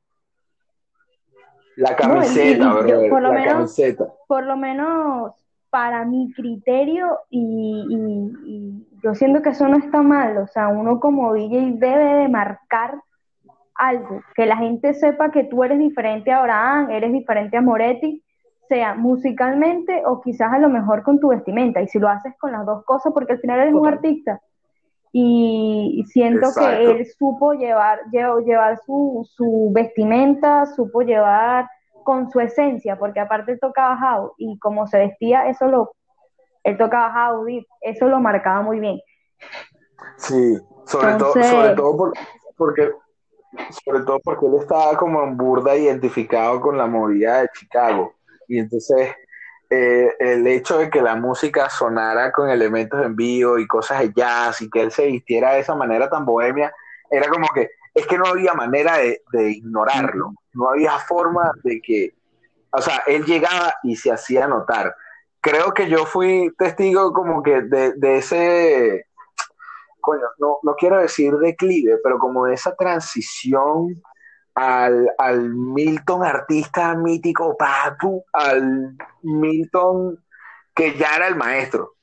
La 1.76 1.96
camiseta, 1.96 2.74
por 2.74 2.86
lo 2.86 3.20
la 3.20 3.32
menos, 3.32 3.54
camiseta. 3.54 4.14
Por 4.28 4.44
lo 4.44 4.58
menos 4.58 5.34
para 5.70 6.04
mi 6.06 6.32
criterio 6.34 7.20
y, 7.30 8.86
yo 9.04 9.16
siento 9.16 9.42
que 9.42 9.50
eso 9.50 9.68
no 9.68 9.78
está 9.78 10.02
mal, 10.02 10.38
o 10.38 10.48
sea, 10.48 10.68
uno 10.68 11.00
como 11.00 11.34
DJ 11.34 11.74
debe 11.76 12.16
de 12.16 12.28
marcar 12.28 13.02
algo, 13.76 14.22
que 14.36 14.46
la 14.46 14.58
gente 14.58 14.94
sepa 14.94 15.32
que 15.32 15.46
tú 15.46 15.64
eres 15.64 15.80
diferente 15.80 16.32
a 16.32 16.40
Abraham, 16.40 16.90
eres 16.92 17.12
diferente 17.14 17.58
a 17.58 17.62
Moretti, 17.62 18.24
sea 18.68 18.94
musicalmente 18.94 20.04
o 20.06 20.22
quizás 20.22 20.54
a 20.54 20.60
lo 20.60 20.70
mejor 20.70 21.04
con 21.04 21.20
tu 21.20 21.30
vestimenta, 21.30 21.82
y 21.82 21.88
si 21.88 21.98
lo 21.98 22.10
haces 22.10 22.34
con 22.40 22.52
las 22.52 22.66
dos 22.66 22.84
cosas, 22.86 23.14
porque 23.14 23.34
al 23.34 23.40
final 23.40 23.60
eres 23.60 23.74
un 23.74 23.88
artista. 23.88 24.42
Y 25.12 26.04
siento 26.08 26.50
que 26.56 26.84
él 26.84 27.06
supo 27.18 27.54
llevar, 27.54 28.00
llevar 28.12 28.78
su, 28.86 29.28
su 29.28 29.72
vestimenta, 29.74 30.68
supo 30.68 31.02
llevar 31.02 31.68
con 32.04 32.30
su 32.30 32.40
esencia, 32.40 32.98
porque 33.00 33.20
aparte 33.20 33.58
tocaba 33.58 33.98
house 33.98 34.34
y 34.38 34.60
como 34.60 34.86
se 34.86 35.00
vestía, 35.00 35.50
eso 35.50 35.68
lo, 35.68 35.94
él 36.64 36.78
tocaba 36.78 37.12
house 37.12 37.50
y 37.50 37.68
eso 37.82 38.08
lo 38.08 38.20
marcaba 38.20 38.62
muy 38.62 38.80
bien. 38.80 39.00
Sí, 40.18 40.58
sobre 40.86 41.16
todo, 41.16 41.34
sobre 41.34 41.76
todo 41.76 42.14
porque 42.58 42.92
sobre 43.86 44.04
todo 44.04 44.20
porque 44.24 44.46
él 44.46 44.56
estaba 44.60 44.96
como 44.98 45.24
en 45.24 45.36
burda 45.36 45.76
identificado 45.76 46.62
con 46.62 46.78
la 46.78 46.86
movida 46.86 47.42
de 47.42 47.50
Chicago 47.50 48.14
y 48.48 48.60
entonces 48.60 49.16
eh, 49.72 50.14
el 50.20 50.46
hecho 50.46 50.78
de 50.78 50.90
que 50.90 51.02
la 51.02 51.16
música 51.16 51.70
sonara 51.70 52.32
con 52.32 52.50
elementos 52.50 53.04
en 53.04 53.16
vivo 53.16 53.58
y 53.58 53.68
cosas 53.68 54.00
de 54.02 54.14
jazz 54.14 54.62
y 54.62 54.70
que 54.70 54.82
él 54.82 54.92
se 54.92 55.08
vistiera 55.08 55.54
de 55.54 55.62
esa 55.62 55.76
manera 55.76 56.10
tan 56.10 56.26
bohemia 56.26 56.72
era 57.10 57.28
como 57.28 57.48
que 57.54 57.72
es 57.94 58.08
que 58.08 58.18
no 58.18 58.28
había 58.28 58.54
manera 58.54 58.98
de, 58.98 59.52
ignorarlo, 59.52 60.34
no 60.54 60.70
había 60.70 60.98
forma 61.00 61.52
de 61.64 61.82
que, 61.82 62.14
o 62.72 62.82
sea, 62.82 63.04
él 63.08 63.26
llegaba 63.26 63.74
y 63.84 63.96
se 63.96 64.12
hacía 64.12 64.48
notar. 64.48 64.96
Creo 65.42 65.74
que 65.74 65.90
yo 65.90 66.06
fui 66.06 66.52
testigo 66.58 67.14
como 67.14 67.42
que 67.42 67.62
de, 67.62 68.18
ese, 68.18 69.08
coño, 70.02 70.26
no, 70.38 70.60
no, 70.64 70.76
quiero 70.76 71.00
decir 71.00 71.34
declive, 71.38 72.00
pero 72.04 72.20
como 72.20 72.46
de 72.46 72.56
esa 72.56 72.76
transición 72.76 74.02
al, 74.56 75.10
al 75.18 75.50
Milton 75.54 76.24
artista 76.24 76.94
mítico, 76.96 77.56
papu, 77.56 78.24
al 78.34 78.98
Milton 79.22 80.24
que 80.76 80.96
ya 80.98 81.16
era 81.16 81.28
el 81.28 81.36
maestro 81.36 81.96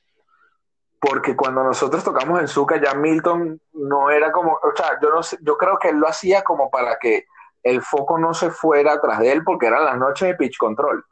porque 0.99 1.35
cuando 1.35 1.63
nosotros 1.63 2.03
tocamos 2.03 2.39
en 2.39 2.47
Zucca, 2.47 2.81
ya 2.81 2.93
Milton 2.93 3.61
no 3.73 4.09
era 4.09 4.31
como, 4.31 4.53
o 4.53 4.75
sea, 4.75 4.99
yo, 5.01 5.09
no 5.09 5.21
sé, 5.21 5.37
yo 5.41 5.57
creo 5.57 5.77
que 5.77 5.89
él 5.89 5.97
lo 5.97 6.07
hacía 6.07 6.43
como 6.43 6.69
para 6.69 6.97
que 6.99 7.25
el 7.63 7.81
foco 7.81 8.17
no 8.17 8.33
se 8.33 8.49
fuera 8.49 8.93
atrás 8.93 9.19
de 9.19 9.31
él, 9.31 9.43
porque 9.43 9.67
eran 9.67 9.85
las 9.85 9.97
noches 9.97 10.27
de 10.27 10.35
pitch 10.35 10.57
control. 10.57 11.03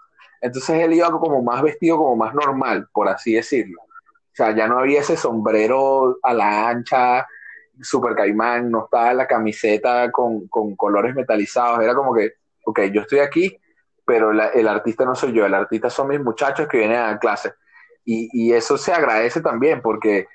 Entonces 0.42 0.82
él 0.82 0.94
iba 0.94 1.12
como 1.12 1.42
más 1.42 1.62
vestido, 1.62 1.98
como 1.98 2.16
más 2.16 2.34
normal, 2.34 2.88
por 2.94 3.08
así 3.08 3.34
decirlo. 3.34 3.82
O 3.82 4.36
sea, 4.36 4.56
ya 4.56 4.68
no 4.68 4.80
había 4.80 5.00
ese 5.00 5.18
sombrero 5.18 6.18
a 6.22 6.34
la 6.34 6.70
ancha, 6.70 7.26
super 7.82 8.16
caimán, 8.16 8.70
no 8.70 8.86
estaba 8.86 9.14
la 9.14 9.28
camiseta 9.28 10.12
con, 10.12 10.48
con 10.48 10.76
colores 10.76 11.16
metalizados, 11.16 11.82
era 11.84 11.96
como 11.96 12.14
que, 12.14 12.34
ok, 12.66 12.82
yo 12.92 13.02
estoy 13.02 13.20
aquí, 13.20 13.58
pero 14.06 14.32
el 14.32 14.68
artista 14.68 15.06
no 15.06 15.16
soy 15.16 15.34
yo, 15.34 15.46
el 15.46 15.54
artista 15.54 15.90
son 15.90 16.10
mis 16.10 16.20
muchachos 16.20 16.68
que 16.68 16.78
vienen 16.78 17.00
a 17.00 17.18
clase 17.18 17.54
y, 18.06 18.54
eso 18.54 18.78
se 18.78 18.94
agradece 18.94 19.42
también 19.42 19.82
porque 19.82 20.28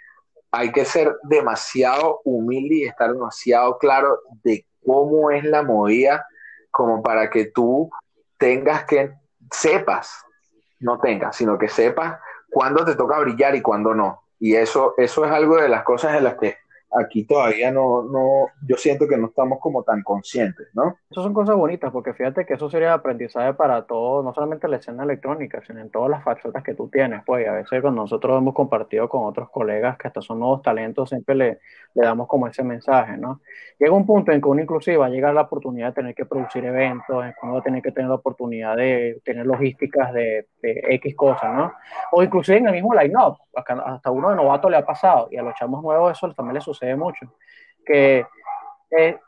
hay 0.51 0.73
que 0.73 0.85
ser 0.85 1.17
demasiado 1.23 2.21
humilde 2.25 2.75
y 2.75 2.85
estar 2.85 3.13
demasiado 3.13 3.79
claro 3.79 4.19
de 4.43 4.67
cómo 4.85 5.31
es 5.31 5.45
la 5.45 5.63
movida 5.63 6.27
como 6.71 7.03
para 7.03 7.31
que 7.31 7.47
tú 7.47 7.89
tengas 8.37 8.85
que 8.85 9.13
sepas, 9.51 10.25
no 10.81 10.99
tengas, 11.01 11.37
sino 11.37 11.59
que 11.59 11.69
sepas 11.69 12.21
cuándo 12.51 12.85
te 12.85 12.95
toca 12.95 13.19
brillar 13.19 13.55
y 13.55 13.63
cuándo 13.63 13.95
no. 13.95 14.23
Y 14.39 14.55
eso, 14.55 14.95
eso 14.97 15.25
es 15.25 15.31
algo 15.31 15.57
de 15.57 15.69
las 15.69 15.85
cosas 15.85 16.17
en 16.17 16.25
las 16.25 16.35
que 16.37 16.57
aquí 16.93 17.25
todavía 17.25 17.71
no, 17.71 18.03
no, 18.03 18.47
yo 18.67 18.77
siento 18.77 19.07
que 19.07 19.17
no 19.17 19.29
estamos 19.29 19.61
como 19.61 19.83
tan 19.83 20.03
conscientes, 20.03 20.69
¿no? 20.75 20.97
Esas 21.11 21.25
son 21.25 21.33
cosas 21.33 21.57
bonitas, 21.57 21.93
porque 21.93 22.15
fíjate 22.15 22.45
que 22.45 22.55
eso 22.55 22.69
sería 22.69 22.95
aprendizaje 22.95 23.55
para 23.55 23.87
todo, 23.87 24.23
no 24.23 24.35
solamente 24.35 24.69
la 24.69 24.77
escena 24.77 25.05
electrónica, 25.05 25.63
sino 25.67 25.81
en 25.81 25.91
todas 25.91 26.11
las 26.11 26.25
facetas 26.25 26.63
que 26.63 26.75
tú 26.75 26.89
tienes, 26.89 27.23
pues, 27.25 27.47
a 27.47 27.53
veces 27.53 27.81
cuando 27.81 28.03
nosotros 28.03 28.37
hemos 28.39 28.55
compartido 28.55 29.09
con 29.09 29.25
otros 29.25 29.51
colegas 29.51 29.97
que 29.99 30.09
hasta 30.09 30.21
son 30.21 30.41
nuevos 30.41 30.63
talentos, 30.63 31.09
siempre 31.09 31.35
le, 31.35 31.61
le 31.95 32.05
damos 32.05 32.27
como 32.27 32.47
ese 32.49 32.65
mensaje, 32.65 33.17
¿no? 33.17 33.41
Llega 33.79 33.93
un 33.93 34.07
punto 34.07 34.33
en 34.33 34.41
que 34.41 34.49
uno 34.49 34.61
inclusive 34.61 34.97
va 34.97 35.07
a 35.07 35.11
llegar 35.11 35.33
la 35.33 35.43
oportunidad 35.43 35.89
de 35.89 35.95
tener 35.95 36.15
que 36.15 36.27
producir 36.27 36.65
eventos, 36.65 37.25
en 37.25 37.31
que 37.31 37.39
uno 37.43 37.55
va 37.55 37.61
a 37.61 37.63
tener 37.63 37.83
que 37.83 37.93
tener 37.93 38.09
la 38.09 38.17
oportunidad 38.17 38.77
de 38.77 39.21
tener 39.25 39.47
logísticas 39.47 40.13
de, 40.13 40.49
de 40.61 40.83
X 40.91 41.15
cosas, 41.15 41.55
¿no? 41.55 41.73
O 42.13 42.23
inclusive 42.23 42.59
en 42.59 42.67
el 42.67 42.73
mismo 42.73 42.95
line-up, 42.95 43.39
hasta 43.55 44.11
uno 44.11 44.31
de 44.31 44.37
novato 44.37 44.69
le 44.69 44.77
ha 44.77 44.85
pasado, 44.85 45.29
y 45.31 45.37
a 45.37 45.43
los 45.43 45.55
chamos 45.55 45.83
nuevos 45.83 46.13
eso 46.13 46.33
también 46.35 46.55
le 46.55 46.61
sucede 46.61 46.80
mucho, 46.97 47.35
que 47.85 48.25
eh, 48.91 49.19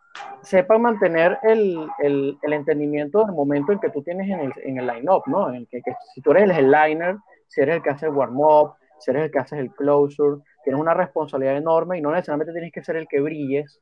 sepan 0.43 0.83
mantener 0.83 1.39
el, 1.43 1.87
el, 1.99 2.39
el, 2.43 2.53
entendimiento 2.53 3.25
del 3.25 3.35
momento 3.35 3.73
en 3.73 3.79
que 3.79 3.91
tú 3.91 4.03
tienes 4.03 4.29
en 4.29 4.41
el, 4.41 4.53
en 4.65 4.79
el 4.79 4.87
line-up, 4.87 5.23
¿no? 5.27 5.53
En 5.53 5.67
que, 5.67 5.81
que, 5.83 5.95
si 6.15 6.21
tú 6.21 6.33
eres 6.33 6.45
el 6.45 6.51
headliner, 6.51 7.17
si 7.47 7.61
eres 7.61 7.77
el 7.77 7.83
que 7.83 7.91
hace 7.91 8.07
el 8.07 8.13
warm-up, 8.13 8.75
si 8.99 9.11
eres 9.11 9.25
el 9.25 9.31
que 9.31 9.39
hace 9.39 9.59
el 9.59 9.71
closure, 9.73 10.43
tienes 10.65 10.81
una 10.81 10.95
responsabilidad 10.95 11.57
enorme 11.57 11.99
y 11.99 12.01
no 12.01 12.11
necesariamente 12.11 12.53
tienes 12.53 12.73
que 12.73 12.83
ser 12.83 12.97
el 12.97 13.07
que 13.09 13.21
brilles 13.21 13.81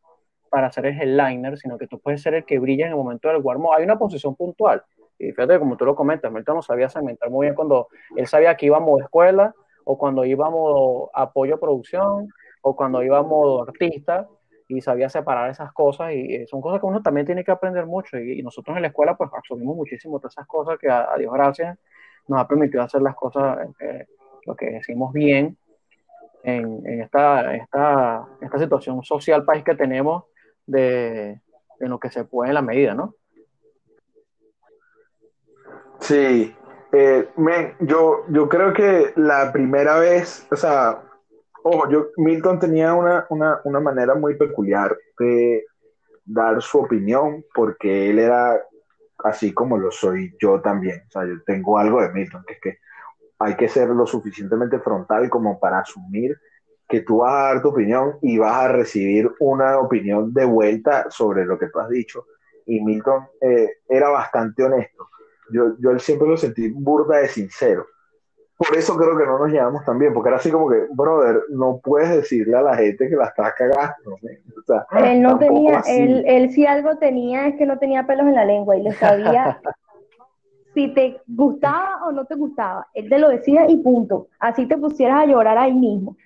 para 0.50 0.70
ser 0.70 0.86
el 0.86 1.00
headliner, 1.00 1.56
sino 1.58 1.78
que 1.78 1.86
tú 1.86 1.98
puedes 2.00 2.22
ser 2.22 2.34
el 2.34 2.44
que 2.44 2.58
brilla 2.58 2.86
en 2.86 2.92
el 2.92 2.98
momento 2.98 3.28
del 3.28 3.38
warm-up. 3.38 3.74
Hay 3.74 3.84
una 3.84 3.98
posición 3.98 4.34
puntual. 4.34 4.82
Y 5.18 5.32
fíjate, 5.32 5.58
como 5.58 5.76
tú 5.76 5.84
lo 5.84 5.94
comentas, 5.94 6.32
Milton 6.32 6.56
no 6.56 6.62
sabía 6.62 6.88
segmentar 6.88 7.30
muy 7.30 7.46
bien 7.46 7.54
cuando 7.54 7.88
él 8.16 8.26
sabía 8.26 8.56
que 8.56 8.66
íbamos 8.66 9.00
a 9.00 9.04
escuela 9.04 9.54
o 9.84 9.98
cuando 9.98 10.24
íbamos 10.24 11.10
a 11.14 11.22
apoyo 11.22 11.56
a 11.56 11.60
producción 11.60 12.28
o 12.62 12.76
cuando 12.76 13.02
iba 13.02 13.18
a 13.18 13.22
modo 13.22 13.62
artista 13.62 14.28
y 14.68 14.80
sabía 14.80 15.08
separar 15.08 15.50
esas 15.50 15.72
cosas 15.72 16.12
y 16.12 16.46
son 16.46 16.60
cosas 16.60 16.80
que 16.80 16.86
uno 16.86 17.02
también 17.02 17.26
tiene 17.26 17.44
que 17.44 17.50
aprender 17.50 17.86
mucho 17.86 18.18
y, 18.18 18.42
nosotros 18.42 18.76
en 18.76 18.82
la 18.82 18.88
escuela 18.88 19.16
pues 19.16 19.30
absorbimos 19.32 19.76
muchísimo 19.76 20.18
todas 20.18 20.34
esas 20.34 20.46
cosas 20.46 20.78
que 20.78 20.88
a, 20.88 21.14
Dios 21.18 21.32
gracias 21.32 21.78
nos 22.28 22.40
ha 22.40 22.46
permitido 22.46 22.82
hacer 22.82 23.02
las 23.02 23.16
cosas, 23.16 23.58
eh, 23.80 24.06
lo 24.46 24.54
que 24.54 24.70
decimos 24.70 25.12
bien 25.12 25.56
en, 26.44 26.86
en 26.86 27.02
esta, 27.02 27.54
esta, 27.54 28.26
esta, 28.40 28.58
situación 28.58 29.02
social 29.02 29.44
país 29.44 29.64
que 29.64 29.74
tenemos 29.74 30.24
de, 30.66 31.40
de 31.80 31.88
lo 31.88 31.98
que 31.98 32.10
se 32.10 32.24
puede 32.24 32.50
en 32.50 32.54
la 32.54 32.62
medida, 32.62 32.94
¿no? 32.94 33.14
Sí, 35.98 36.54
eh, 36.92 37.28
yo, 37.80 38.24
yo 38.28 38.48
creo 38.48 38.72
que 38.72 39.12
la 39.16 39.52
primera 39.52 39.98
vez, 39.98 40.46
o 40.50 40.56
sea, 40.56 41.02
Ojo, 41.62 41.90
yo, 41.90 42.06
Milton 42.16 42.58
tenía 42.58 42.94
una, 42.94 43.26
una, 43.30 43.60
una, 43.64 43.80
manera 43.80 44.14
muy 44.14 44.36
peculiar 44.36 44.96
de 45.18 45.64
dar 46.24 46.62
su 46.62 46.78
opinión, 46.78 47.44
porque 47.54 48.10
él 48.10 48.18
era 48.18 48.60
así 49.18 49.52
como 49.52 49.76
lo 49.76 49.90
soy 49.90 50.34
yo 50.40 50.60
también. 50.60 51.02
O 51.08 51.10
sea, 51.10 51.26
yo 51.26 51.42
tengo 51.44 51.78
algo 51.78 52.00
de 52.00 52.10
Milton, 52.12 52.44
que 52.46 52.54
es 52.54 52.60
que 52.60 52.78
hay 53.38 53.56
que 53.56 53.68
ser 53.68 53.88
lo 53.88 54.06
suficientemente 54.06 54.78
frontal 54.80 55.28
como 55.28 55.58
para 55.58 55.80
asumir 55.80 56.36
que 56.88 57.02
tú 57.02 57.18
vas 57.18 57.32
a 57.32 57.54
dar 57.54 57.62
tu 57.62 57.68
opinión 57.68 58.18
y 58.20 58.36
vas 58.38 58.56
a 58.56 58.68
recibir 58.68 59.30
una 59.38 59.78
opinión 59.78 60.34
de 60.34 60.44
vuelta 60.44 61.06
sobre 61.08 61.44
lo 61.44 61.58
que 61.58 61.68
tú 61.68 61.78
has 61.78 61.88
dicho. 61.88 62.26
Y 62.66 62.80
Milton 62.80 63.28
eh, 63.40 63.78
era 63.88 64.08
bastante 64.08 64.64
honesto. 64.64 65.08
Yo, 65.52 65.76
yo 65.78 65.98
siempre 65.98 66.28
lo 66.28 66.36
sentí 66.36 66.68
burda 66.68 67.18
de 67.18 67.28
sincero. 67.28 67.86
Por 68.60 68.76
eso 68.76 68.94
creo 68.94 69.16
que 69.16 69.24
no 69.24 69.38
nos 69.38 69.48
llevamos 69.48 69.82
tan 69.86 69.98
bien, 69.98 70.12
porque 70.12 70.28
era 70.28 70.36
así 70.36 70.50
como 70.50 70.68
que, 70.68 70.84
brother, 70.90 71.44
no 71.48 71.80
puedes 71.82 72.10
decirle 72.10 72.58
a 72.58 72.60
la 72.60 72.76
gente 72.76 73.08
que 73.08 73.16
la 73.16 73.24
estás 73.24 73.54
cagando. 73.54 74.18
él 75.02 75.22
no 75.22 75.38
tenía, 75.38 75.82
él, 75.88 76.24
él 76.26 76.50
si 76.50 76.66
algo 76.66 76.98
tenía 76.98 77.46
es 77.46 77.56
que 77.56 77.64
no 77.64 77.78
tenía 77.78 78.06
pelos 78.06 78.26
en 78.26 78.34
la 78.34 78.44
lengua 78.44 78.76
y 78.76 78.82
le 78.82 78.92
sabía 78.92 79.58
si 80.74 80.92
te 80.92 81.22
gustaba 81.26 82.06
o 82.06 82.12
no 82.12 82.26
te 82.26 82.34
gustaba. 82.34 82.86
Él 82.92 83.08
te 83.08 83.18
lo 83.18 83.30
decía 83.30 83.64
y 83.66 83.78
punto. 83.78 84.28
Así 84.38 84.66
te 84.66 84.76
pusieras 84.76 85.22
a 85.22 85.26
llorar 85.26 85.56
ahí 85.56 85.72
mismo. 85.72 86.18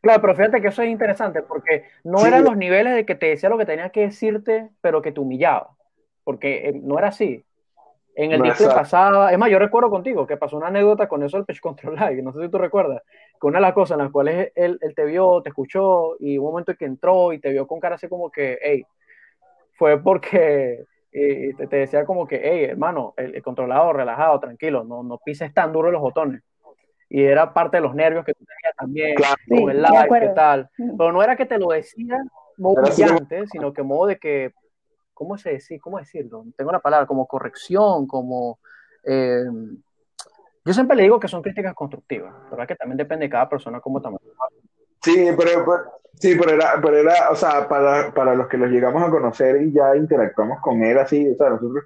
Claro, 0.00 0.22
pero 0.22 0.34
fíjate 0.34 0.62
que 0.62 0.68
eso 0.68 0.80
es 0.80 0.88
interesante 0.88 1.42
porque 1.42 1.84
no 2.04 2.24
eran 2.24 2.42
los 2.42 2.56
niveles 2.56 2.94
de 2.94 3.04
que 3.04 3.16
te 3.16 3.26
decía 3.26 3.50
lo 3.50 3.58
que 3.58 3.66
tenía 3.66 3.90
que 3.90 4.00
decirte, 4.00 4.70
pero 4.80 5.02
que 5.02 5.12
te 5.12 5.20
humillaba. 5.20 5.76
Porque 6.24 6.70
eh, 6.70 6.80
no 6.82 6.98
era 6.98 7.08
así. 7.08 7.44
En 8.16 8.32
el 8.32 8.40
no, 8.40 8.52
pasaba, 8.74 9.30
es 9.30 9.38
más, 9.38 9.50
yo 9.50 9.58
recuerdo 9.58 9.90
contigo 9.90 10.26
que 10.26 10.38
pasó 10.38 10.56
una 10.56 10.68
anécdota 10.68 11.06
con 11.06 11.22
eso 11.22 11.36
del 11.36 11.44
Pitch 11.44 11.60
Control 11.60 11.96
Live, 12.00 12.22
no 12.22 12.32
sé 12.32 12.42
si 12.42 12.48
tú 12.48 12.58
recuerdas, 12.58 13.02
que 13.40 13.46
una 13.46 13.58
de 13.58 13.62
las 13.62 13.74
cosas 13.74 13.98
en 13.98 14.04
las 14.04 14.12
cuales 14.12 14.52
él, 14.54 14.78
él, 14.80 14.94
te 14.94 15.04
vio, 15.04 15.42
te 15.42 15.50
escuchó 15.50 16.16
y 16.18 16.38
un 16.38 16.46
momento 16.46 16.72
en 16.72 16.78
que 16.78 16.84
entró 16.86 17.32
y 17.32 17.38
te 17.38 17.50
vio 17.50 17.66
con 17.66 17.78
cara 17.78 17.96
así 17.96 18.08
como 18.08 18.30
que, 18.30 18.58
hey, 18.62 18.84
fue 19.74 20.02
porque 20.02 20.86
eh, 21.12 21.52
te, 21.58 21.66
te, 21.66 21.76
decía 21.76 22.06
como 22.06 22.26
que, 22.26 22.40
hey, 22.42 22.64
hermano, 22.70 23.12
el, 23.18 23.34
el, 23.34 23.42
controlador, 23.42 23.96
relajado, 23.96 24.40
tranquilo, 24.40 24.82
no, 24.82 25.02
no 25.02 25.18
pises 25.18 25.52
tan 25.52 25.72
duro 25.72 25.90
los 25.90 26.00
botones 26.00 26.42
y 27.08 27.22
era 27.22 27.52
parte 27.52 27.76
de 27.76 27.82
los 27.82 27.94
nervios 27.94 28.24
que 28.24 28.34
tú 28.34 28.44
tenías 28.44 28.76
también, 28.76 29.14
claro, 29.14 29.36
con 29.48 29.70
el 29.70 29.82
live, 29.82 30.20
qué 30.20 30.28
tal. 30.34 30.68
Pero 30.76 31.12
no 31.12 31.22
era 31.22 31.36
que 31.36 31.46
te 31.46 31.58
lo 31.58 31.68
decía 31.68 32.18
modo 32.56 32.82
brillante, 32.82 33.46
sino 33.46 33.72
que 33.72 33.82
modo 33.82 34.06
de 34.06 34.18
que, 34.18 34.52
¿cómo 35.16 35.38
se 35.38 35.52
decir? 35.52 35.80
¿Cómo 35.80 35.98
decirlo? 35.98 36.44
Tengo 36.56 36.68
una 36.68 36.78
palabra, 36.78 37.06
como 37.06 37.26
corrección, 37.26 38.06
como... 38.06 38.60
Eh, 39.02 39.44
yo 40.64 40.72
siempre 40.74 40.96
le 40.96 41.04
digo 41.04 41.18
que 41.18 41.28
son 41.28 41.42
críticas 41.42 41.74
constructivas, 41.74 42.34
¿verdad? 42.50 42.68
Que 42.68 42.76
también 42.76 42.98
depende 42.98 43.24
de 43.24 43.30
cada 43.30 43.48
persona 43.48 43.80
cómo 43.80 44.02
también. 44.02 44.20
Sí, 45.02 45.28
pero, 45.36 45.64
pero, 45.64 45.82
sí, 46.14 46.36
pero 46.38 46.52
era, 46.52 46.78
pero 46.82 46.96
era, 46.98 47.30
o 47.30 47.36
sea, 47.36 47.66
para, 47.66 48.12
para 48.12 48.34
los 48.34 48.46
que 48.46 48.58
los 48.58 48.68
llegamos 48.68 49.02
a 49.02 49.10
conocer 49.10 49.62
y 49.62 49.72
ya 49.72 49.96
interactuamos 49.96 50.60
con 50.60 50.82
él 50.82 50.98
así, 50.98 51.30
o 51.30 51.36
sea, 51.36 51.50
nosotros, 51.50 51.84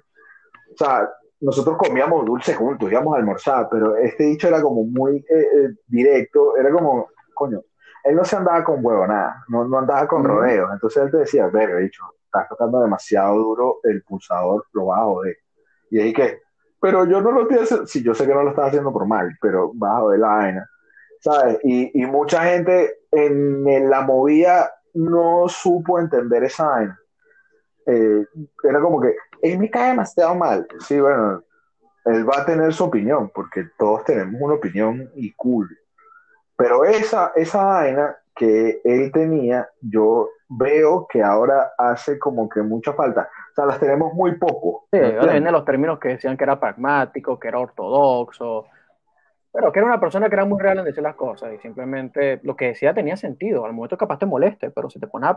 o 0.73 0.77
sea, 0.77 1.09
nosotros 1.39 1.77
comíamos 1.77 2.25
dulce 2.25 2.53
juntos, 2.53 2.91
íbamos 2.91 3.15
a 3.15 3.19
almorzar, 3.19 3.67
pero 3.71 3.95
este 3.95 4.23
dicho 4.23 4.47
era 4.47 4.61
como 4.61 4.83
muy 4.83 5.17
eh, 5.17 5.25
eh, 5.29 5.69
directo, 5.87 6.57
era 6.57 6.71
como, 6.71 7.09
coño, 7.33 7.61
él 8.03 8.15
no 8.15 8.25
se 8.25 8.35
andaba 8.35 8.63
con 8.63 8.83
huevo, 8.83 9.05
nada, 9.05 9.45
no, 9.47 9.63
no 9.65 9.77
andaba 9.77 10.07
con 10.07 10.23
rodeos, 10.23 10.71
entonces 10.73 11.03
él 11.03 11.11
te 11.11 11.17
decía, 11.17 11.47
ver, 11.47 11.77
dicho, 11.77 12.03
estás 12.31 12.47
tocando 12.47 12.79
demasiado 12.79 13.35
duro 13.35 13.79
el 13.83 14.01
pulsador, 14.03 14.65
lo 14.73 14.87
vas 14.87 15.01
a 15.01 15.03
joder. 15.03 15.37
Y 15.89 15.99
ahí 15.99 16.13
que, 16.13 16.41
pero 16.79 17.05
yo 17.05 17.21
no 17.21 17.31
lo 17.31 17.41
estoy 17.41 17.59
haciendo, 17.59 17.87
sí, 17.87 18.01
yo 18.01 18.13
sé 18.13 18.25
que 18.25 18.33
no 18.33 18.43
lo 18.43 18.51
estás 18.51 18.67
haciendo 18.67 18.93
por 18.93 19.05
mal, 19.05 19.37
pero 19.41 19.71
vas 19.75 19.97
a 19.97 19.99
joder 19.99 20.19
la 20.19 20.27
vaina, 20.27 20.69
¿sabes? 21.19 21.59
Y, 21.63 22.01
y 22.01 22.05
mucha 22.05 22.43
gente 22.43 23.01
en 23.11 23.89
la 23.89 24.01
movida 24.01 24.71
no 24.93 25.47
supo 25.47 25.99
entender 25.99 26.43
esa 26.43 26.67
vaina. 26.67 26.99
Eh, 27.85 28.25
era 28.63 28.79
como 28.79 29.01
que, 29.01 29.15
él 29.41 29.59
me 29.59 29.69
cae 29.69 29.89
demasiado 29.89 30.35
mal. 30.35 30.67
Sí, 30.79 30.99
bueno, 30.99 31.43
él 32.05 32.27
va 32.27 32.41
a 32.41 32.45
tener 32.45 32.73
su 32.73 32.85
opinión, 32.85 33.31
porque 33.33 33.67
todos 33.77 34.03
tenemos 34.05 34.39
una 34.39 34.55
opinión 34.55 35.09
y 35.15 35.33
cool. 35.33 35.69
Pero 36.55 36.85
esa, 36.85 37.31
esa 37.35 37.63
vaina 37.63 38.15
que 38.35 38.81
él 38.83 39.11
tenía, 39.11 39.69
yo 39.81 40.29
veo 40.53 41.07
que 41.07 41.23
ahora 41.23 41.71
hace 41.77 42.19
como 42.19 42.49
que 42.49 42.61
mucha 42.61 42.93
falta. 42.93 43.29
O 43.51 43.55
sea, 43.55 43.65
las 43.65 43.79
tenemos 43.79 44.13
muy 44.13 44.37
poco. 44.37 44.87
Sí, 44.91 44.99
ahora 44.99 45.31
vienen 45.31 45.53
los 45.53 45.65
términos 45.65 45.99
que 45.99 46.09
decían 46.09 46.35
que 46.35 46.43
era 46.43 46.59
pragmático, 46.59 47.39
que 47.39 47.47
era 47.47 47.59
ortodoxo, 47.59 48.65
pero 49.51 49.71
que 49.71 49.79
era 49.79 49.87
una 49.87 49.99
persona 49.99 50.27
que 50.27 50.35
era 50.35 50.45
muy 50.45 50.59
real 50.59 50.79
en 50.79 50.85
decir 50.85 51.03
las 51.03 51.15
cosas 51.15 51.53
y 51.53 51.57
simplemente 51.59 52.39
lo 52.43 52.55
que 52.55 52.67
decía 52.67 52.93
tenía 52.93 53.15
sentido. 53.15 53.65
Al 53.65 53.73
momento 53.73 53.97
capaz 53.97 54.19
te 54.19 54.25
moleste, 54.25 54.71
pero 54.71 54.89
si 54.89 54.99
te 54.99 55.07
pones 55.07 55.29
a, 55.29 55.35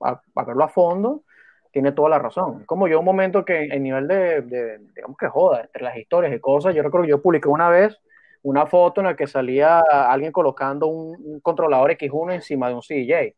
a, 0.00 0.22
a 0.34 0.44
verlo 0.44 0.64
a 0.64 0.68
fondo, 0.68 1.22
tiene 1.70 1.92
toda 1.92 2.08
la 2.08 2.18
razón. 2.18 2.64
Como 2.66 2.88
yo 2.88 2.98
un 2.98 3.04
momento 3.04 3.44
que 3.44 3.64
en 3.64 3.82
nivel 3.82 4.08
de, 4.08 4.42
de, 4.42 4.78
digamos 4.94 5.16
que 5.16 5.28
joda, 5.28 5.62
entre 5.62 5.82
las 5.82 5.96
historias 5.96 6.34
y 6.34 6.40
cosas, 6.40 6.74
yo 6.74 6.82
recuerdo 6.82 7.04
que 7.04 7.10
yo 7.10 7.22
publiqué 7.22 7.48
una 7.48 7.68
vez 7.68 8.00
una 8.42 8.66
foto 8.66 9.00
en 9.00 9.08
la 9.08 9.16
que 9.16 9.26
salía 9.26 9.80
alguien 9.80 10.32
colocando 10.32 10.86
un, 10.86 11.16
un 11.24 11.40
controlador 11.40 11.90
X1 11.92 12.34
encima 12.34 12.68
de 12.68 12.74
un 12.74 12.82
CJ. 12.82 13.36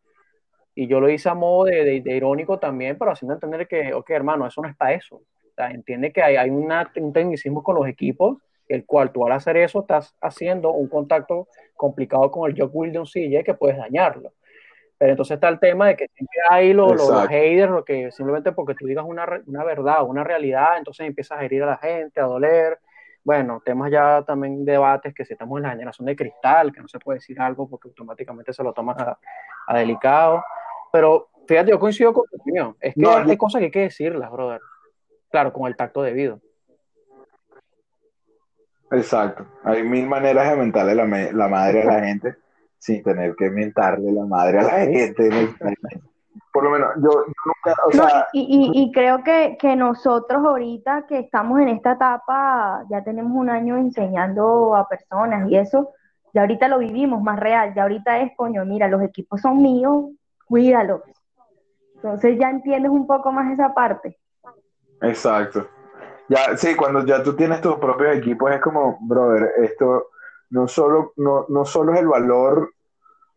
Y 0.74 0.86
yo 0.86 1.00
lo 1.00 1.10
hice 1.10 1.28
a 1.28 1.34
modo 1.34 1.64
de, 1.64 1.84
de, 1.84 2.00
de, 2.00 2.16
irónico 2.16 2.58
también, 2.58 2.96
pero 2.98 3.10
haciendo 3.10 3.34
entender 3.34 3.66
que, 3.66 3.92
ok, 3.92 4.08
hermano, 4.10 4.46
eso 4.46 4.62
no 4.62 4.68
es 4.68 4.76
para 4.76 4.94
eso. 4.94 5.16
O 5.16 5.54
sea, 5.54 5.70
entiende 5.70 6.12
que 6.12 6.22
hay, 6.22 6.36
hay 6.36 6.50
una, 6.50 6.90
un 6.96 7.12
tecnicismo 7.12 7.62
con 7.62 7.74
los 7.74 7.86
equipos, 7.88 8.38
el 8.68 8.86
cual 8.86 9.10
tú 9.10 9.26
al 9.26 9.32
hacer 9.32 9.56
eso 9.56 9.80
estás 9.80 10.14
haciendo 10.20 10.70
un 10.70 10.88
contacto 10.88 11.48
complicado 11.74 12.30
con 12.30 12.48
el 12.48 12.54
de 12.54 12.98
un 12.98 13.06
CJ 13.06 13.42
que 13.44 13.54
puedes 13.54 13.76
dañarlo. 13.76 14.32
Pero 14.96 15.12
entonces 15.12 15.36
está 15.36 15.48
el 15.48 15.58
tema 15.58 15.88
de 15.88 15.96
que 15.96 16.08
siempre 16.14 16.38
hay 16.50 16.72
los, 16.72 16.92
los, 16.92 17.08
los 17.08 17.26
haters, 17.26 17.72
lo 17.72 17.84
que 17.84 18.12
simplemente 18.12 18.52
porque 18.52 18.74
tú 18.74 18.86
digas 18.86 19.04
una, 19.08 19.26
una 19.46 19.64
verdad, 19.64 20.04
una 20.04 20.22
realidad, 20.22 20.76
entonces 20.76 21.06
empiezas 21.06 21.38
a 21.38 21.44
herir 21.44 21.62
a 21.62 21.66
la 21.66 21.78
gente, 21.78 22.20
a 22.20 22.24
doler. 22.24 22.78
Bueno, 23.24 23.62
temas 23.64 23.90
ya 23.90 24.22
también 24.26 24.64
debates 24.64 25.14
que 25.14 25.24
si 25.24 25.32
estamos 25.32 25.56
en 25.56 25.62
la 25.64 25.70
generación 25.70 26.06
de 26.06 26.16
cristal, 26.16 26.70
que 26.70 26.80
no 26.80 26.88
se 26.88 26.98
puede 26.98 27.16
decir 27.16 27.40
algo 27.40 27.68
porque 27.68 27.88
automáticamente 27.88 28.52
se 28.52 28.62
lo 28.62 28.72
toman 28.72 29.00
a, 29.00 29.18
a 29.66 29.78
delicado. 29.78 30.44
Pero 30.92 31.28
fíjate, 31.46 31.70
yo 31.70 31.78
coincido 31.78 32.12
con 32.12 32.24
tu 32.30 32.36
opinión. 32.36 32.76
Es 32.80 32.94
que 32.94 33.00
no, 33.00 33.16
hay, 33.16 33.30
hay 33.30 33.36
cosas 33.36 33.60
que 33.60 33.66
hay 33.66 33.70
que 33.70 33.80
decirlas, 33.80 34.30
brother. 34.30 34.60
Claro, 35.30 35.52
con 35.52 35.66
el 35.66 35.76
tacto 35.76 36.02
debido. 36.02 36.40
Exacto. 38.90 39.46
Hay 39.64 39.82
mil 39.84 40.06
maneras 40.06 40.50
de 40.50 40.56
mentarle 40.56 40.94
la, 40.94 41.04
la 41.04 41.48
madre 41.48 41.82
a 41.82 41.84
la 41.84 42.00
gente 42.04 42.36
sin 42.78 43.02
tener 43.02 43.36
que 43.36 43.50
mentarle 43.50 44.10
la 44.10 44.24
madre 44.24 44.58
a 44.58 44.62
la 44.62 44.78
gente. 44.80 45.30
Por 46.52 46.64
lo 46.64 46.70
menos 46.70 46.88
yo, 46.96 47.10
yo 47.10 47.32
nunca, 47.46 47.80
o 47.86 47.92
sea... 47.92 48.02
No, 48.02 48.24
y, 48.32 48.40
y, 48.40 48.82
y, 48.82 48.92
creo 48.92 49.22
que, 49.22 49.56
que 49.60 49.76
nosotros 49.76 50.44
ahorita 50.44 51.06
que 51.06 51.20
estamos 51.20 51.60
en 51.60 51.68
esta 51.68 51.92
etapa, 51.92 52.84
ya 52.90 53.04
tenemos 53.04 53.32
un 53.32 53.50
año 53.50 53.76
enseñando 53.76 54.74
a 54.74 54.88
personas 54.88 55.48
y 55.48 55.56
eso, 55.56 55.90
ya 56.32 56.40
ahorita 56.40 56.66
lo 56.66 56.78
vivimos 56.78 57.22
más 57.22 57.38
real, 57.38 57.74
ya 57.74 57.82
ahorita 57.82 58.20
es, 58.20 58.32
coño, 58.36 58.64
mira, 58.64 58.88
los 58.88 59.02
equipos 59.02 59.40
son 59.40 59.62
míos, 59.62 60.06
cuídalos. 60.50 61.02
Entonces 61.94 62.36
ya 62.38 62.50
entiendes 62.50 62.90
un 62.90 63.06
poco 63.06 63.30
más 63.30 63.52
esa 63.52 63.72
parte. 63.72 64.18
Exacto. 65.00 65.68
Ya, 66.28 66.56
sí, 66.56 66.74
cuando 66.74 67.04
ya 67.06 67.22
tú 67.22 67.34
tienes 67.34 67.60
tus 67.60 67.76
propios 67.76 68.16
equipos 68.16 68.50
es 68.50 68.60
como, 68.60 68.98
brother, 69.00 69.52
esto 69.62 70.08
no 70.50 70.66
solo, 70.66 71.12
no, 71.16 71.46
no 71.48 71.64
solo 71.64 71.94
es 71.94 72.00
el 72.00 72.08
valor 72.08 72.72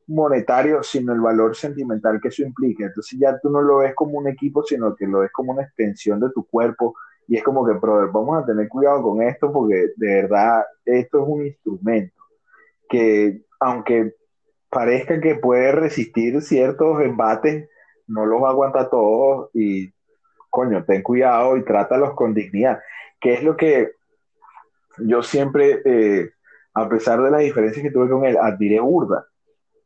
monetario, 0.08 0.82
sino 0.82 1.14
el 1.14 1.22
valor 1.22 1.56
sentimental 1.56 2.20
que 2.20 2.30
eso 2.30 2.42
implica. 2.42 2.86
Entonces 2.86 3.20
ya 3.20 3.40
tú 3.40 3.50
no 3.50 3.62
lo 3.62 3.78
ves 3.78 3.94
como 3.96 4.18
un 4.18 4.28
equipo, 4.28 4.64
sino 4.64 4.96
que 4.96 5.06
lo 5.06 5.20
ves 5.20 5.32
como 5.32 5.54
una 5.54 5.64
extensión 5.64 6.20
de 6.20 6.32
tu 6.32 6.46
cuerpo. 6.48 6.96
Y 7.28 7.38
es 7.38 7.44
como 7.44 7.66
que, 7.66 7.74
brother, 7.74 8.10
vamos 8.12 8.42
a 8.42 8.46
tener 8.46 8.68
cuidado 8.68 9.04
con 9.04 9.22
esto 9.22 9.52
porque 9.52 9.92
de 9.96 10.22
verdad 10.24 10.66
esto 10.84 11.22
es 11.22 11.28
un 11.28 11.46
instrumento 11.46 12.22
que, 12.90 13.44
aunque 13.60 14.16
parezca 14.74 15.22
que 15.22 15.36
puede 15.36 15.72
resistir 15.72 16.42
ciertos 16.42 17.02
embates, 17.02 17.70
no 18.08 18.26
los 18.26 18.44
aguanta 18.44 18.90
todos 18.90 19.50
y, 19.54 19.94
coño, 20.50 20.84
ten 20.86 21.02
cuidado 21.02 21.58
y 21.58 21.64
trátalos 21.64 22.14
con 22.16 22.34
dignidad. 22.34 22.80
Que 23.20 23.34
es 23.36 23.44
lo 23.44 23.56
que 23.56 23.92
yo 25.00 25.24
siempre... 25.24 25.82
Eh, 25.86 26.30
a 26.74 26.90
pesar 26.90 27.22
de 27.22 27.32
las 27.32 27.42
diferencias 27.42 27.84
que 27.84 27.92
tuve 27.92 28.10
con 28.10 28.26
él, 28.26 28.38
admiré 28.38 28.80
burda, 28.80 29.28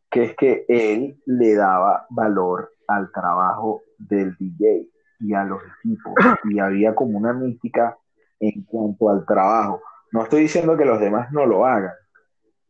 que 0.10 0.23
es 0.23 0.36
que 0.36 0.65
él 0.67 1.21
le 1.26 1.56
daba 1.56 2.06
valor 2.10 2.73
al 2.88 3.12
trabajo 3.12 3.82
del 3.97 4.36
DJ 4.38 4.88
y 5.19 5.34
a 5.34 5.43
los 5.43 5.62
equipos, 5.80 6.13
y 6.45 6.60
había 6.60 6.95
como 6.95 7.17
una 7.17 7.34
mística 7.34 7.97
en 8.39 8.63
cuanto 8.63 9.10
al 9.10 9.26
trabajo. 9.26 9.82
No 10.12 10.23
estoy 10.23 10.41
diciendo 10.41 10.78
que 10.78 10.86
los 10.86 11.00
demás 11.00 11.32
no 11.32 11.45
lo 11.45 11.65
hagan, 11.65 11.91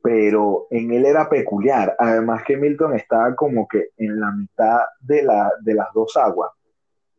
pero 0.07 0.67
en 0.69 0.93
él 0.93 1.05
era 1.05 1.27
peculiar. 1.27 1.93
Además 1.99 2.41
que 2.45 2.55
Milton 2.55 2.95
estaba 2.95 3.35
como 3.35 3.67
que 3.67 3.89
en 3.97 4.17
la 4.17 4.31
mitad 4.31 4.79
de, 5.01 5.21
la, 5.21 5.51
de 5.59 5.73
las 5.73 5.89
dos 5.93 6.15
aguas, 6.15 6.49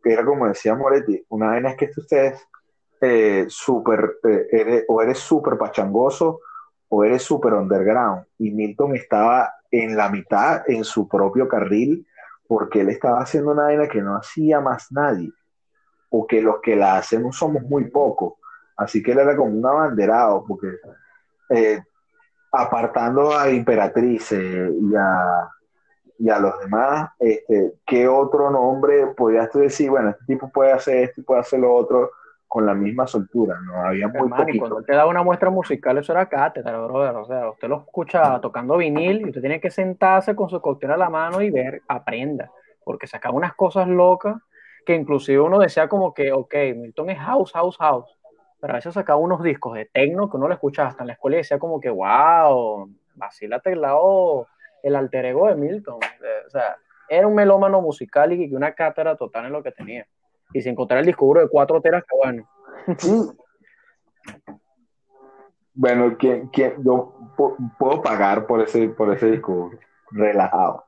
que 0.03 0.14
era 0.14 0.24
como 0.24 0.48
decía 0.48 0.74
Moretti, 0.74 1.22
una 1.29 1.51
vez 1.51 1.66
es 1.66 1.77
que 1.77 2.01
ustedes 2.01 2.48
eh, 3.03 3.44
super, 3.51 4.14
eh, 4.24 4.87
o 4.88 5.03
eres 5.03 5.18
súper 5.18 5.59
pachangoso 5.59 6.40
o 6.88 7.05
eres 7.05 7.20
super 7.20 7.53
underground. 7.53 8.24
Y 8.38 8.53
Milton 8.53 8.96
estaba 8.96 9.53
en 9.70 9.94
la 9.94 10.09
mitad, 10.09 10.62
en 10.66 10.83
su 10.83 11.07
propio 11.07 11.46
carril, 11.46 12.07
porque 12.46 12.81
él 12.81 12.88
estaba 12.88 13.20
haciendo 13.20 13.51
una 13.51 13.64
vaina 13.64 13.87
que 13.87 14.01
no 14.01 14.16
hacía 14.16 14.62
más 14.62 14.90
nadie, 14.92 15.31
o 16.09 16.27
que 16.27 16.40
los 16.40 16.62
que 16.62 16.74
la 16.74 16.96
hacemos 16.96 17.37
somos 17.37 17.62
muy 17.64 17.90
pocos. 17.90 18.38
Así 18.79 19.03
que 19.03 19.12
él 19.12 19.18
era 19.18 19.37
como 19.37 19.51
un 19.51 19.66
abanderado, 19.66 20.42
porque 20.48 20.68
eh, 21.51 21.83
apartando 22.52 23.37
a 23.37 23.50
Imperatriz 23.50 24.32
y 24.32 24.96
a, 24.96 25.50
y 26.18 26.30
a 26.30 26.38
los 26.38 26.58
demás, 26.61 27.11
este, 27.18 27.74
¿qué 27.87 28.08
otro 28.08 28.50
nombre 28.50 29.08
podías 29.16 29.50
tú 29.50 29.61
decir? 29.61 29.90
Bueno, 29.90 30.11
este 30.11 30.24
tipo 30.26 30.50
puede 30.50 30.72
hacer 30.72 31.04
esto 31.04 31.20
y 31.20 31.24
puede 31.24 31.40
hacer 31.40 31.61
lo 31.61 31.74
otro 31.74 32.11
con 32.48 32.64
la 32.64 32.74
misma 32.74 33.06
soltura, 33.06 33.61
¿no? 33.61 33.84
Había 33.84 34.08
muy 34.08 34.30
poquito. 34.30 34.61
Cuando 34.61 34.82
te 34.82 34.94
da 34.94 35.06
una 35.06 35.22
muestra 35.22 35.50
musical, 35.50 35.98
eso 35.98 36.12
era 36.12 36.26
cátedra, 36.26 36.78
brother. 36.78 37.16
O 37.16 37.26
sea, 37.26 37.50
usted 37.50 37.68
lo 37.68 37.80
escucha 37.80 38.40
tocando 38.40 38.78
vinil 38.78 39.20
y 39.20 39.24
usted 39.26 39.42
tiene 39.42 39.61
que 39.61 39.70
sentarse 39.70 40.34
con 40.34 40.48
su 40.48 40.61
cóctel 40.61 40.92
a 40.92 40.96
la 40.96 41.11
mano 41.11 41.42
y 41.42 41.50
ver, 41.50 41.82
aprenda. 41.87 42.50
Porque 42.84 43.06
sacaba 43.06 43.37
unas 43.37 43.54
cosas 43.54 43.87
locas 43.87 44.37
que 44.87 44.94
inclusive 44.94 45.38
uno 45.38 45.58
decía 45.58 45.87
como 45.87 46.14
que, 46.14 46.32
ok, 46.32 46.54
Milton 46.74 47.11
es 47.11 47.18
house, 47.18 47.52
house, 47.52 47.76
house. 47.76 48.17
Pero 48.61 48.73
a 48.73 48.77
veces 48.77 48.94
sacaba 48.94 49.18
unos 49.18 49.42
discos 49.42 49.75
de 49.75 49.87
techno 49.87 50.29
que 50.29 50.37
uno 50.37 50.49
lo 50.49 50.55
escuchaba 50.55 50.88
hasta 50.88 51.03
en 51.03 51.09
la 51.09 51.12
escuela 51.14 51.37
y 51.37 51.40
decía 51.40 51.59
como 51.59 51.81
que, 51.81 51.90
wow, 51.90 52.90
vacílate 53.14 53.73
el 53.73 53.81
lado, 53.81 54.47
el 54.83 54.97
alter 54.97 55.27
ego 55.27 55.49
de 55.49 55.55
Milton. 55.55 55.99
Eh, 56.03 56.47
o 56.47 56.51
sea, 56.51 56.77
era 57.09 57.27
un 57.27 57.35
melómano 57.35 57.81
musical 57.81 58.33
y 58.33 58.55
una 58.55 58.73
cátedra 58.73 59.16
total 59.16 59.47
en 59.47 59.53
lo 59.53 59.62
que 59.62 59.73
tenía 59.73 60.07
y 60.53 60.62
si 60.62 60.68
encontrar 60.68 61.01
el 61.01 61.07
disco 61.07 61.27
duro 61.27 61.40
de 61.40 61.49
cuatro 61.49 61.81
teras, 61.81 62.05
que 62.05 62.16
bueno. 62.16 62.49
Bueno, 65.75 66.16
que, 66.18 66.49
yo 66.79 67.14
puedo 67.79 68.03
pagar 68.03 68.47
por 68.47 68.61
ese, 68.61 68.88
por 68.88 69.12
ese 69.14 69.31
disco 69.31 69.71
relajado. 70.11 70.87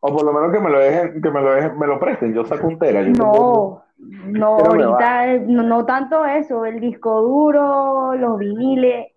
O 0.00 0.16
por 0.16 0.24
lo 0.24 0.32
menos 0.32 0.52
que 0.52 0.60
me 0.60 0.70
lo 0.70 0.78
dejen, 0.78 1.20
que 1.20 1.30
me 1.30 1.40
lo 1.40 1.52
dejen, 1.52 1.78
me 1.78 1.86
lo 1.86 2.00
presten, 2.00 2.34
yo 2.34 2.44
saco 2.44 2.66
un 2.66 2.78
tera. 2.78 3.02
no, 3.02 3.84
no, 4.00 4.56
ahorita 4.58 5.38
no, 5.46 5.84
tanto 5.86 6.24
eso, 6.24 6.64
el 6.64 6.80
disco 6.80 7.22
duro, 7.22 8.14
los 8.14 8.38
viniles, 8.38 9.12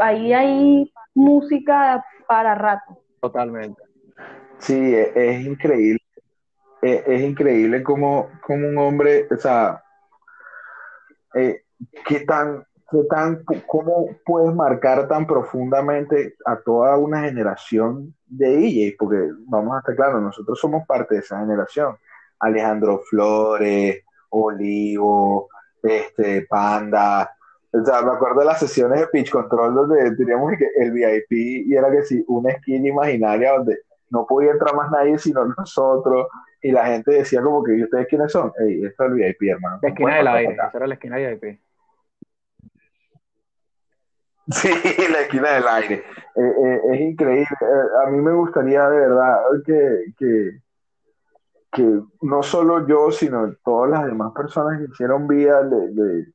ahí 0.00 0.32
hay 0.32 0.92
música 1.14 2.04
para 2.28 2.54
rato. 2.54 2.98
Totalmente. 3.20 3.82
Sí, 4.58 4.94
es 4.94 5.44
increíble 5.44 6.02
es, 6.82 7.22
increíble 7.22 7.82
como, 7.82 8.28
como, 8.44 8.68
un 8.68 8.78
hombre, 8.78 9.28
o 9.30 9.36
sea, 9.36 9.82
eh, 11.34 11.62
qué 12.06 12.20
tan, 12.20 12.66
qué 12.90 13.04
tan, 13.08 13.44
cómo 13.66 14.08
puedes 14.24 14.54
marcar 14.54 15.06
tan 15.06 15.26
profundamente 15.26 16.34
a 16.44 16.56
toda 16.56 16.96
una 16.96 17.22
generación 17.22 18.14
de 18.26 18.56
DJs, 18.56 18.96
porque 18.98 19.30
vamos 19.46 19.76
a 19.76 19.78
estar 19.78 19.94
claros, 19.94 20.20
nosotros 20.20 20.58
somos 20.58 20.84
parte 20.86 21.14
de 21.14 21.20
esa 21.20 21.38
generación. 21.38 21.96
Alejandro 22.42 23.00
Flores, 23.08 24.04
Olivo, 24.30 25.48
este, 25.82 26.46
Panda, 26.48 27.30
o 27.72 27.84
sea, 27.84 28.02
me 28.02 28.12
acuerdo 28.12 28.40
de 28.40 28.46
las 28.46 28.60
sesiones 28.60 29.00
de 29.00 29.06
Pitch 29.06 29.30
Control 29.30 29.74
donde 29.74 30.14
teníamos 30.16 30.52
el 30.76 30.92
VIP 30.92 31.32
y 31.32 31.74
era 31.74 31.90
que 31.90 32.02
sí, 32.02 32.22
una 32.28 32.52
esquina 32.52 32.88
imaginaria 32.88 33.52
donde 33.52 33.78
no 34.10 34.26
podía 34.26 34.52
entrar 34.52 34.74
más 34.74 34.90
nadie 34.90 35.18
sino 35.18 35.44
nosotros 35.56 36.26
y 36.60 36.70
la 36.70 36.86
gente 36.86 37.12
decía 37.12 37.42
como 37.42 37.64
que, 37.64 37.76
¿y 37.76 37.82
ustedes 37.82 38.06
quiénes 38.08 38.30
son? 38.30 38.52
Ey, 38.58 38.84
esto 38.84 39.04
es 39.04 39.10
el 39.10 39.14
VIP, 39.14 39.42
hermano. 39.50 39.78
La 39.82 39.88
esquina 39.88 40.16
del 40.16 40.28
aire, 40.28 40.52
esa 40.52 40.70
era 40.74 40.86
la 40.86 40.94
esquina 40.94 41.16
del 41.16 41.38
VIP. 41.38 41.60
Sí, 44.50 44.68
la 45.10 45.20
esquina 45.20 45.52
del 45.52 45.68
aire. 45.68 45.94
Eh, 45.94 46.52
eh, 46.64 46.80
es 46.92 47.00
increíble. 47.00 47.46
Eh, 47.60 48.06
a 48.06 48.10
mí 48.10 48.18
me 48.18 48.32
gustaría 48.32 48.88
de 48.88 49.00
verdad 49.00 49.38
que, 49.64 50.04
que, 50.18 50.60
que, 51.72 52.00
no 52.20 52.42
solo 52.42 52.86
yo, 52.86 53.10
sino 53.10 53.54
todas 53.64 53.90
las 53.90 54.06
demás 54.06 54.32
personas 54.34 54.78
que 54.78 54.92
hicieron 54.92 55.26
vida, 55.26 55.62
de, 55.62 56.26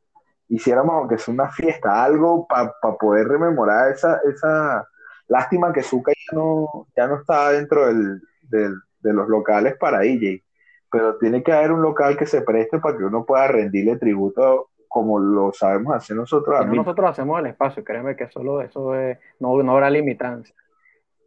hiciéramos 0.50 0.96
aunque 0.96 1.18
sea 1.18 1.34
una 1.34 1.52
fiesta, 1.52 2.04
algo 2.04 2.48
para 2.48 2.74
poder 3.00 3.28
rememorar 3.28 3.92
esa, 3.92 4.20
esa 4.30 4.88
lástima 5.28 5.72
que 5.72 5.84
Zuka 5.84 6.12
ya 6.12 6.38
no, 6.38 6.88
ya 6.96 7.08
no 7.08 7.18
está 7.18 7.52
dentro 7.52 7.86
del, 7.86 8.22
del 8.42 8.76
de 9.08 9.14
los 9.14 9.28
locales 9.28 9.76
para 9.78 10.00
DJ, 10.00 10.44
pero 10.92 11.18
tiene 11.18 11.44
que 11.44 11.52
haber 11.52 11.72
un 11.72 11.82
local 11.82 12.18
que 12.18 12.26
se 12.26 12.42
preste 12.42 12.80
para 12.80 12.98
que 12.98 13.04
uno 13.04 13.26
pueda 13.26 13.48
rendirle 13.48 13.98
tributo 13.98 14.70
como 14.88 15.20
lo 15.20 15.52
sabemos 15.54 15.96
hacer 15.96 16.16
nosotros. 16.16 16.66
nosotros 16.68 17.10
hacemos 17.10 17.40
el 17.40 17.48
espacio, 17.48 17.84
créeme 17.84 18.16
que 18.16 18.30
solo 18.30 18.62
eso 18.62 18.96
es, 18.96 19.18
no, 19.40 19.62
no 19.62 19.72
habrá 19.74 19.90
limitancia. 19.90 20.56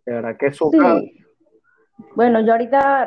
De 0.04 0.14
verdad 0.14 0.36
que 0.36 0.46
eso. 0.46 0.70
Bueno, 2.16 2.40
yo 2.40 2.52
ahorita 2.52 3.04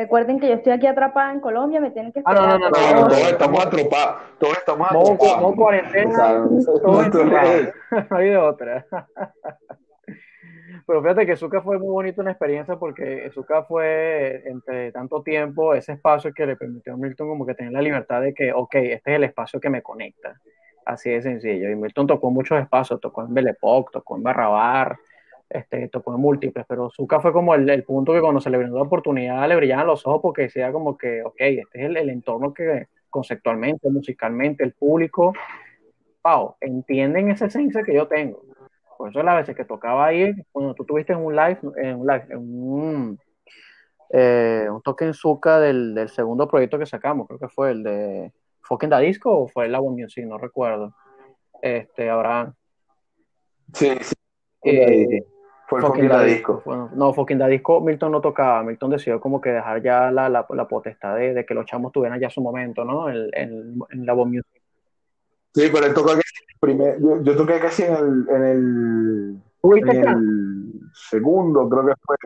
recuerden 0.00 0.40
que 0.40 0.48
yo 0.48 0.54
estoy 0.54 0.72
aquí 0.72 0.86
atrapada 0.86 1.32
en 1.32 1.40
Colombia, 1.40 1.80
me 1.80 1.90
tienen 1.90 2.12
que 2.12 2.22
Ah, 2.24 2.34
no, 2.34 2.58
no, 2.58 2.58
no, 2.58 3.08
todos 3.08 3.30
estamos 3.30 3.66
atrapados, 3.66 4.22
todos 4.38 4.58
estamos 4.58 4.86
atrapados. 4.90 5.42
No, 5.42 5.54
cuarentena, 5.54 6.38
no 8.10 8.16
hay 8.16 8.28
de 8.28 8.36
otra. 8.36 8.86
Pero 10.86 11.02
fíjate 11.02 11.26
que 11.26 11.36
Zuka 11.36 11.62
fue 11.62 11.78
muy 11.78 11.88
bonita 11.88 12.22
una 12.22 12.32
experiencia 12.32 12.76
porque 12.76 13.30
Zuka 13.32 13.62
fue, 13.64 14.42
entre 14.46 14.90
tanto 14.90 15.22
tiempo, 15.22 15.74
ese 15.74 15.92
espacio 15.92 16.32
que 16.32 16.46
le 16.46 16.56
permitió 16.56 16.94
a 16.94 16.96
Milton 16.96 17.28
como 17.28 17.46
que 17.46 17.54
tener 17.54 17.72
la 17.72 17.82
libertad 17.82 18.20
de 18.22 18.34
que, 18.34 18.52
ok, 18.52 18.74
este 18.74 19.12
es 19.12 19.16
el 19.16 19.24
espacio 19.24 19.60
que 19.60 19.70
me 19.70 19.82
conecta. 19.82 20.40
Así 20.84 21.10
de 21.10 21.22
sencillo. 21.22 21.70
Y 21.70 21.76
Milton 21.76 22.06
tocó 22.06 22.30
muchos 22.30 22.60
espacios, 22.60 23.00
tocó 23.00 23.22
en 23.22 23.34
Belepoc, 23.34 23.92
tocó 23.92 24.16
en 24.16 24.22
Barrabar, 24.22 24.96
este, 25.50 25.88
tocó 25.88 26.14
en 26.14 26.20
múltiples, 26.20 26.64
pero 26.68 26.90
Zuka 26.90 27.20
fue 27.20 27.32
como 27.32 27.54
el, 27.54 27.84
punto 27.84 28.12
que 28.12 28.20
cuando 28.20 28.40
se 28.40 28.50
le 28.50 28.58
brindó 28.58 28.76
la 28.76 28.84
oportunidad 28.84 29.48
le 29.48 29.56
brillaban 29.56 29.86
los 29.86 30.06
ojos 30.06 30.20
porque 30.22 30.42
decía 30.42 30.72
como 30.72 30.96
que, 30.96 31.22
ok, 31.22 31.36
este 31.38 31.78
es 31.80 31.84
el, 31.86 31.96
el 31.96 32.10
entorno 32.10 32.54
que 32.54 32.88
conceptualmente, 33.10 33.90
musicalmente, 33.90 34.64
el 34.64 34.72
público, 34.72 35.32
wow, 36.22 36.54
entienden 36.60 37.30
esa 37.30 37.46
esencia 37.46 37.82
que 37.82 37.94
yo 37.94 38.06
tengo 38.06 38.40
por 39.00 39.08
eso 39.08 39.22
las 39.22 39.36
veces 39.36 39.56
que 39.56 39.64
tocaba 39.64 40.04
ahí, 40.04 40.30
cuando 40.52 40.74
tú 40.74 40.84
tuviste 40.84 41.14
en 41.14 41.20
un 41.20 41.34
live, 41.34 41.58
en 41.76 42.00
un 42.00 42.06
live, 42.06 42.26
en 42.28 42.36
un, 42.38 43.18
eh, 44.10 44.66
un 44.70 44.82
toque 44.82 45.06
en 45.06 45.14
Zuka 45.14 45.58
del, 45.58 45.94
del, 45.94 46.10
segundo 46.10 46.46
proyecto 46.46 46.78
que 46.78 46.84
sacamos, 46.84 47.26
creo 47.26 47.38
que 47.38 47.48
fue 47.48 47.70
el 47.70 47.82
de 47.82 48.30
Fucking 48.60 48.90
Da 48.90 48.98
Disco 48.98 49.34
o 49.34 49.48
fue 49.48 49.64
el 49.64 49.72
Labo 49.72 49.90
Music, 49.90 50.26
no 50.26 50.36
recuerdo. 50.36 50.94
Este, 51.62 52.10
Abraham. 52.10 52.52
Sí, 53.72 53.88
sí. 54.02 54.14
Eh, 54.64 55.24
fue 55.70 55.78
el 55.78 55.86
Fucking 55.86 56.08
Da 56.08 56.24
Disco. 56.24 56.62
no, 56.94 57.14
Fucking 57.14 57.38
Da 57.38 57.46
Disco, 57.46 57.80
Milton 57.80 58.10
no 58.10 58.20
tocaba. 58.20 58.64
Milton 58.64 58.90
decidió 58.90 59.20
como 59.20 59.40
que 59.40 59.50
dejar 59.50 59.80
ya 59.80 60.10
la, 60.10 60.28
la, 60.28 60.44
la 60.50 60.66
potestad 60.66 61.14
de, 61.14 61.32
de, 61.32 61.46
que 61.46 61.54
los 61.54 61.64
chamos 61.64 61.92
tuvieran 61.92 62.18
ya 62.18 62.28
su 62.28 62.40
momento, 62.40 62.84
¿no? 62.84 63.08
En, 63.08 63.28
en, 63.32 63.78
en 63.90 64.04
Labo 64.04 64.26
Music. 64.26 64.60
Sí, 65.54 65.70
pero 65.72 65.86
él 65.86 65.94
tocó 65.94 66.10
primer, 66.58 67.00
yo, 67.00 67.22
yo, 67.22 67.36
toqué 67.36 67.60
casi 67.60 67.84
en 67.84 67.94
el, 67.94 68.28
en 68.30 68.44
el, 68.44 69.42
en 69.62 70.08
el 70.08 70.80
segundo, 70.92 71.68
creo 71.68 71.86
que 71.86 71.92
fue. 72.04 72.16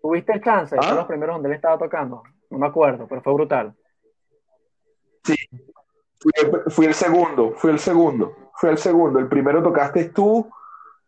¿Tuviste 0.00 0.34
el 0.34 0.42
chance? 0.42 0.76
¿Ah? 0.80 0.94
los 0.94 1.06
primeros 1.06 1.34
donde 1.34 1.48
él 1.48 1.56
estaba 1.56 1.76
tocando? 1.76 2.22
No 2.50 2.58
me 2.58 2.68
acuerdo, 2.68 3.08
pero 3.08 3.20
fue 3.20 3.34
brutal. 3.34 3.74
Sí, 5.24 5.34
fui 6.68 6.86
el, 6.86 6.94
segundo, 6.94 7.52
fui 7.56 7.72
el 7.72 7.80
segundo, 7.80 8.50
fui 8.54 8.70
el 8.70 8.78
segundo. 8.78 9.18
El 9.18 9.26
primero 9.26 9.60
tocaste 9.60 10.10
tú, 10.10 10.48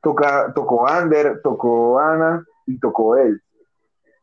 toca, 0.00 0.52
tocó 0.54 0.88
Ander, 0.88 1.40
tocó 1.42 1.98
Ana 1.98 2.44
y 2.66 2.78
tocó 2.78 3.16
él. 3.16 3.42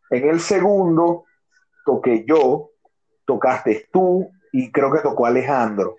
En 0.09 0.29
el 0.29 0.39
segundo 0.39 1.25
toqué 1.85 2.25
yo, 2.27 2.71
tocaste 3.25 3.87
tú 3.91 4.29
y 4.51 4.71
creo 4.71 4.91
que 4.91 4.99
tocó 4.99 5.25
Alejandro. 5.25 5.97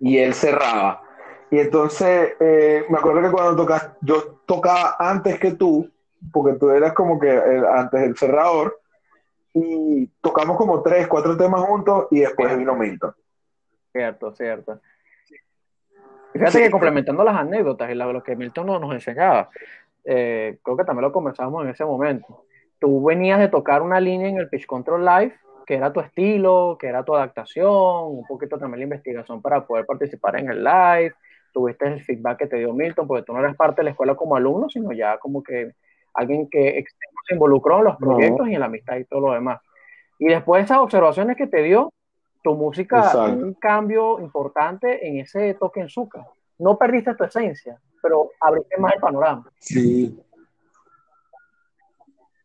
Y 0.00 0.18
él 0.18 0.34
cerraba. 0.34 1.02
Y 1.50 1.58
entonces, 1.58 2.34
eh, 2.40 2.84
me 2.88 2.98
acuerdo 2.98 3.22
que 3.22 3.30
cuando 3.30 3.56
tocas, 3.56 3.90
yo 4.00 4.40
tocaba 4.46 4.96
antes 4.98 5.38
que 5.38 5.52
tú, 5.52 5.90
porque 6.32 6.58
tú 6.58 6.70
eras 6.70 6.92
como 6.92 7.18
que 7.18 7.30
antes 7.30 8.02
el 8.02 8.16
cerrador, 8.16 8.78
y 9.54 10.06
tocamos 10.20 10.56
como 10.56 10.82
tres, 10.82 11.06
cuatro 11.08 11.36
temas 11.36 11.62
juntos 11.62 12.06
y 12.10 12.20
después 12.20 12.56
vino 12.56 12.74
Milton. 12.74 13.14
Cierto, 13.92 14.32
cierto. 14.32 14.80
Fíjate 16.32 16.62
que 16.62 16.70
complementando 16.70 17.24
las 17.24 17.36
anécdotas 17.36 17.90
y 17.90 17.94
lo 17.94 18.22
que 18.22 18.36
Milton 18.36 18.66
nos 18.66 18.92
enseñaba, 18.92 19.48
eh, 20.04 20.58
creo 20.62 20.76
que 20.76 20.84
también 20.84 21.02
lo 21.02 21.12
conversábamos 21.12 21.64
en 21.64 21.70
ese 21.70 21.84
momento. 21.84 22.44
Tú 22.78 23.04
venías 23.04 23.40
de 23.40 23.48
tocar 23.48 23.82
una 23.82 24.00
línea 24.00 24.28
en 24.28 24.38
el 24.38 24.48
Pitch 24.48 24.66
Control 24.66 25.04
Live, 25.04 25.34
que 25.66 25.74
era 25.74 25.92
tu 25.92 26.00
estilo, 26.00 26.78
que 26.80 26.86
era 26.86 27.04
tu 27.04 27.14
adaptación, 27.14 27.70
un 27.70 28.26
poquito 28.26 28.58
también 28.58 28.80
la 28.80 28.84
investigación 28.84 29.42
para 29.42 29.66
poder 29.66 29.84
participar 29.84 30.38
en 30.38 30.48
el 30.48 30.64
live, 30.64 31.12
tuviste 31.52 31.86
el 31.86 32.02
feedback 32.02 32.38
que 32.38 32.46
te 32.46 32.56
dio 32.56 32.72
Milton, 32.72 33.06
porque 33.06 33.24
tú 33.24 33.32
no 33.32 33.40
eres 33.40 33.56
parte 33.56 33.80
de 33.80 33.84
la 33.84 33.90
escuela 33.90 34.14
como 34.14 34.36
alumno, 34.36 34.70
sino 34.70 34.92
ya 34.92 35.18
como 35.18 35.42
que 35.42 35.72
alguien 36.14 36.48
que 36.48 36.84
se 37.26 37.34
involucró 37.34 37.78
en 37.78 37.84
los 37.84 37.96
proyectos 37.96 38.48
y 38.48 38.54
en 38.54 38.60
la 38.60 38.66
amistad 38.66 38.96
y 38.96 39.04
todo 39.04 39.20
lo 39.20 39.32
demás. 39.32 39.60
Y 40.18 40.26
después 40.26 40.60
de 40.60 40.64
esas 40.64 40.78
observaciones 40.78 41.36
que 41.36 41.46
te 41.46 41.62
dio, 41.62 41.92
tu 42.42 42.54
música 42.54 43.10
tuvo 43.12 43.24
un 43.24 43.54
cambio 43.54 44.20
importante 44.20 45.06
en 45.06 45.18
ese 45.18 45.54
toque 45.54 45.80
en 45.80 45.88
Zucca. 45.88 46.26
No 46.58 46.76
perdiste 46.76 47.14
tu 47.14 47.24
esencia, 47.24 47.78
pero 48.02 48.30
abriste 48.40 48.76
más 48.78 48.94
el 48.94 49.00
panorama. 49.00 49.50
Sí. 49.58 50.20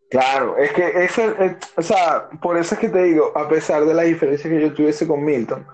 Claro, 0.09 0.57
es 0.57 0.71
que 0.73 1.05
es, 1.05 1.17
o 1.75 1.81
sea, 1.81 2.29
por 2.41 2.55
eso 2.57 2.75
es 2.75 2.81
que 2.81 2.89
te 2.89 3.01
digo, 3.01 3.31
a 3.35 3.47
pesar 3.49 3.83
de 3.83 3.95
la 3.95 4.03
diferencia 4.03 4.47
que 4.47 4.61
yo 4.61 4.73
tuviese 4.73 5.07
con 5.07 5.23
Milton, 5.23 5.65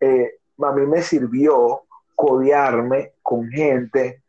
eh, 0.00 0.38
a 0.62 0.72
mí 0.72 0.86
me 0.86 1.00
sirvió 1.00 1.82
codearme 2.14 3.12
con 3.22 3.48
gente 3.48 4.22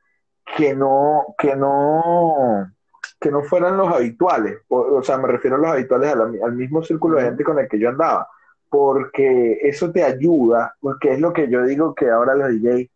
que 0.55 0.73
no, 0.73 1.35
que 1.37 1.55
no, 1.55 2.71
que 3.19 3.29
no 3.29 3.43
fueran 3.43 3.75
los 3.75 3.93
habituales. 3.93 4.59
O, 4.69 5.03
sea, 5.03 5.17
me 5.17 5.27
refiero 5.27 5.57
a 5.57 5.59
los 5.59 5.71
habituales 5.71 6.15
al 6.15 6.53
mismo 6.53 6.81
círculo 6.81 7.17
de 7.17 7.25
gente 7.25 7.43
con 7.43 7.59
el 7.59 7.67
que 7.67 7.79
yo 7.79 7.89
andaba. 7.89 8.29
Porque 8.69 9.59
eso 9.63 9.91
te 9.91 10.03
ayuda, 10.03 10.75
porque 10.81 11.13
es 11.13 11.19
lo 11.19 11.31
que 11.33 11.49
yo 11.49 11.63
digo 11.63 11.95
que 11.95 12.09
ahora 12.09 12.35
los 12.35 12.49
DJs, 12.49 12.89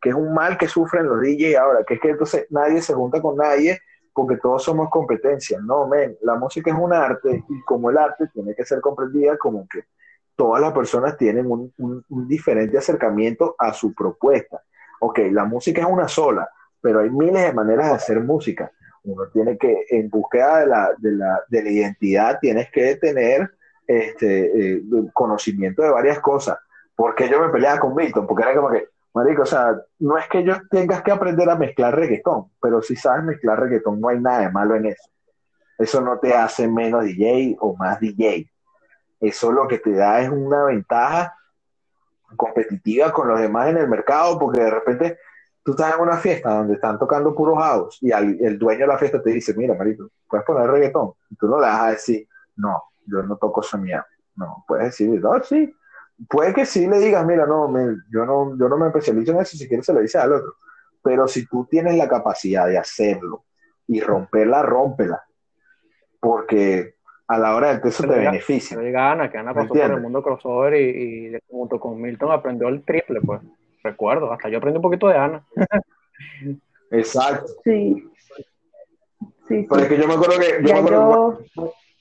que 0.00 0.08
es 0.10 0.14
un 0.14 0.32
mal 0.32 0.56
que 0.56 0.68
sufren 0.68 1.06
los 1.06 1.20
DJs 1.20 1.56
ahora, 1.56 1.84
que 1.86 1.94
es 1.94 2.00
que 2.00 2.10
entonces 2.10 2.46
nadie 2.50 2.80
se 2.80 2.94
junta 2.94 3.20
con 3.20 3.36
nadie 3.36 3.78
porque 4.18 4.36
todos 4.36 4.64
somos 4.64 4.90
competencia. 4.90 5.60
No, 5.60 5.86
men, 5.86 6.16
la 6.22 6.34
música 6.34 6.72
es 6.72 6.76
un 6.76 6.92
arte 6.92 7.44
y 7.48 7.62
como 7.62 7.90
el 7.90 7.98
arte 7.98 8.28
tiene 8.32 8.54
que 8.54 8.64
ser 8.64 8.80
comprendida 8.80 9.36
como 9.38 9.66
que 9.68 9.84
todas 10.34 10.60
las 10.60 10.72
personas 10.72 11.16
tienen 11.16 11.46
un, 11.48 12.04
diferente 12.28 12.78
acercamiento 12.78 13.54
a 13.58 13.72
su 13.72 13.94
propuesta. 13.94 14.62
Ok, 15.00 15.20
la 15.30 15.44
música 15.44 15.82
es 15.82 15.86
una 15.88 16.08
sola, 16.08 16.48
pero 16.80 17.00
hay 17.00 17.10
miles 17.10 17.42
de 17.42 17.52
maneras 17.52 17.88
de 17.88 17.94
hacer 17.94 18.20
música. 18.20 18.72
Uno 19.04 19.28
tiene 19.32 19.56
que, 19.56 19.84
en 19.90 20.08
búsqueda 20.08 20.60
de 20.60 20.66
la, 20.66 20.90
de 20.98 21.12
la, 21.12 21.40
de 21.48 21.62
la 21.62 21.70
identidad, 21.70 22.38
tienes 22.40 22.70
que 22.70 22.96
tener 22.96 23.50
este, 23.88 24.76
eh, 24.76 24.82
conocimiento 25.14 25.82
de 25.82 25.90
varias 25.90 26.20
cosas. 26.20 26.58
porque 26.94 27.28
yo 27.28 27.40
me 27.40 27.48
peleaba 27.48 27.78
con 27.78 27.94
Milton? 27.94 28.26
Porque 28.26 28.42
era 28.42 28.56
como 28.56 28.70
que, 28.70 28.88
Marico, 29.14 29.42
o 29.42 29.46
sea, 29.46 29.76
no 30.00 30.18
es 30.18 30.28
que 30.28 30.42
yo 30.44 30.56
tengas 30.68 31.00
que 31.02 31.12
aprender 31.12 31.48
a 31.48 31.56
mezclar 31.56 31.94
reggaetón, 31.94 32.50
pero 32.60 32.82
si 32.82 32.96
sabes 32.96 33.24
mezclar 33.24 33.58
reggaetón, 33.60 34.00
no 34.00 34.08
hay 34.08 34.20
nada 34.20 34.40
de 34.40 34.50
malo 34.50 34.74
en 34.74 34.86
eso. 34.86 35.08
Eso 35.78 36.00
no 36.00 36.18
te 36.18 36.34
hace 36.34 36.66
menos 36.66 37.04
DJ 37.04 37.56
o 37.60 37.76
más 37.76 38.00
DJ. 38.00 38.50
Eso 39.20 39.52
lo 39.52 39.68
que 39.68 39.78
te 39.78 39.92
da 39.92 40.20
es 40.20 40.28
una 40.28 40.64
ventaja 40.64 41.34
competitiva 42.36 43.12
con 43.12 43.28
los 43.28 43.40
demás 43.40 43.68
en 43.68 43.78
el 43.78 43.88
mercado, 43.88 44.38
porque 44.38 44.60
de 44.60 44.70
repente 44.70 45.18
tú 45.62 45.72
estás 45.72 45.94
en 45.94 46.00
una 46.00 46.16
fiesta 46.16 46.50
donde 46.50 46.74
están 46.74 46.98
tocando 46.98 47.34
puros 47.34 47.58
house 47.58 47.98
y 48.00 48.10
el 48.10 48.58
dueño 48.58 48.80
de 48.80 48.86
la 48.88 48.98
fiesta 48.98 49.22
te 49.22 49.30
dice, 49.30 49.54
mira, 49.54 49.74
Marico, 49.74 50.08
puedes 50.28 50.44
poner 50.44 50.68
reggaetón. 50.68 51.12
Y 51.30 51.36
tú 51.36 51.46
no 51.46 51.60
le 51.60 51.66
vas 51.66 51.80
a 51.80 51.90
decir, 51.90 52.28
no, 52.56 52.82
yo 53.10 53.22
no 53.22 53.36
toco 53.36 53.62
mierda. 53.78 54.06
No, 54.36 54.64
puedes 54.66 54.86
decir, 54.86 55.20
no, 55.20 55.42
sí, 55.42 55.74
puede 56.28 56.54
que 56.54 56.64
sí 56.64 56.86
le 56.86 56.98
digas, 56.98 57.26
mira, 57.26 57.46
no, 57.46 57.68
yo 58.10 58.24
no, 58.24 58.56
yo 58.56 58.68
no 58.68 58.76
me 58.76 58.86
especializo 58.86 59.32
en 59.32 59.40
eso, 59.40 59.56
si 59.56 59.66
quieres 59.68 59.86
se 59.86 59.92
lo 59.92 60.00
dice 60.00 60.18
al 60.18 60.32
otro. 60.32 60.54
Pero 61.02 61.26
si 61.28 61.46
tú 61.46 61.66
tienes 61.70 61.96
la 61.96 62.08
capacidad 62.08 62.66
de 62.66 62.78
hacerlo 62.78 63.44
y 63.86 64.00
romperla, 64.00 64.62
rómpela. 64.62 65.22
Porque 66.20 66.96
a 67.28 67.38
la 67.38 67.54
hora 67.54 67.74
del 67.74 67.88
eso 67.88 68.02
te 68.02 68.18
beneficia. 68.18 68.78
Ana, 68.78 69.30
que 69.30 69.38
Ana 69.38 69.54
pasó 69.54 69.68
por 69.68 69.78
el 69.78 70.00
mundo 70.00 70.22
crossover 70.22 70.74
y, 70.74 71.34
y, 71.34 71.38
junto 71.48 71.78
con 71.78 72.00
Milton 72.00 72.32
aprendió 72.32 72.68
el 72.68 72.84
triple, 72.84 73.20
pues. 73.20 73.40
Recuerdo, 73.82 74.32
hasta 74.32 74.48
yo 74.48 74.58
aprendí 74.58 74.76
un 74.76 74.82
poquito 74.82 75.08
de 75.08 75.16
Ana. 75.16 75.44
Exacto. 76.90 77.52
Sí. 77.64 78.10
Sí, 79.46 79.66
Porque 79.68 79.96
yo 79.96 80.06
me 80.06 80.14
acuerdo 80.14 80.38
que 80.38 80.62
yo, 80.62 81.38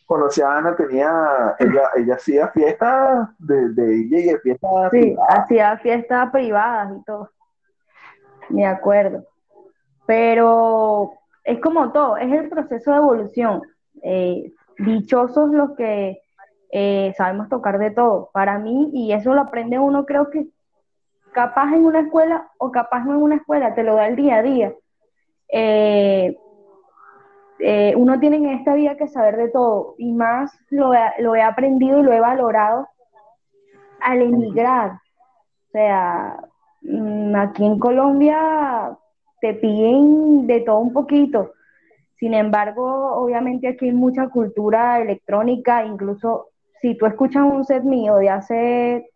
conocí 0.08 0.42
a 0.42 0.58
Ana, 0.58 0.76
tenía, 0.76 1.56
ella, 1.60 1.90
ella 1.98 2.16
hacía 2.16 2.48
fiestas 2.48 3.30
de, 3.38 3.70
de 3.70 3.86
DJ, 3.86 4.40
fiestas 4.40 4.92
Sí, 4.92 5.16
hacía 5.30 5.78
fiestas 5.78 6.32
privadas 6.32 6.94
y 6.98 7.04
todo. 7.04 7.30
Me 8.50 8.66
acuerdo. 8.66 9.26
Pero 10.06 11.12
es 11.44 11.60
como 11.60 11.92
todo, 11.92 12.18
es 12.18 12.32
el 12.32 12.50
proceso 12.50 12.92
de 12.92 12.98
evolución. 12.98 13.62
Eh, 14.02 14.54
dichosos 14.80 15.52
los 15.52 15.72
que 15.76 16.22
eh, 16.72 17.14
sabemos 17.18 17.50
tocar 17.50 17.78
de 17.78 17.92
todo. 17.92 18.30
Para 18.32 18.58
mí, 18.60 18.90
y 18.94 19.12
eso 19.12 19.34
lo 19.34 19.42
aprende 19.42 19.78
uno, 19.78 20.06
creo 20.06 20.30
que 20.30 20.48
capaz 21.34 21.74
en 21.74 21.86
una 21.86 22.00
escuela 22.00 22.50
o 22.58 22.72
capaz 22.72 23.04
no 23.04 23.16
en 23.16 23.22
una 23.22 23.36
escuela, 23.36 23.76
te 23.76 23.84
lo 23.84 23.96
da 23.96 24.08
el 24.08 24.16
día 24.16 24.38
a 24.38 24.42
día. 24.42 24.74
Eh, 25.50 26.38
eh, 27.60 27.94
uno 27.96 28.20
tiene 28.20 28.38
en 28.38 28.50
esta 28.50 28.74
vida 28.76 28.98
que 28.98 29.08
saber 29.08 29.38
de 29.38 29.50
todo 29.50 29.96
y 29.98 30.12
más 30.12 30.58
lo, 30.70 30.92
lo 31.20 31.36
he 31.36 31.42
aprendido 31.42 32.00
y 32.00 32.04
lo 32.04 32.14
he 32.14 32.20
valorado 32.20 32.88
al 34.02 34.22
emigrar. 34.22 34.92
O 34.92 35.72
sea, 35.72 36.38
mm, 36.82 37.36
aquí 37.36 37.66
en 37.66 37.80
Colombia 37.80 38.98
te 39.42 39.54
piden 39.54 40.48
de 40.48 40.62
todo 40.62 40.80
un 40.80 40.94
poquito. 40.94 41.54
Sin 42.16 42.34
embargo, 42.34 43.14
obviamente 43.16 43.68
aquí 43.68 43.86
hay 43.86 43.94
mucha 43.94 44.30
cultura 44.30 45.00
electrónica, 45.00 45.86
incluso 45.86 46.50
si 46.82 46.96
tú 46.96 47.06
escuchas 47.06 47.44
un 47.44 47.64
set 47.64 47.84
mío 47.84 48.16
de 48.16 48.30
hace 48.30 49.12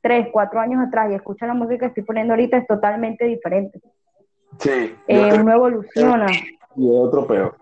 tres, 0.00 0.28
cuatro 0.32 0.60
años 0.60 0.86
atrás 0.86 1.10
y 1.10 1.14
escuchas 1.14 1.48
la 1.48 1.54
música 1.54 1.80
que 1.80 1.86
estoy 1.86 2.04
poniendo 2.04 2.32
ahorita, 2.34 2.56
es 2.58 2.66
totalmente 2.66 3.24
diferente. 3.26 3.80
Sí. 4.58 4.94
Eh, 5.06 5.30
uno 5.38 5.52
evoluciona. 5.52 6.26
Y 6.78 6.88
otro 6.88 7.26
peor. 7.26 7.56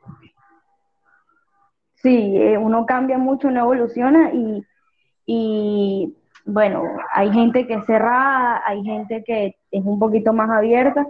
Sí, 1.95 2.37
eh, 2.37 2.59
uno 2.59 2.85
cambia 2.85 3.19
mucho, 3.19 3.49
uno 3.49 3.61
evoluciona 3.61 4.31
y, 4.33 4.62
y 5.25 6.14
bueno, 6.45 6.85
hay 7.12 7.33
gente 7.33 7.67
que 7.67 7.75
es 7.75 7.87
cerrada, 7.87 8.62
hay 8.64 8.85
gente 8.85 9.25
que 9.25 9.57
es 9.71 9.85
un 9.85 9.99
poquito 9.99 10.33
más 10.33 10.51
abierta, 10.51 11.07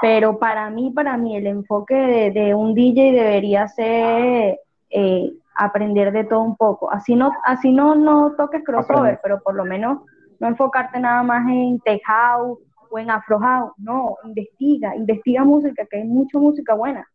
pero 0.00 0.38
para 0.38 0.70
mí, 0.70 0.92
para 0.92 1.16
mí, 1.16 1.36
el 1.36 1.46
enfoque 1.46 2.32
de, 2.32 2.54
un 2.54 2.74
DJ 2.74 3.12
debería 3.12 3.68
ser 3.68 4.60
eh, 4.88 5.32
aprender 5.54 6.12
de 6.12 6.24
todo 6.24 6.40
un 6.40 6.56
poco. 6.56 6.90
Así 6.90 7.14
no, 7.14 7.32
así 7.44 7.72
no, 7.72 7.94
no 7.94 8.32
toques 8.36 8.62
crossover, 8.64 9.20
pero 9.22 9.42
por 9.42 9.54
lo 9.54 9.64
menos 9.64 9.98
no 10.38 10.48
enfocarte 10.48 10.98
nada 10.98 11.22
más 11.22 11.46
en 11.48 11.78
tech 11.80 12.00
house 12.06 12.58
o 12.90 12.98
en 12.98 13.10
afro 13.10 13.38
house, 13.38 13.72
no, 13.76 14.16
investiga, 14.24 14.96
investiga 14.96 15.44
música, 15.44 15.84
que 15.84 15.98
hay 15.98 16.04
mucha 16.04 16.38
música 16.38 16.74
buena. 16.74 17.06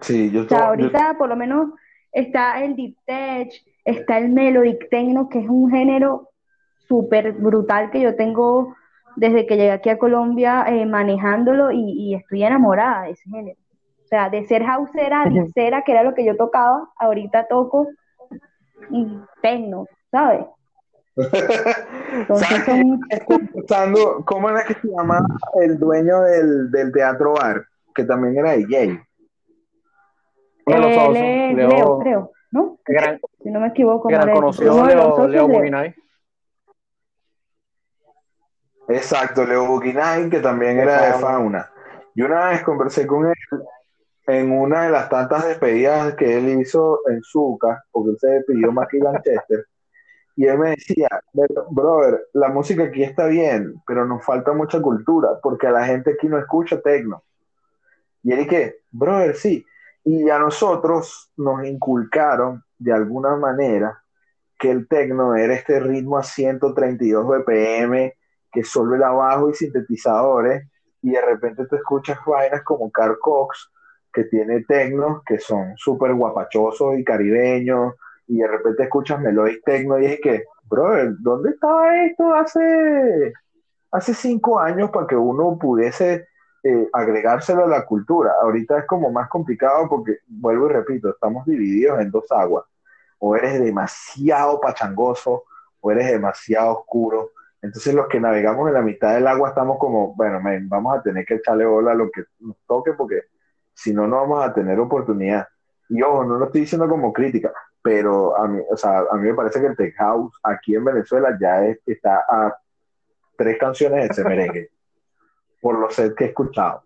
Sí, 0.00 0.30
yo 0.30 0.42
o 0.42 0.48
sea, 0.48 0.68
ahorita 0.68 1.16
por 1.18 1.28
lo 1.28 1.36
menos 1.36 1.70
está 2.12 2.62
el 2.62 2.76
deep 2.76 2.96
tech, 3.04 3.50
está 3.84 4.18
el 4.18 4.30
melodic 4.30 4.88
techno, 4.90 5.28
que 5.28 5.40
es 5.40 5.48
un 5.48 5.70
género 5.70 6.30
súper 6.86 7.32
brutal 7.32 7.90
que 7.90 8.00
yo 8.00 8.16
tengo 8.16 8.74
desde 9.16 9.46
que 9.46 9.56
llegué 9.56 9.72
aquí 9.72 9.90
a 9.90 9.98
Colombia 9.98 10.64
eh, 10.68 10.86
manejándolo 10.86 11.70
y, 11.72 12.14
estoy 12.14 12.44
enamorada 12.44 13.02
de 13.04 13.10
ese 13.10 13.28
género. 13.28 13.58
O 14.04 14.08
sea, 14.08 14.30
de 14.30 14.46
ser 14.46 14.62
houseera, 14.62 15.24
dicera, 15.26 15.82
que 15.82 15.92
era 15.92 16.02
lo 16.02 16.14
que 16.14 16.24
yo 16.24 16.36
tocaba, 16.36 16.88
ahorita 16.98 17.46
toco 17.48 17.88
y 18.90 19.18
techno, 19.42 19.86
¿sabes? 20.10 20.46
Entonces 22.12 22.64
son... 23.68 24.22
¿cómo 24.24 24.48
era 24.48 24.64
que 24.64 24.74
se 24.74 24.88
llama 24.88 25.20
el 25.60 25.78
dueño 25.78 26.22
del, 26.22 26.70
del 26.70 26.92
teatro 26.92 27.34
bar? 27.34 27.66
Que 27.94 28.04
también 28.04 28.38
era 28.38 28.52
DJ. 28.52 29.07
Eh, 30.70 31.52
Leo, 31.54 31.98
creo, 31.98 32.32
¿no? 32.50 32.78
si 33.42 33.50
no 33.50 33.60
me 33.60 33.68
equivoco. 33.68 34.08
Gran 34.08 34.32
conocido 34.32 34.86
Leo, 34.86 35.28
Leo 35.28 35.48
Buginay. 35.48 35.94
Exacto, 38.88 39.44
Leo 39.44 39.66
Buginay, 39.66 40.30
que 40.30 40.40
también 40.40 40.78
era 40.78 41.06
de 41.06 41.12
fauna. 41.14 41.70
Y 42.14 42.22
una 42.22 42.48
vez 42.48 42.62
conversé 42.62 43.06
con 43.06 43.26
él 43.26 43.34
en 44.26 44.52
una 44.52 44.84
de 44.84 44.90
las 44.90 45.08
tantas 45.08 45.46
despedidas 45.46 46.14
que 46.14 46.36
él 46.36 46.48
hizo 46.60 47.00
en 47.08 47.22
Zucca, 47.22 47.82
porque 47.90 48.10
él 48.10 48.18
se 48.18 48.28
despidió 48.28 48.72
más 48.72 48.88
que 48.88 48.98
Manchester, 48.98 49.66
y 50.38 50.46
él 50.46 50.56
me 50.56 50.70
decía, 50.70 51.08
brother, 51.70 52.28
la 52.32 52.48
música 52.48 52.84
aquí 52.84 53.02
está 53.02 53.26
bien, 53.26 53.74
pero 53.84 54.06
nos 54.06 54.24
falta 54.24 54.52
mucha 54.52 54.80
cultura, 54.80 55.30
porque 55.42 55.66
a 55.66 55.72
la 55.72 55.84
gente 55.84 56.12
aquí 56.12 56.28
no 56.28 56.38
escucha 56.38 56.80
tecno. 56.80 57.24
Y 58.22 58.32
él 58.32 58.38
dije, 58.38 58.76
brother, 58.92 59.34
sí, 59.34 59.64
y 60.10 60.30
a 60.30 60.38
nosotros 60.38 61.30
nos 61.36 61.66
inculcaron 61.66 62.64
de 62.78 62.94
alguna 62.94 63.36
manera 63.36 64.02
que 64.58 64.70
el 64.70 64.88
tecno 64.88 65.34
era 65.36 65.52
este 65.52 65.80
ritmo 65.80 66.16
a 66.16 66.22
132 66.22 67.26
BPM, 67.26 68.14
que 68.50 68.64
solo 68.64 68.94
el 68.94 69.02
abajo 69.02 69.50
y 69.50 69.54
sintetizadores, 69.54 70.66
y 71.02 71.10
de 71.10 71.20
repente 71.20 71.66
te 71.66 71.76
escuchas 71.76 72.18
vainas 72.26 72.62
como 72.62 72.90
Carl 72.90 73.18
Cox, 73.20 73.70
que 74.10 74.24
tiene 74.24 74.64
tecnos 74.64 75.22
que 75.26 75.38
son 75.38 75.74
súper 75.76 76.14
guapachosos 76.14 76.98
y 76.98 77.04
caribeños, 77.04 77.92
y 78.26 78.38
de 78.38 78.48
repente 78.48 78.84
escuchas 78.84 79.20
melodic 79.20 79.62
tecno 79.62 79.98
y 79.98 80.06
es 80.06 80.20
que, 80.22 80.44
brother, 80.64 81.16
¿dónde 81.18 81.50
estaba 81.50 82.02
esto 82.06 82.34
hace, 82.34 83.34
hace 83.90 84.14
cinco 84.14 84.58
años 84.58 84.88
para 84.90 85.06
que 85.06 85.16
uno 85.16 85.58
pudiese 85.58 86.28
eh, 86.62 86.88
agregárselo 86.92 87.64
a 87.64 87.68
la 87.68 87.84
cultura. 87.84 88.32
Ahorita 88.42 88.78
es 88.78 88.86
como 88.86 89.10
más 89.10 89.28
complicado 89.28 89.88
porque, 89.88 90.18
vuelvo 90.26 90.68
y 90.68 90.72
repito, 90.72 91.10
estamos 91.10 91.46
divididos 91.46 92.00
en 92.00 92.10
dos 92.10 92.30
aguas. 92.30 92.64
O 93.18 93.36
eres 93.36 93.60
demasiado 93.60 94.60
pachangoso 94.60 95.44
o 95.80 95.90
eres 95.90 96.10
demasiado 96.10 96.78
oscuro. 96.78 97.30
Entonces 97.62 97.94
los 97.94 98.08
que 98.08 98.20
navegamos 98.20 98.68
en 98.68 98.74
la 98.74 98.82
mitad 98.82 99.14
del 99.14 99.26
agua 99.26 99.50
estamos 99.50 99.78
como, 99.78 100.14
bueno, 100.14 100.40
vamos 100.68 100.98
a 100.98 101.02
tener 101.02 101.24
que 101.24 101.34
echarle 101.34 101.64
bola 101.64 101.92
a 101.92 101.94
lo 101.94 102.10
que 102.10 102.24
nos 102.40 102.56
toque 102.66 102.92
porque 102.92 103.22
si 103.74 103.92
no, 103.92 104.06
no 104.06 104.16
vamos 104.16 104.44
a 104.44 104.52
tener 104.52 104.78
oportunidad. 104.78 105.46
Y 105.88 106.02
ojo, 106.02 106.24
no 106.24 106.38
lo 106.38 106.46
estoy 106.46 106.62
diciendo 106.62 106.88
como 106.88 107.12
crítica, 107.12 107.52
pero 107.82 108.36
a 108.36 108.46
mí, 108.46 108.60
o 108.70 108.76
sea, 108.76 109.04
a 109.10 109.16
mí 109.16 109.28
me 109.28 109.34
parece 109.34 109.60
que 109.60 109.66
el 109.66 109.76
Tech 109.76 109.94
House 109.96 110.32
aquí 110.42 110.74
en 110.74 110.84
Venezuela 110.84 111.36
ya 111.40 111.64
está 111.86 112.24
a 112.28 112.56
tres 113.36 113.58
canciones 113.58 114.00
de 114.00 114.06
ese 114.06 114.24
merengue 114.24 114.70
por 115.60 115.78
los 115.78 115.94
sets 115.94 116.14
que 116.14 116.24
he 116.24 116.28
escuchado. 116.28 116.82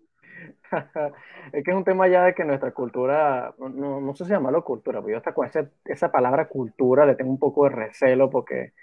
es 1.53 1.63
que 1.63 1.71
es 1.71 1.77
un 1.77 1.83
tema 1.83 2.07
ya 2.07 2.25
de 2.25 2.33
que 2.33 2.45
nuestra 2.45 2.71
cultura, 2.71 3.53
no, 3.57 4.01
no 4.01 4.15
sé 4.15 4.25
si 4.25 4.31
llamarlo 4.31 4.63
cultura, 4.63 4.99
pero 5.01 5.11
yo 5.11 5.17
hasta 5.17 5.33
con 5.33 5.49
esa 5.85 6.11
palabra 6.11 6.47
cultura 6.47 7.05
le 7.05 7.15
tengo 7.15 7.31
un 7.31 7.39
poco 7.39 7.65
de 7.65 7.75
recelo 7.75 8.29
porque 8.29 8.73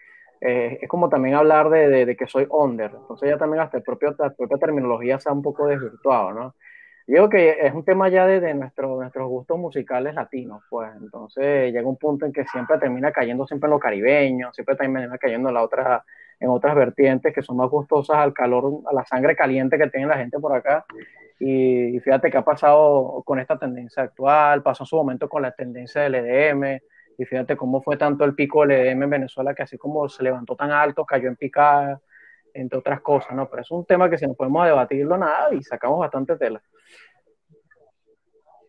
eh, 0.41 0.79
es 0.81 0.89
como 0.89 1.09
también 1.09 1.35
hablar 1.35 1.69
de, 1.69 2.07
de, 2.07 2.17
que 2.17 2.27
soy 2.27 2.47
under, 2.51 2.91
entonces 2.95 3.29
ya 3.29 3.37
también 3.37 3.63
hasta 3.63 3.77
el 3.77 3.83
propio, 3.83 4.15
la 4.19 4.31
propia 4.31 4.57
terminología 4.57 5.19
se 5.21 5.29
ha 5.29 5.33
un 5.33 5.43
poco 5.43 5.67
desvirtuado, 5.67 6.33
¿no? 6.33 6.55
Yo 7.07 7.15
digo 7.15 7.29
que 7.29 7.57
es 7.61 7.75
un 7.75 7.85
tema 7.85 8.09
ya 8.09 8.27
de, 8.27 8.41
de 8.41 8.55
nuestro, 8.55 8.97
nuestros 8.97 9.29
gustos 9.29 9.59
musicales 9.59 10.15
latinos, 10.15 10.63
pues, 10.71 10.91
entonces 10.97 11.73
llega 11.73 11.87
un 11.87 11.97
punto 11.97 12.25
en 12.25 12.33
que 12.33 12.47
siempre 12.47 12.79
termina 12.79 13.13
cayendo 13.13 13.47
siempre 13.47 13.67
en 13.67 13.71
lo 13.73 13.79
caribeño, 13.81 14.53
siempre 14.53 14.77
termina 14.77 15.19
cayendo 15.19 15.49
en, 15.49 15.55
la 15.57 15.63
otra, 15.63 16.05
en 16.41 16.49
otras 16.49 16.75
vertientes 16.75 17.35
que 17.35 17.43
son 17.43 17.59
más 17.59 17.69
gustosas 17.69 18.17
al 18.17 18.33
calor, 18.33 18.81
a 18.91 18.95
la 18.95 19.05
sangre 19.05 19.37
caliente 19.37 19.79
que 19.79 19.89
tiene 19.89 20.07
la 20.07 20.17
gente 20.17 20.39
por 20.39 20.55
acá, 20.55 20.85
y, 21.39 21.99
fíjate 22.01 22.31
qué 22.31 22.37
ha 22.37 22.45
pasado 22.45 23.23
con 23.25 23.39
esta 23.39 23.59
tendencia 23.59 24.03
actual, 24.03 24.63
pasó 24.63 24.83
en 24.83 24.87
su 24.87 24.97
momento 24.97 25.29
con 25.29 25.43
la 25.43 25.53
tendencia 25.53 26.03
del 26.03 26.17
EDM, 26.17 26.81
y 27.17 27.25
fíjate 27.25 27.57
cómo 27.57 27.83
fue 27.83 27.97
tanto 27.97 28.25
el 28.25 28.35
pico 28.35 28.63
del 28.63 28.73
EDM 28.73 29.03
en 29.05 29.11
Venezuela 29.11 29.55
que 29.55 29.63
así 29.63 29.79
como 29.79 30.09
se 30.09 30.23
levantó 30.23 30.57
tan 30.57 30.71
alto, 30.71 31.05
cayó 31.05 31.29
en 31.29 31.37
picada, 31.37 32.01
entre 32.55 32.79
otras 32.79 33.01
cosas, 33.01 33.33
¿no? 33.33 33.49
Pero 33.49 33.63
es 33.63 33.71
un 33.71 33.85
tema 33.85 34.09
que 34.09 34.19
si 34.19 34.27
no 34.27 34.35
podemos 34.35 34.67
debatirlo 34.67 35.17
nada 35.17 35.53
y 35.55 35.63
sacamos 35.63 36.01
bastante 36.01 36.37
tela. 36.37 36.61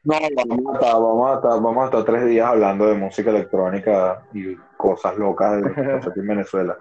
No, 0.04 0.16
vamos 0.36 0.72
a, 0.72 1.36
estar, 1.36 1.62
vamos, 1.62 1.78
a 1.78 1.86
estar, 1.86 2.04
tres 2.04 2.26
días 2.26 2.48
hablando 2.48 2.88
de 2.88 2.96
música 2.96 3.30
electrónica 3.30 4.26
y 4.34 4.56
cosas 4.76 5.16
locas 5.18 5.62
de 5.62 5.72
aquí 5.96 6.20
en 6.20 6.28
Venezuela. 6.28 6.76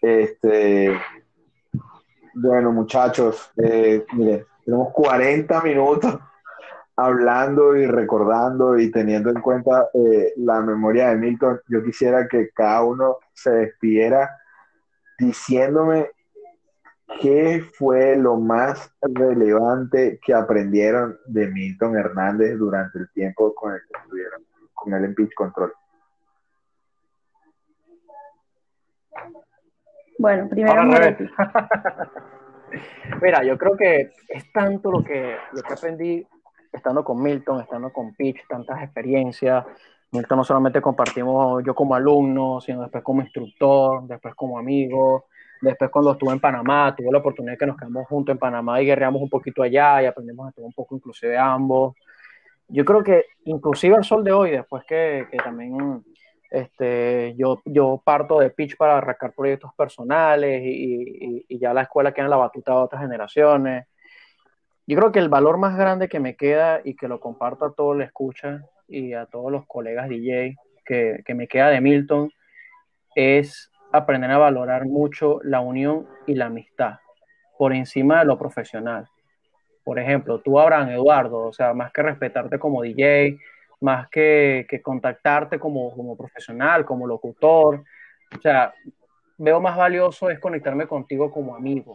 Este, 0.00 0.98
bueno, 2.34 2.72
muchachos, 2.72 3.50
eh, 3.56 4.04
miren, 4.12 4.46
tenemos 4.64 4.92
40 4.92 5.62
minutos 5.62 6.18
hablando 6.96 7.76
y 7.76 7.86
recordando 7.86 8.78
y 8.78 8.90
teniendo 8.90 9.30
en 9.30 9.40
cuenta 9.40 9.88
eh, 9.94 10.32
la 10.36 10.60
memoria 10.60 11.08
de 11.08 11.16
Milton, 11.16 11.60
yo 11.68 11.82
quisiera 11.82 12.28
que 12.28 12.50
cada 12.50 12.82
uno 12.82 13.18
se 13.32 13.50
despidiera 13.50 14.38
diciéndome 15.18 16.10
qué 17.20 17.64
fue 17.74 18.16
lo 18.16 18.36
más 18.36 18.92
relevante 19.00 20.20
que 20.24 20.34
aprendieron 20.34 21.18
de 21.26 21.48
Milton 21.48 21.96
Hernández 21.96 22.58
durante 22.58 22.98
el 22.98 23.10
tiempo 23.10 23.54
con 23.54 23.74
el 23.74 23.80
que 23.80 23.98
estuvieron 23.98 24.44
con 24.74 24.94
él 24.94 25.04
en 25.04 25.14
Pitch 25.14 25.34
Control. 25.34 25.72
Bueno, 30.20 30.48
primero 30.50 30.84
Mira, 33.22 33.42
yo 33.42 33.56
creo 33.56 33.74
que 33.74 34.10
es 34.28 34.52
tanto 34.52 34.92
lo 34.92 35.02
que, 35.02 35.34
lo 35.52 35.62
que 35.62 35.72
aprendí 35.72 36.26
estando 36.70 37.02
con 37.02 37.22
Milton, 37.22 37.62
estando 37.62 37.90
con 37.90 38.14
Pitch, 38.14 38.46
tantas 38.46 38.82
experiencias. 38.82 39.64
Milton 40.12 40.36
no 40.36 40.44
solamente 40.44 40.82
compartimos 40.82 41.64
yo 41.64 41.74
como 41.74 41.94
alumno, 41.94 42.60
sino 42.60 42.82
después 42.82 43.02
como 43.02 43.22
instructor, 43.22 44.06
después 44.06 44.34
como 44.34 44.58
amigo. 44.58 45.24
Después 45.62 45.90
cuando 45.90 46.12
estuve 46.12 46.32
en 46.32 46.40
Panamá, 46.40 46.94
tuve 46.94 47.10
la 47.10 47.18
oportunidad 47.18 47.54
de 47.54 47.58
que 47.58 47.66
nos 47.66 47.78
quedamos 47.78 48.06
juntos 48.06 48.34
en 48.34 48.38
Panamá 48.38 48.82
y 48.82 48.84
guerreamos 48.84 49.22
un 49.22 49.30
poquito 49.30 49.62
allá 49.62 50.02
y 50.02 50.06
aprendimos 50.06 50.50
a 50.50 50.52
todo 50.52 50.66
un 50.66 50.74
poco 50.74 50.96
inclusive 50.96 51.38
ambos. 51.38 51.96
Yo 52.68 52.84
creo 52.84 53.02
que 53.02 53.24
inclusive 53.44 53.96
al 53.96 54.04
sol 54.04 54.22
de 54.22 54.32
hoy, 54.32 54.50
después 54.50 54.84
que, 54.84 55.26
que 55.30 55.38
también 55.38 56.04
este, 56.50 57.34
yo, 57.36 57.62
yo 57.64 58.02
parto 58.04 58.40
de 58.40 58.50
pitch 58.50 58.76
para 58.76 58.98
arrancar 58.98 59.32
proyectos 59.32 59.72
personales 59.74 60.62
y, 60.64 60.66
y, 60.68 61.46
y, 61.48 61.58
ya 61.58 61.72
la 61.72 61.82
escuela 61.82 62.12
queda 62.12 62.24
en 62.24 62.30
la 62.30 62.36
batuta 62.36 62.72
de 62.72 62.78
otras 62.78 63.02
generaciones. 63.02 63.86
Yo 64.86 64.96
creo 64.96 65.12
que 65.12 65.20
el 65.20 65.28
valor 65.28 65.58
más 65.58 65.76
grande 65.76 66.08
que 66.08 66.18
me 66.18 66.34
queda 66.34 66.80
y 66.84 66.96
que 66.96 67.06
lo 67.06 67.20
comparto 67.20 67.64
a 67.66 67.74
todos 67.74 67.96
los 67.96 68.04
escuchan 68.04 68.64
y 68.88 69.12
a 69.12 69.26
todos 69.26 69.52
los 69.52 69.64
colegas 69.66 70.08
DJ 70.08 70.56
que, 70.84 71.22
que 71.24 71.34
me 71.34 71.46
queda 71.46 71.68
de 71.68 71.80
Milton 71.80 72.30
es 73.14 73.70
aprender 73.92 74.30
a 74.32 74.38
valorar 74.38 74.86
mucho 74.86 75.40
la 75.44 75.60
unión 75.60 76.08
y 76.26 76.34
la 76.34 76.46
amistad 76.46 76.98
por 77.58 77.72
encima 77.72 78.20
de 78.20 78.24
lo 78.24 78.38
profesional. 78.38 79.06
Por 79.84 79.98
ejemplo, 79.98 80.40
tú, 80.40 80.58
Abraham 80.58 80.90
Eduardo, 80.90 81.46
o 81.46 81.52
sea, 81.52 81.74
más 81.74 81.92
que 81.92 82.02
respetarte 82.02 82.58
como 82.58 82.82
DJ, 82.82 83.38
más 83.80 84.08
que, 84.08 84.66
que 84.68 84.82
contactarte 84.82 85.58
como, 85.58 85.94
como 85.94 86.16
profesional, 86.16 86.84
como 86.84 87.06
locutor, 87.06 87.84
o 88.36 88.40
sea, 88.40 88.72
veo 89.38 89.60
más 89.60 89.76
valioso 89.76 90.30
es 90.30 90.38
conectarme 90.38 90.86
contigo 90.86 91.30
como 91.30 91.54
amigo, 91.54 91.92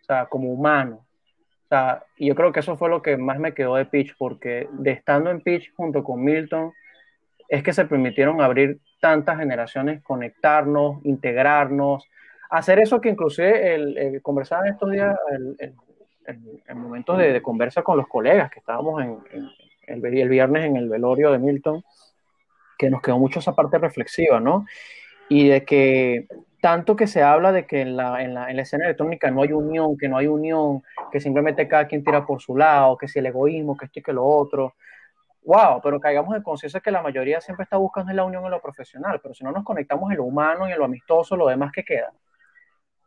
o 0.00 0.04
sea, 0.04 0.26
como 0.26 0.52
humano, 0.52 1.04
y 2.16 2.28
yo 2.28 2.34
creo 2.34 2.52
que 2.52 2.60
eso 2.60 2.76
fue 2.76 2.88
lo 2.88 3.02
que 3.02 3.16
más 3.16 3.38
me 3.38 3.54
quedó 3.54 3.76
de 3.76 3.86
Pitch, 3.86 4.14
porque 4.16 4.68
de 4.72 4.92
estando 4.92 5.30
en 5.30 5.40
Pitch 5.40 5.72
junto 5.74 6.04
con 6.04 6.22
Milton, 6.22 6.72
es 7.48 7.62
que 7.62 7.72
se 7.72 7.84
permitieron 7.84 8.40
abrir 8.40 8.80
tantas 9.00 9.38
generaciones, 9.38 10.02
conectarnos, 10.02 11.04
integrarnos, 11.04 12.08
hacer 12.50 12.78
eso 12.78 13.00
que 13.00 13.10
inclusive 13.10 13.74
el, 13.74 13.98
el 13.98 14.22
conversar 14.22 14.66
estos 14.66 14.90
días, 14.90 15.16
en 16.28 16.78
momentos 16.78 17.18
de, 17.18 17.42
conversa 17.42 17.82
con 17.82 17.96
los 17.96 18.08
colegas, 18.08 18.50
que 18.50 18.60
estábamos 18.60 19.02
en, 19.02 19.18
el, 19.86 20.04
el, 20.04 20.28
viernes 20.28 20.64
en 20.64 20.76
el 20.76 20.88
velorio 20.88 21.32
de 21.32 21.38
Milton, 21.38 21.82
que 22.78 22.90
nos 22.90 23.02
quedó 23.02 23.18
mucho 23.18 23.40
esa 23.40 23.54
parte 23.54 23.78
reflexiva, 23.78 24.40
¿no? 24.40 24.66
Y 25.28 25.48
de 25.48 25.64
que 25.64 26.26
tanto 26.64 26.96
que 26.96 27.06
se 27.06 27.22
habla 27.22 27.52
de 27.52 27.66
que 27.66 27.82
en 27.82 27.94
la, 27.94 28.22
en, 28.22 28.32
la, 28.32 28.48
en 28.48 28.56
la, 28.56 28.62
escena 28.62 28.86
electrónica 28.86 29.30
no 29.30 29.42
hay 29.42 29.52
unión, 29.52 29.98
que 29.98 30.08
no 30.08 30.16
hay 30.16 30.26
unión, 30.26 30.82
que 31.12 31.20
simplemente 31.20 31.68
cada 31.68 31.86
quien 31.86 32.02
tira 32.02 32.24
por 32.24 32.40
su 32.40 32.56
lado, 32.56 32.96
que 32.96 33.06
si 33.06 33.18
el 33.18 33.26
egoísmo, 33.26 33.76
que 33.76 33.84
esto 33.84 33.98
y 33.98 34.02
que 34.02 34.14
lo 34.14 34.24
otro. 34.24 34.74
Wow, 35.42 35.82
pero 35.82 36.00
caigamos 36.00 36.34
en 36.34 36.42
conciencia 36.42 36.80
que 36.80 36.90
la 36.90 37.02
mayoría 37.02 37.38
siempre 37.42 37.64
está 37.64 37.76
buscando 37.76 38.14
la 38.14 38.24
unión 38.24 38.46
en 38.46 38.50
lo 38.50 38.62
profesional, 38.62 39.20
pero 39.22 39.34
si 39.34 39.44
no 39.44 39.52
nos 39.52 39.62
conectamos 39.62 40.10
en 40.10 40.16
lo 40.16 40.24
humano 40.24 40.66
y 40.66 40.72
en 40.72 40.78
lo 40.78 40.86
amistoso, 40.86 41.36
lo 41.36 41.48
demás 41.48 41.70
que 41.70 41.84
queda. 41.84 42.10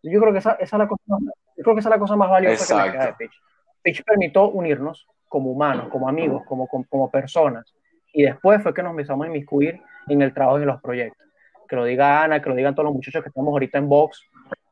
Yo 0.04 0.20
creo 0.20 0.32
que 0.32 0.38
esa, 0.38 0.52
esa 0.52 0.76
es, 0.76 0.80
la 0.80 0.88
cosa 0.88 1.04
más, 1.08 1.22
yo 1.58 1.64
creo 1.64 1.74
que 1.74 1.80
esa 1.80 1.90
es 1.90 1.96
la 1.96 2.00
cosa 2.00 2.16
más 2.16 2.30
valiosa 2.30 2.76
que 2.76 2.84
me 2.84 2.92
queda 2.92 3.06
de 3.08 3.14
Pitch. 3.14 3.42
Pitch 3.82 4.04
permitió 4.04 4.50
unirnos 4.50 5.08
como 5.28 5.52
humanos, 5.52 5.90
como 5.90 6.08
amigos, 6.08 6.44
como, 6.46 6.68
como, 6.68 6.86
como 6.88 7.12
personas, 7.12 7.74
y 8.14 8.24
después 8.24 8.62
fue 8.64 8.74
que 8.74 8.82
nos 8.82 8.92
empezamos 8.92 9.26
a 9.26 9.30
inmiscuir 9.30 9.82
en 10.08 10.22
el 10.22 10.34
trabajo 10.34 10.60
y 10.60 10.62
en 10.62 10.68
los 10.68 10.82
proyectos. 10.82 11.28
Que 11.68 11.76
lo 11.76 11.86
diga 11.86 12.24
Ana, 12.24 12.42
que 12.42 12.50
lo 12.50 12.56
digan 12.56 12.74
todos 12.74 12.86
los 12.86 12.96
muchachos 12.96 13.22
que 13.22 13.30
estamos 13.30 13.52
ahorita 13.52 13.78
en 13.78 13.90
box, 13.90 14.26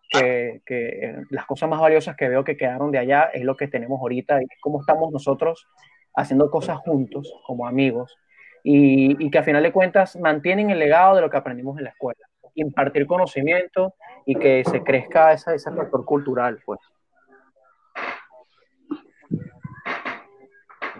que, 0.09 0.61
que 0.65 0.87
eh, 0.87 1.15
las 1.29 1.45
cosas 1.45 1.69
más 1.69 1.79
valiosas 1.79 2.15
que 2.15 2.29
veo 2.29 2.43
que 2.43 2.57
quedaron 2.57 2.91
de 2.91 2.99
allá 2.99 3.29
es 3.33 3.43
lo 3.43 3.55
que 3.55 3.67
tenemos 3.67 3.99
ahorita 3.99 4.41
y 4.41 4.47
cómo 4.61 4.79
estamos 4.79 5.11
nosotros 5.11 5.67
haciendo 6.15 6.49
cosas 6.49 6.77
juntos 6.79 7.31
como 7.45 7.67
amigos. 7.67 8.17
Y, 8.63 9.23
y, 9.23 9.29
que 9.29 9.37
a 9.37 9.43
final 9.43 9.61
de 9.61 9.71
cuentas 9.71 10.15
mantienen 10.15 10.71
el 10.71 10.79
legado 10.79 11.15
de 11.15 11.21
lo 11.21 11.29
que 11.29 11.37
aprendimos 11.37 11.77
en 11.77 11.83
la 11.83 11.91
escuela, 11.91 12.27
impartir 12.55 13.05
conocimiento 13.05 13.93
y 14.25 14.33
que 14.33 14.63
se 14.65 14.81
crezca 14.81 15.33
esa, 15.33 15.53
ese 15.53 15.71
factor 15.71 16.03
cultural, 16.03 16.59
pues. 16.65 16.79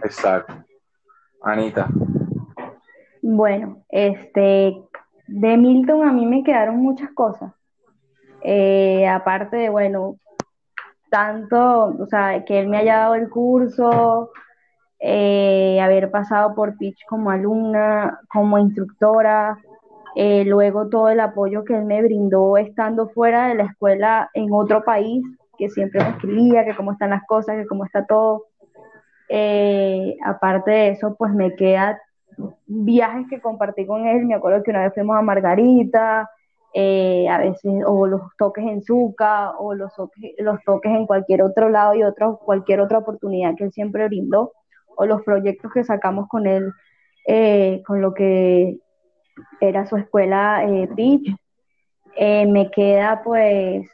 Exacto. 0.03 0.53
Anita. 1.41 1.87
Bueno, 3.21 3.83
este, 3.89 4.75
de 5.27 5.57
Milton 5.57 6.07
a 6.07 6.11
mí 6.11 6.25
me 6.25 6.43
quedaron 6.43 6.77
muchas 6.77 7.11
cosas. 7.11 7.53
Eh, 8.41 9.07
aparte 9.07 9.57
de, 9.57 9.69
bueno, 9.69 10.17
tanto, 11.09 11.95
o 11.99 12.05
sea, 12.07 12.43
que 12.45 12.59
él 12.59 12.67
me 12.67 12.77
haya 12.77 12.97
dado 12.97 13.15
el 13.15 13.29
curso, 13.29 14.31
eh, 14.99 15.79
haber 15.81 16.11
pasado 16.11 16.55
por 16.55 16.77
Pitch 16.77 17.05
como 17.07 17.31
alumna, 17.31 18.19
como 18.31 18.57
instructora, 18.57 19.57
eh, 20.15 20.45
luego 20.45 20.87
todo 20.89 21.09
el 21.09 21.19
apoyo 21.19 21.63
que 21.65 21.75
él 21.75 21.85
me 21.85 22.01
brindó 22.01 22.57
estando 22.57 23.09
fuera 23.09 23.47
de 23.47 23.55
la 23.55 23.63
escuela 23.63 24.29
en 24.33 24.51
otro 24.53 24.83
país, 24.83 25.23
que 25.57 25.69
siempre 25.69 26.03
me 26.03 26.11
escribía, 26.11 26.65
que 26.65 26.75
cómo 26.75 26.91
están 26.93 27.09
las 27.09 27.25
cosas, 27.25 27.57
que 27.57 27.65
cómo 27.65 27.85
está 27.85 28.05
todo. 28.05 28.45
Aparte 30.23 30.71
de 30.71 30.89
eso, 30.89 31.15
pues 31.17 31.33
me 31.33 31.55
queda 31.55 31.99
viajes 32.65 33.27
que 33.29 33.41
compartí 33.41 33.85
con 33.85 34.05
él, 34.07 34.25
me 34.25 34.35
acuerdo 34.35 34.63
que 34.63 34.71
una 34.71 34.83
vez 34.83 34.93
fuimos 34.93 35.17
a 35.17 35.21
Margarita, 35.21 36.29
eh, 36.73 37.27
a 37.29 37.37
veces, 37.37 37.83
o 37.85 38.05
los 38.05 38.21
toques 38.37 38.65
en 38.65 38.83
Zuca, 38.83 39.51
o 39.57 39.73
los, 39.73 39.93
los 40.39 40.63
toques 40.63 40.91
en 40.91 41.07
cualquier 41.07 41.41
otro 41.41 41.69
lado 41.69 41.95
y 41.95 42.03
otra, 42.03 42.31
cualquier 42.33 42.81
otra 42.81 42.97
oportunidad 42.97 43.55
que 43.55 43.65
él 43.65 43.71
siempre 43.71 44.05
brindó, 44.07 44.51
o 44.97 45.05
los 45.05 45.21
proyectos 45.23 45.71
que 45.71 45.83
sacamos 45.83 46.27
con 46.27 46.47
él, 46.47 46.71
eh, 47.27 47.81
con 47.85 48.01
lo 48.01 48.13
que 48.13 48.77
era 49.61 49.85
su 49.85 49.97
escuela 49.97 50.65
eh, 50.65 50.89
Beach. 50.93 51.35
Eh, 52.17 52.45
me 52.45 52.71
queda 52.71 53.21
pues 53.23 53.87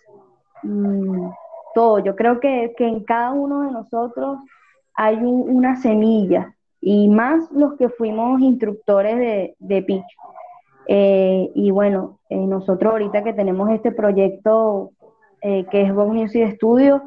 mm, 0.64 1.30
todo. 1.74 2.00
Yo 2.00 2.16
creo 2.16 2.40
que, 2.40 2.74
que, 2.78 2.88
en 2.88 3.04
cada 3.04 3.32
uno 3.32 3.62
de 3.62 3.72
nosotros 3.72 4.40
hay 4.96 5.18
una 5.18 5.76
semilla 5.78 6.56
y 6.82 7.08
más 7.10 7.50
los 7.52 7.76
que 7.76 7.90
fuimos 7.90 8.42
instructores 8.42 9.18
de, 9.18 9.56
de 9.60 9.82
pitch. 9.84 10.06
Eh, 10.88 11.52
y 11.54 11.72
bueno, 11.72 12.20
eh, 12.30 12.36
nosotros 12.36 12.92
ahorita 12.92 13.24
que 13.24 13.34
tenemos 13.34 13.70
este 13.70 13.92
proyecto 13.92 14.92
eh, 15.42 15.66
que 15.72 15.84
es 15.84 15.94
Vox 15.94 16.14
Music 16.14 16.56
Studio, 16.56 17.04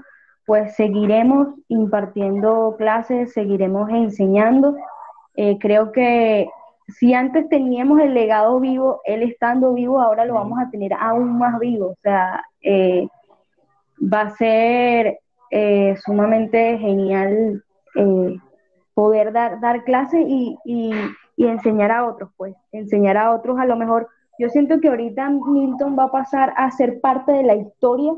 pues 0.47 0.74
seguiremos 0.76 1.49
impartiendo 1.68 2.76
clases, 2.78 3.32
seguiremos 3.32 3.91
enseñando. 3.91 4.76
Creo 5.59 5.91
que 5.91 6.49
si 6.87 7.12
antes 7.12 7.49
teníamos 7.49 7.99
el 8.01 8.14
legado 8.14 8.61
vivo, 8.61 9.01
él 9.05 9.22
estando 9.22 9.74
vivo, 9.74 10.01
ahora 10.01 10.24
lo 10.24 10.35
vamos 10.35 10.59
a 10.61 10.70
tener 10.70 10.93
aún 10.93 11.39
más 11.39 11.59
vivo. 11.59 11.87
O 11.89 11.97
sea, 12.03 12.43
va 14.01 14.20
a 14.20 14.30
ser 14.30 15.18
sumamente 16.05 16.78
genial 16.78 17.64
poder 18.95 19.32
dar, 19.32 19.61
dar 19.61 19.84
clases 19.84 20.24
y, 20.26 20.57
y, 20.64 20.92
y, 21.36 21.47
enseñar 21.47 21.90
a 21.90 22.07
otros, 22.07 22.30
pues, 22.36 22.55
enseñar 22.72 23.16
a 23.16 23.32
otros 23.32 23.59
a 23.59 23.66
lo 23.66 23.76
mejor. 23.76 24.09
Yo 24.38 24.49
siento 24.49 24.80
que 24.80 24.88
ahorita 24.88 25.28
Milton 25.30 25.97
va 25.99 26.05
a 26.05 26.12
pasar 26.12 26.53
a 26.57 26.70
ser 26.70 27.01
parte 27.01 27.32
de 27.32 27.45
la 27.45 27.55
historia 27.55 28.12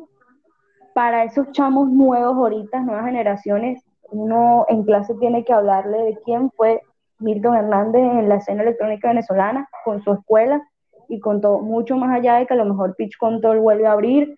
para 0.95 1.25
esos 1.25 1.51
chamos 1.53 1.91
nuevos 1.91 2.37
ahorita, 2.37 2.81
nuevas 2.81 3.05
generaciones, 3.05 3.85
uno 4.11 4.65
en 4.69 4.85
clase 4.85 5.15
tiene 5.21 5.45
que 5.45 5.53
hablarle 5.53 5.99
de 5.99 6.19
quién 6.25 6.51
fue 6.53 6.81
Milton 7.19 7.57
Hernández 7.57 8.03
en 8.03 8.29
la 8.29 8.37
escena 8.37 8.63
electrónica 8.63 9.09
venezolana, 9.09 9.69
con 9.85 10.03
su 10.03 10.13
escuela 10.13 10.63
y 11.09 11.21
con 11.21 11.41
todo, 11.41 11.61
mucho 11.61 11.97
más 11.97 12.15
allá 12.15 12.37
de 12.37 12.47
que 12.47 12.55
a 12.55 12.57
lo 12.57 12.65
mejor 12.65 12.95
Pitch 12.97 13.17
Control 13.19 13.61
vuelve 13.61 13.87
a 13.87 13.93
abrir, 13.93 14.37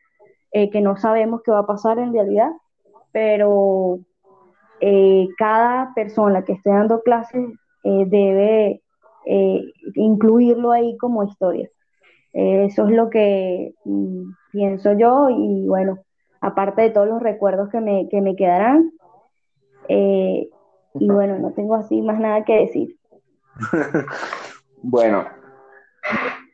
eh, 0.52 0.70
que 0.70 0.80
no 0.80 0.96
sabemos 0.96 1.42
qué 1.44 1.50
va 1.50 1.60
a 1.60 1.66
pasar 1.66 1.98
en 1.98 2.12
realidad, 2.12 2.50
pero 3.12 4.00
eh, 4.80 5.28
cada 5.36 5.92
persona 5.94 6.44
que 6.44 6.52
esté 6.52 6.70
dando 6.70 7.02
clases 7.02 7.48
eh, 7.84 8.04
debe 8.06 8.82
incluirlo 9.94 10.72
ahí 10.72 10.96
como 10.96 11.22
historia. 11.22 11.68
eso 12.32 12.86
es 12.86 12.90
lo 12.92 13.10
que 13.10 13.74
mm, 13.84 14.30
pienso 14.52 14.94
yo 14.94 15.28
y 15.28 15.66
bueno, 15.66 15.98
aparte 16.40 16.82
de 16.82 16.90
todos 16.90 17.08
los 17.08 17.22
recuerdos 17.22 17.68
que 17.70 17.80
me, 17.80 18.08
que 18.08 18.20
me 18.20 18.36
quedarán. 18.36 18.92
Eh, 19.88 20.48
y 20.94 21.08
bueno, 21.08 21.38
no 21.38 21.52
tengo 21.52 21.74
así 21.74 22.02
más 22.02 22.18
nada 22.18 22.44
que 22.44 22.60
decir. 22.60 22.96
bueno, 24.82 25.26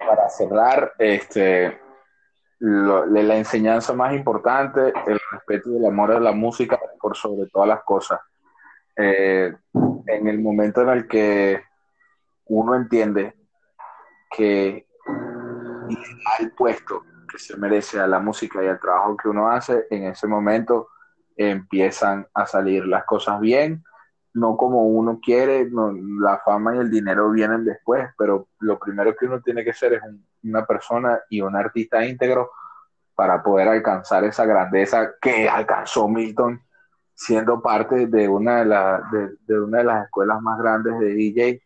para 0.07 0.29
cerrar, 0.29 0.93
este, 0.99 1.79
la 2.61 3.37
enseñanza 3.37 3.93
más 3.93 4.15
importante, 4.15 4.93
el 5.07 5.19
respeto 5.35 5.71
y 5.71 5.77
el 5.77 5.87
amor 5.87 6.13
a 6.13 6.21
la 6.21 6.33
música 6.33 6.79
por 7.01 7.17
sobre 7.17 7.49
todas 7.51 7.69
las 7.69 7.83
cosas. 7.85 8.21
Eh, 8.97 9.55
en 10.07 10.29
el 10.29 10.41
momento 10.41 10.83
en 10.83 10.89
el 10.91 11.09
que 11.09 11.63
uno 12.47 12.75
entiende 12.75 13.35
que 14.31 14.87
el 16.41 16.53
puesto 16.53 17.03
se 17.37 17.57
merece 17.57 18.01
a 18.01 18.07
la 18.07 18.21
música 18.21 18.63
y 18.63 18.69
al 18.69 18.81
trabajo 18.81 19.17
que 19.17 19.29
uno 19.29 19.51
hace, 19.51 19.87
en 19.91 20.05
ese 20.05 20.27
momento 20.27 20.89
empiezan 21.37 22.27
a 22.33 22.47
salir 22.47 22.87
las 22.87 23.05
cosas 23.05 23.41
bien, 23.41 23.83
no 24.35 24.57
como 24.57 24.87
uno 24.87 25.21
quiere, 25.23 25.69
la 26.21 26.39
fama 26.45 26.75
y 26.75 26.79
el 26.79 26.91
dinero 26.91 27.31
vienen 27.31 27.65
después, 27.65 28.09
pero 28.19 28.49
lo 28.61 28.79
primero 28.79 29.15
que 29.17 29.27
uno 29.27 29.41
tiene 29.41 29.65
que 29.65 29.73
ser 29.73 29.95
es 29.95 30.03
una 30.43 30.65
persona 30.67 31.21
y 31.29 31.41
un 31.41 31.57
artista 31.57 32.05
íntegro 32.05 32.51
para 33.15 33.43
poder 33.43 33.69
alcanzar 33.69 34.25
esa 34.25 34.45
grandeza 34.45 35.13
que 35.21 35.49
alcanzó 35.49 36.09
Milton 36.09 36.61
siendo 37.15 37.63
parte 37.63 38.07
de 38.07 38.29
una 38.29 38.65
de, 38.65 39.19
de, 39.19 39.37
de 39.47 39.61
una 39.61 39.79
de 39.79 39.85
las 39.85 40.05
escuelas 40.05 40.43
más 40.43 40.59
grandes 40.59 40.99
de 40.99 41.15
DJ 41.15 41.63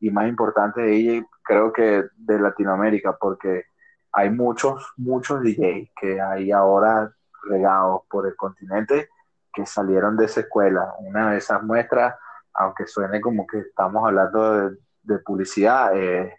y 0.00 0.10
más 0.10 0.28
importantes 0.28 0.84
de 0.84 0.90
DJ, 0.90 1.26
creo 1.42 1.72
que 1.72 2.04
de 2.16 2.38
Latinoamérica, 2.38 3.16
porque 3.16 3.64
hay 4.12 4.30
muchos, 4.30 4.92
muchos 4.96 5.42
DJs 5.42 5.90
que 5.98 6.20
hay 6.20 6.52
ahora 6.52 7.12
regados 7.44 8.02
por 8.10 8.26
el 8.26 8.36
continente 8.36 9.08
que 9.52 9.66
salieron 9.66 10.16
de 10.16 10.26
esa 10.26 10.40
escuela. 10.40 10.94
Una 10.98 11.32
de 11.32 11.38
esas 11.38 11.62
muestras, 11.62 12.16
aunque 12.54 12.86
suene 12.86 13.20
como 13.20 13.46
que 13.46 13.58
estamos 13.60 14.04
hablando 14.04 14.70
de, 15.02 15.18
publicidad, 15.18 15.96
es 15.96 16.32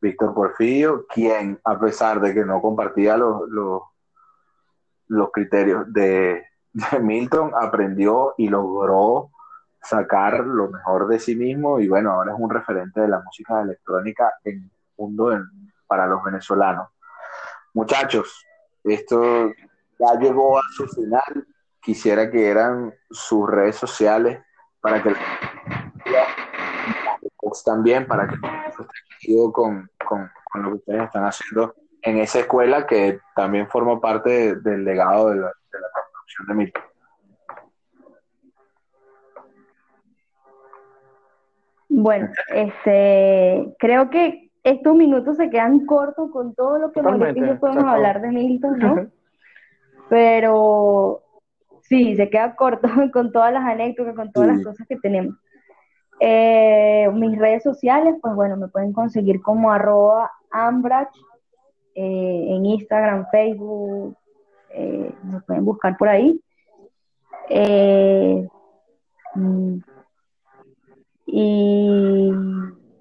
Víctor 0.00 0.34
Porfirio, 0.34 1.06
quien 1.06 1.60
a 1.64 1.78
pesar 1.78 2.20
de 2.20 2.34
que 2.34 2.44
no 2.44 2.60
compartía 2.60 3.16
los, 3.16 3.48
los, 3.48 3.82
criterios 5.32 5.92
de, 5.92 6.44
de, 6.72 6.98
Milton, 7.00 7.52
aprendió 7.54 8.34
y 8.38 8.48
logró 8.48 9.30
sacar 9.82 10.40
lo 10.40 10.68
mejor 10.68 11.08
de 11.08 11.18
sí 11.18 11.34
mismo 11.34 11.80
y 11.80 11.88
bueno, 11.88 12.12
ahora 12.12 12.32
es 12.32 12.38
un 12.38 12.50
referente 12.50 13.00
de 13.00 13.08
la 13.08 13.20
música 13.20 13.60
electrónica 13.62 14.32
en 14.44 14.70
mundo 14.96 15.36
para 15.86 16.06
los 16.06 16.22
venezolanos. 16.22 16.88
Muchachos, 17.74 18.46
esto 18.84 19.50
ya 19.98 20.20
llegó 20.20 20.58
a 20.58 20.62
su 20.74 20.86
final. 20.86 21.46
Quisiera 21.80 22.30
que 22.30 22.48
eran 22.48 22.94
sus 23.10 23.48
redes 23.48 23.76
sociales 23.76 24.40
para 24.80 25.02
que 25.02 25.14
también 27.64 28.06
para 28.06 28.26
que 28.28 28.36
con, 29.52 29.90
con, 30.06 30.30
con 30.50 30.62
lo 30.62 30.70
que 30.70 30.76
ustedes 30.76 31.02
están 31.02 31.24
haciendo 31.24 31.74
en 32.02 32.18
esa 32.18 32.40
escuela 32.40 32.86
que 32.86 33.20
también 33.34 33.68
forma 33.68 34.00
parte 34.00 34.56
del 34.56 34.84
legado 34.84 35.30
de 35.30 35.36
la, 35.36 35.46
de 35.46 35.80
la 35.80 35.88
construcción 35.94 36.46
de 36.48 36.54
Milton. 36.54 36.82
Bueno, 41.88 42.28
este, 42.48 43.74
creo 43.78 44.08
que 44.08 44.50
estos 44.64 44.96
minutos 44.96 45.36
se 45.36 45.50
quedan 45.50 45.86
cortos 45.86 46.30
con 46.30 46.54
todo 46.54 46.78
lo 46.78 46.90
que 46.90 47.02
yo 47.02 47.58
podemos 47.60 47.84
hablar 47.84 48.20
de 48.22 48.28
Milton, 48.28 48.78
¿no? 48.78 49.06
Pero 50.08 51.22
sí, 51.82 52.16
se 52.16 52.30
queda 52.30 52.56
corto 52.56 52.88
con 53.12 53.30
todas 53.30 53.52
las 53.52 53.64
anécdotas, 53.64 54.14
con 54.14 54.32
todas 54.32 54.48
las 54.48 54.64
cosas 54.64 54.86
que 54.88 54.96
tenemos. 54.96 55.36
Eh, 56.20 57.10
mis 57.12 57.38
redes 57.38 57.62
sociales, 57.62 58.14
pues 58.22 58.34
bueno, 58.34 58.56
me 58.56 58.68
pueden 58.68 58.92
conseguir 58.92 59.42
como 59.42 59.70
arroba 59.72 60.30
ambrach 60.50 61.12
eh, 61.94 62.46
en 62.48 62.66
Instagram, 62.66 63.26
Facebook, 63.30 64.16
eh, 64.70 65.12
me 65.22 65.40
pueden 65.40 65.64
buscar 65.64 65.96
por 65.96 66.08
ahí. 66.08 66.40
Mm, 69.34 69.78
y 71.26 72.32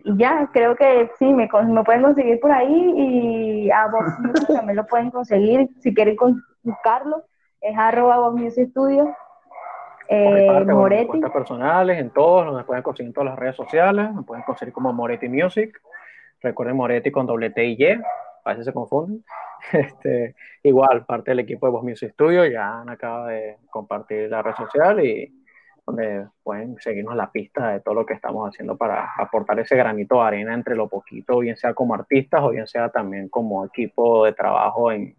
y 0.03 0.17
ya, 0.17 0.49
creo 0.51 0.75
que 0.75 1.11
sí, 1.19 1.25
me, 1.25 1.47
me 1.67 1.83
pueden 1.83 2.01
conseguir 2.01 2.39
por 2.39 2.51
ahí 2.51 2.93
y 2.95 3.71
a 3.71 3.87
Vox 3.87 4.19
Music 4.19 4.47
también 4.47 4.75
lo 4.75 4.87
pueden 4.87 5.11
conseguir. 5.11 5.69
Si 5.79 5.93
quieren 5.93 6.15
buscarlo, 6.63 7.23
es 7.59 7.77
arroba 7.77 8.17
Vox 8.17 8.41
Music 8.41 8.69
Studio. 8.69 9.15
Eh, 10.07 10.65
Moretti. 10.65 11.21
personales, 11.21 11.97
en 11.97 12.09
todos, 12.09 12.53
me 12.53 12.63
pueden 12.65 12.83
conseguir 12.83 13.09
en 13.09 13.13
todas 13.13 13.29
las 13.29 13.39
redes 13.39 13.55
sociales, 13.55 14.13
me 14.13 14.23
pueden 14.23 14.43
conseguir 14.43 14.73
como 14.73 14.91
Moretti 14.91 15.29
Music. 15.29 15.79
Recuerden 16.41 16.75
Moretti 16.75 17.11
con 17.11 17.25
doble 17.25 17.51
T 17.51 17.63
y 17.63 17.77
Y, 17.81 18.01
a 18.43 18.49
veces 18.51 18.65
se 18.65 18.73
confunden. 18.73 19.23
Este, 19.73 20.35
igual, 20.63 21.05
parte 21.05 21.29
del 21.31 21.41
equipo 21.41 21.67
de 21.67 21.71
Vox 21.71 21.83
Music 21.83 22.13
Studio, 22.13 22.47
ya 22.47 22.81
acaba 22.81 23.27
de 23.27 23.57
compartir 23.69 24.27
la 24.27 24.41
red 24.41 24.55
social 24.55 25.05
y 25.05 25.31
donde 25.85 26.27
pueden 26.43 26.77
seguirnos 26.79 27.15
la 27.15 27.31
pista 27.31 27.69
de 27.69 27.79
todo 27.79 27.93
lo 27.93 28.05
que 28.05 28.15
estamos 28.15 28.49
haciendo 28.49 28.75
para 28.75 29.13
aportar 29.17 29.59
ese 29.59 29.75
granito 29.75 30.15
de 30.15 30.21
arena 30.21 30.53
entre 30.53 30.75
lo 30.75 30.87
poquito, 30.87 31.39
bien 31.39 31.57
sea 31.57 31.73
como 31.73 31.93
artistas 31.93 32.41
o 32.41 32.49
bien 32.49 32.67
sea 32.67 32.89
también 32.89 33.29
como 33.29 33.65
equipo 33.65 34.25
de 34.25 34.33
trabajo 34.33 34.91
en, 34.91 35.15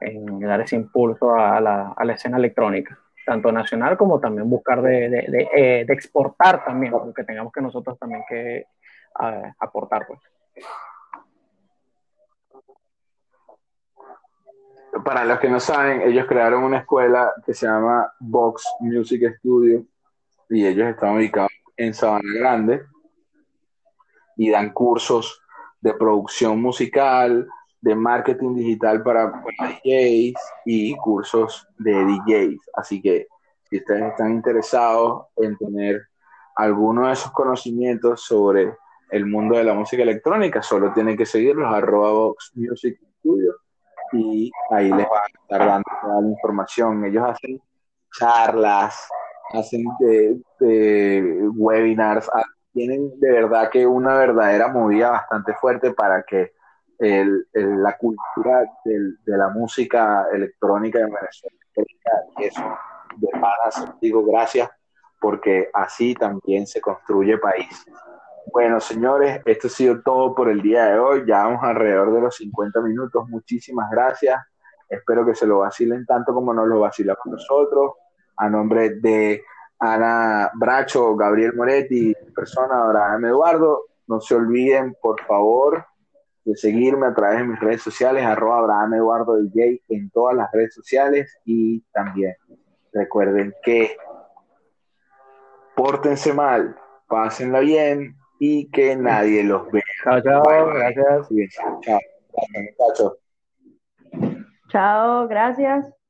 en 0.00 0.40
dar 0.40 0.60
ese 0.60 0.76
impulso 0.76 1.34
a 1.34 1.60
la, 1.60 1.92
a 1.96 2.04
la, 2.04 2.12
escena 2.14 2.38
electrónica, 2.38 2.98
tanto 3.24 3.52
nacional 3.52 3.96
como 3.96 4.20
también 4.20 4.48
buscar 4.48 4.82
de, 4.82 5.08
de, 5.08 5.48
eh, 5.56 5.86
exportar 5.88 6.64
también, 6.64 6.92
porque 6.92 7.24
tengamos 7.24 7.52
que 7.52 7.60
nosotros 7.60 7.98
también 7.98 8.22
que 8.28 8.66
aportar. 9.58 10.06
Pues. 10.06 10.20
Para 15.04 15.24
los 15.24 15.38
que 15.38 15.48
no 15.48 15.60
saben, 15.60 16.02
ellos 16.02 16.26
crearon 16.26 16.64
una 16.64 16.78
escuela 16.78 17.32
que 17.44 17.54
se 17.54 17.66
llama 17.66 18.10
Vox 18.18 18.64
Music 18.80 19.36
Studio 19.38 19.84
y 20.48 20.66
ellos 20.66 20.88
están 20.88 21.16
ubicados 21.16 21.52
en 21.76 21.94
Sabana 21.94 22.32
Grande 22.38 22.82
y 24.36 24.50
dan 24.50 24.72
cursos 24.72 25.42
de 25.80 25.94
producción 25.94 26.60
musical, 26.60 27.46
de 27.80 27.94
marketing 27.94 28.54
digital 28.54 29.02
para, 29.02 29.44
DJs 29.84 30.34
y 30.64 30.96
cursos 30.96 31.68
de 31.78 31.92
DJs. 31.92 32.70
Así 32.74 33.02
que 33.02 33.28
si 33.68 33.76
ustedes 33.76 34.04
están 34.04 34.32
interesados 34.32 35.26
en 35.36 35.56
tener 35.58 36.08
alguno 36.56 37.06
de 37.06 37.12
esos 37.12 37.30
conocimientos 37.32 38.22
sobre 38.22 38.74
el 39.10 39.26
mundo 39.26 39.56
de 39.56 39.64
la 39.64 39.74
música 39.74 40.02
electrónica, 40.02 40.62
solo 40.62 40.92
tienen 40.92 41.16
que 41.16 41.26
seguirlos 41.26 41.72
arroba 41.72 42.10
Vox 42.12 42.52
Music 42.54 42.98
Studio 43.18 43.63
y 44.14 44.50
ahí 44.70 44.90
les 44.90 45.08
van 45.08 45.22
a 45.22 45.42
estar 45.42 45.66
dando 45.66 45.90
toda 46.00 46.20
la 46.20 46.28
información. 46.28 47.04
Ellos 47.04 47.24
hacen 47.28 47.60
charlas, 48.18 49.08
hacen 49.52 49.84
webinars, 51.56 52.30
ah, 52.32 52.42
tienen 52.72 53.18
de 53.20 53.32
verdad 53.32 53.70
que 53.70 53.86
una 53.86 54.16
verdadera 54.16 54.68
movida 54.68 55.10
bastante 55.10 55.54
fuerte 55.54 55.92
para 55.92 56.22
que 56.22 56.52
el, 56.98 57.46
la 57.52 57.96
cultura 57.96 58.64
de 58.84 59.36
la 59.36 59.48
música 59.48 60.26
electrónica 60.32 61.00
de 61.00 61.06
Venezuela 61.06 61.56
y 62.38 62.44
eso 62.44 62.62
de 63.16 63.28
panas 63.32 64.00
digo 64.00 64.24
gracias 64.24 64.70
porque 65.20 65.70
así 65.72 66.14
también 66.14 66.66
se 66.66 66.82
construye 66.82 67.38
país. 67.38 67.86
Bueno, 68.52 68.80
señores, 68.80 69.40
esto 69.46 69.66
ha 69.66 69.70
sido 69.70 70.02
todo 70.02 70.34
por 70.34 70.48
el 70.48 70.60
día 70.62 70.86
de 70.86 70.98
hoy. 70.98 71.24
Ya 71.26 71.44
vamos 71.44 71.62
alrededor 71.64 72.12
de 72.12 72.20
los 72.20 72.36
50 72.36 72.80
minutos. 72.82 73.28
Muchísimas 73.28 73.90
gracias. 73.90 74.40
Espero 74.88 75.24
que 75.24 75.34
se 75.34 75.46
lo 75.46 75.58
vacilen 75.58 76.04
tanto 76.06 76.32
como 76.32 76.52
nos 76.52 76.68
lo 76.68 76.80
vacilamos 76.80 77.24
nosotros. 77.26 77.92
A 78.36 78.48
nombre 78.48 78.90
de 78.90 79.42
Ana 79.78 80.50
Bracho, 80.54 81.16
Gabriel 81.16 81.54
Moretti, 81.54 82.14
persona 82.34 82.82
Abraham 82.82 83.26
Eduardo, 83.26 83.82
no 84.06 84.20
se 84.20 84.34
olviden, 84.34 84.96
por 85.00 85.20
favor, 85.22 85.86
de 86.44 86.56
seguirme 86.56 87.06
a 87.06 87.14
través 87.14 87.38
de 87.38 87.44
mis 87.44 87.60
redes 87.60 87.82
sociales, 87.82 88.24
arroba 88.24 88.58
Abraham 88.58 88.94
Eduardo 88.94 89.36
DJ 89.36 89.82
en 89.88 90.10
todas 90.10 90.36
las 90.36 90.52
redes 90.52 90.74
sociales 90.74 91.38
y 91.44 91.80
también 91.92 92.36
recuerden 92.92 93.54
que 93.62 93.96
pórtense 95.74 96.32
mal, 96.32 96.76
pásenla 97.08 97.60
bien 97.60 98.16
y 98.46 98.66
que 98.70 98.94
nadie 98.94 99.42
los 99.42 99.70
vea. 99.72 99.82
Chao, 100.04 100.20
chao, 100.20 100.66
gracias. 100.66 101.28
Chao, 101.54 101.80
chao, 101.80 103.16
Chao, 104.68 105.28
gracias. 105.28 106.03